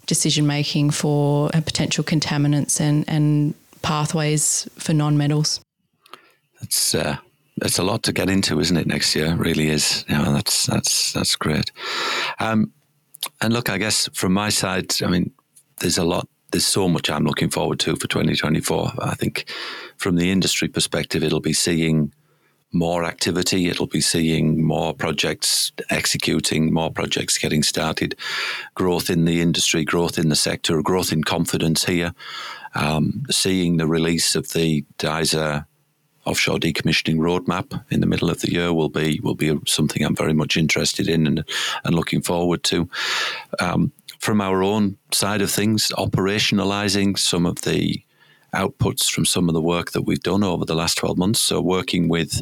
decision 0.05 0.45
making 0.45 0.91
for 0.91 1.49
uh, 1.53 1.61
potential 1.61 2.03
contaminants 2.03 2.79
and, 2.79 3.05
and 3.07 3.53
pathways 3.81 4.67
for 4.75 4.93
non-metals. 4.93 5.61
It's 6.61 6.95
uh, 6.95 7.17
it's 7.57 7.77
a 7.77 7.83
lot 7.83 8.03
to 8.03 8.13
get 8.13 8.29
into, 8.29 8.59
isn't 8.59 8.77
it? 8.77 8.87
Next 8.87 9.15
year, 9.15 9.35
really 9.35 9.69
is. 9.69 10.05
Know, 10.09 10.33
that's 10.33 10.65
that's 10.65 11.13
that's 11.13 11.35
great. 11.35 11.71
Um, 12.39 12.71
and 13.41 13.53
look, 13.53 13.69
I 13.69 13.77
guess 13.77 14.09
from 14.13 14.33
my 14.33 14.49
side, 14.49 14.93
I 15.03 15.07
mean, 15.07 15.31
there's 15.79 15.97
a 15.97 16.03
lot. 16.03 16.27
There's 16.51 16.67
so 16.67 16.87
much 16.87 17.09
I'm 17.09 17.25
looking 17.25 17.49
forward 17.49 17.79
to 17.79 17.95
for 17.95 18.07
2024. 18.07 18.93
I 18.99 19.15
think, 19.15 19.45
from 19.97 20.15
the 20.15 20.31
industry 20.31 20.67
perspective, 20.67 21.23
it'll 21.23 21.41
be 21.41 21.53
seeing 21.53 22.13
more 22.73 23.05
activity. 23.05 23.69
It'll 23.69 23.87
be 23.87 24.01
seeing 24.01 24.63
more 24.63 24.93
projects 24.93 25.71
executing, 25.89 26.73
more 26.73 26.91
projects 26.91 27.37
getting 27.37 27.63
started, 27.63 28.15
growth 28.75 29.09
in 29.09 29.25
the 29.25 29.41
industry, 29.41 29.85
growth 29.85 30.17
in 30.17 30.29
the 30.29 30.35
sector, 30.35 30.81
growth 30.81 31.13
in 31.13 31.23
confidence 31.23 31.85
here. 31.85 32.13
Um, 32.75 33.23
seeing 33.29 33.77
the 33.77 33.87
release 33.87 34.35
of 34.35 34.49
the 34.49 34.83
DISA 34.97 35.67
offshore 36.25 36.57
decommissioning 36.57 37.17
roadmap 37.17 37.83
in 37.91 37.99
the 37.99 38.07
middle 38.07 38.29
of 38.29 38.41
the 38.41 38.51
year 38.51 38.73
will 38.73 38.89
be 38.89 39.19
will 39.21 39.35
be 39.35 39.59
something 39.67 40.03
I'm 40.03 40.15
very 40.15 40.33
much 40.33 40.57
interested 40.57 41.07
in 41.07 41.27
and 41.27 41.43
and 41.83 41.95
looking 41.95 42.21
forward 42.21 42.63
to. 42.65 42.89
Um, 43.59 43.91
from 44.19 44.39
our 44.41 44.63
own 44.63 44.97
side 45.11 45.41
of 45.41 45.51
things, 45.51 45.91
operationalizing 45.97 47.19
some 47.19 47.45
of 47.45 47.61
the 47.61 48.01
outputs 48.53 49.09
from 49.09 49.25
some 49.25 49.49
of 49.49 49.53
the 49.53 49.61
work 49.61 49.91
that 49.91 50.03
we've 50.03 50.23
done 50.23 50.43
over 50.43 50.65
the 50.65 50.75
last 50.75 50.97
12 50.97 51.17
months. 51.17 51.39
So 51.39 51.61
working 51.61 52.07
with 52.07 52.41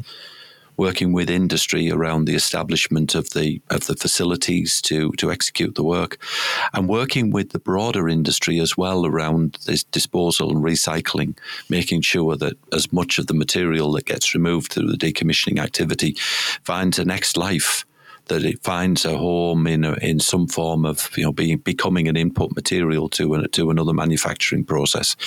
working 0.77 1.13
with 1.13 1.29
industry 1.29 1.91
around 1.91 2.25
the 2.25 2.33
establishment 2.33 3.13
of 3.13 3.29
the 3.31 3.61
of 3.69 3.85
the 3.85 3.95
facilities 3.95 4.81
to 4.81 5.11
to 5.11 5.31
execute 5.31 5.75
the 5.75 5.83
work, 5.83 6.17
and 6.73 6.89
working 6.89 7.29
with 7.29 7.51
the 7.51 7.59
broader 7.59 8.09
industry 8.09 8.59
as 8.59 8.75
well 8.75 9.05
around 9.05 9.57
this 9.65 9.83
disposal 9.83 10.49
and 10.49 10.63
recycling, 10.63 11.37
making 11.69 12.01
sure 12.01 12.35
that 12.35 12.57
as 12.73 12.91
much 12.91 13.19
of 13.19 13.27
the 13.27 13.33
material 13.33 13.91
that 13.91 14.05
gets 14.05 14.33
removed 14.33 14.71
through 14.71 14.91
the 14.91 14.97
decommissioning 14.97 15.59
activity 15.59 16.15
finds 16.63 16.97
a 16.97 17.05
next 17.05 17.37
life 17.37 17.85
that 18.31 18.45
it 18.45 18.63
finds 18.63 19.03
a 19.03 19.17
home 19.17 19.67
in 19.67 19.83
a, 19.83 19.91
in 19.95 20.17
some 20.17 20.47
form 20.47 20.85
of 20.85 21.09
you 21.17 21.23
know 21.23 21.33
being 21.33 21.57
becoming 21.57 22.07
an 22.07 22.15
input 22.15 22.55
material 22.55 23.09
to 23.09 23.33
a, 23.33 23.47
to 23.49 23.69
another 23.69 23.93
manufacturing 23.93 24.63
process, 24.63 25.17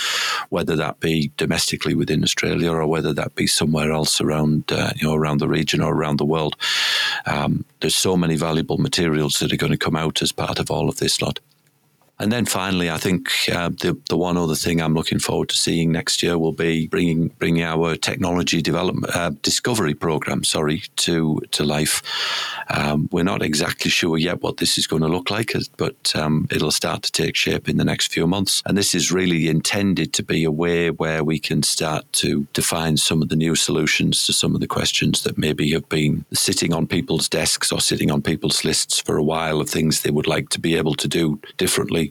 whether 0.48 0.74
that 0.74 1.00
be 1.00 1.30
domestically 1.36 1.94
within 1.94 2.22
Australia 2.22 2.72
or 2.72 2.86
whether 2.86 3.12
that 3.12 3.34
be 3.34 3.46
somewhere 3.46 3.92
else 3.92 4.22
around 4.22 4.72
uh, 4.72 4.92
you 4.96 5.06
know 5.06 5.14
around 5.14 5.38
the 5.38 5.48
region 5.48 5.82
or 5.82 5.94
around 5.94 6.18
the 6.18 6.24
world. 6.24 6.56
Um, 7.26 7.66
there's 7.80 7.94
so 7.96 8.16
many 8.16 8.36
valuable 8.36 8.78
materials 8.78 9.38
that 9.38 9.52
are 9.52 9.58
going 9.58 9.72
to 9.72 9.86
come 9.86 9.96
out 9.96 10.22
as 10.22 10.32
part 10.32 10.58
of 10.58 10.70
all 10.70 10.88
of 10.88 10.96
this 10.96 11.20
lot. 11.20 11.40
And 12.20 12.30
then 12.30 12.46
finally, 12.46 12.90
I 12.90 12.98
think 12.98 13.28
uh, 13.52 13.70
the 13.70 14.00
the 14.08 14.16
one 14.16 14.36
other 14.36 14.54
thing 14.54 14.80
I'm 14.80 14.94
looking 14.94 15.18
forward 15.18 15.48
to 15.48 15.56
seeing 15.56 15.90
next 15.90 16.22
year 16.22 16.38
will 16.38 16.52
be 16.52 16.86
bringing 16.86 17.28
bringing 17.40 17.64
our 17.64 17.96
technology 17.96 18.62
development 18.62 19.14
uh, 19.16 19.30
discovery 19.42 19.94
program, 19.94 20.44
sorry, 20.44 20.82
to 20.96 21.40
to 21.50 21.64
life. 21.64 22.02
Um, 22.70 23.08
we're 23.10 23.24
not 23.24 23.42
exactly 23.42 23.90
sure 23.90 24.16
yet 24.16 24.42
what 24.42 24.58
this 24.58 24.78
is 24.78 24.86
going 24.86 25.02
to 25.02 25.08
look 25.08 25.28
like, 25.30 25.52
but 25.76 26.12
um, 26.14 26.46
it'll 26.50 26.70
start 26.70 27.02
to 27.02 27.12
take 27.12 27.34
shape 27.36 27.68
in 27.68 27.78
the 27.78 27.84
next 27.84 28.12
few 28.12 28.26
months. 28.26 28.62
And 28.64 28.78
this 28.78 28.94
is 28.94 29.10
really 29.10 29.48
intended 29.48 30.12
to 30.14 30.22
be 30.22 30.44
a 30.44 30.52
way 30.52 30.90
where 30.90 31.24
we 31.24 31.40
can 31.40 31.62
start 31.64 32.04
to 32.14 32.46
define 32.52 32.96
some 32.96 33.22
of 33.22 33.28
the 33.28 33.36
new 33.36 33.56
solutions 33.56 34.24
to 34.26 34.32
some 34.32 34.54
of 34.54 34.60
the 34.60 34.68
questions 34.68 35.24
that 35.24 35.36
maybe 35.36 35.72
have 35.72 35.88
been 35.88 36.24
sitting 36.32 36.72
on 36.72 36.86
people's 36.86 37.28
desks 37.28 37.72
or 37.72 37.80
sitting 37.80 38.10
on 38.10 38.22
people's 38.22 38.64
lists 38.64 39.00
for 39.00 39.16
a 39.16 39.22
while 39.22 39.60
of 39.60 39.68
things 39.68 40.00
they 40.00 40.10
would 40.10 40.28
like 40.28 40.48
to 40.50 40.60
be 40.60 40.76
able 40.76 40.94
to 40.94 41.08
do 41.08 41.40
differently 41.56 42.03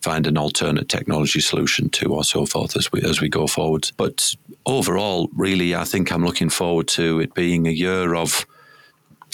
find 0.00 0.26
an 0.26 0.38
alternate 0.38 0.88
technology 0.88 1.40
solution 1.40 1.88
to, 1.90 2.14
or 2.14 2.24
so 2.24 2.46
forth 2.46 2.76
as 2.76 2.90
we 2.92 3.02
as 3.02 3.20
we 3.20 3.28
go 3.28 3.46
forward. 3.46 3.90
But 3.96 4.34
overall, 4.66 5.28
really, 5.34 5.74
I 5.74 5.84
think 5.84 6.10
I'm 6.10 6.24
looking 6.24 6.50
forward 6.50 6.88
to 6.88 7.20
it 7.20 7.34
being 7.34 7.66
a 7.66 7.72
year 7.72 8.14
of 8.14 8.46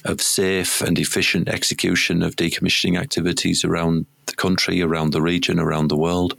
of 0.04 0.22
safe 0.22 0.80
and 0.82 0.98
efficient 0.98 1.48
execution 1.48 2.22
of 2.22 2.36
decommissioning 2.36 2.98
activities 2.98 3.64
around 3.64 4.06
the 4.26 4.36
country, 4.36 4.80
around 4.80 5.12
the 5.12 5.22
region, 5.22 5.58
around 5.58 5.88
the 5.88 5.96
world, 5.96 6.34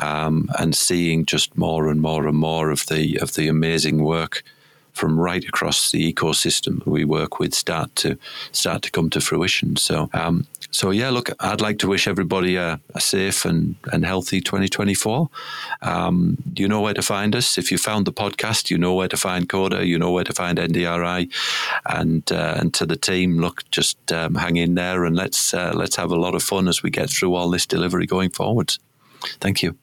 um, 0.00 0.50
and 0.58 0.74
seeing 0.74 1.24
just 1.24 1.56
more 1.56 1.88
and 1.88 2.00
more 2.00 2.26
and 2.26 2.36
more 2.36 2.70
of 2.70 2.86
the 2.86 3.18
of 3.20 3.34
the 3.34 3.48
amazing 3.48 4.02
work 4.02 4.42
from 4.92 5.18
right 5.18 5.44
across 5.44 5.92
the 5.92 6.12
ecosystem 6.12 6.84
we 6.84 7.04
work 7.04 7.38
with 7.38 7.54
start 7.54 7.94
to 7.96 8.18
start 8.52 8.82
to 8.82 8.90
come 8.90 9.08
to 9.10 9.20
fruition. 9.20 9.76
So 9.76 10.10
um, 10.12 10.46
so 10.70 10.90
yeah, 10.90 11.10
look, 11.10 11.30
I'd 11.40 11.60
like 11.60 11.78
to 11.80 11.88
wish 11.88 12.06
everybody 12.06 12.56
a, 12.56 12.80
a 12.94 13.00
safe 13.00 13.44
and, 13.44 13.76
and 13.92 14.04
healthy 14.04 14.40
2024. 14.40 15.28
Um, 15.82 16.38
you 16.56 16.68
know 16.68 16.80
where 16.80 16.94
to 16.94 17.02
find 17.02 17.34
us. 17.34 17.58
If 17.58 17.72
you 17.72 17.78
found 17.78 18.06
the 18.06 18.12
podcast, 18.12 18.70
you 18.70 18.78
know 18.78 18.94
where 18.94 19.08
to 19.08 19.16
find 19.16 19.48
Coda, 19.48 19.86
you 19.86 19.98
know 19.98 20.12
where 20.12 20.24
to 20.24 20.32
find 20.32 20.58
NDRI, 20.58 21.30
and 21.86 22.30
uh, 22.30 22.54
and 22.58 22.72
to 22.74 22.86
the 22.86 22.96
team, 22.96 23.38
look, 23.38 23.68
just 23.70 24.12
um, 24.12 24.34
hang 24.36 24.56
in 24.56 24.74
there 24.74 25.04
and 25.04 25.16
let's 25.16 25.52
uh, 25.52 25.72
let's 25.74 25.96
have 25.96 26.10
a 26.10 26.16
lot 26.16 26.34
of 26.34 26.42
fun 26.42 26.68
as 26.68 26.82
we 26.82 26.90
get 26.90 27.10
through 27.10 27.34
all 27.34 27.50
this 27.50 27.66
delivery 27.66 28.06
going 28.06 28.30
forward. 28.30 28.76
Thank 29.40 29.62
you. 29.62 29.76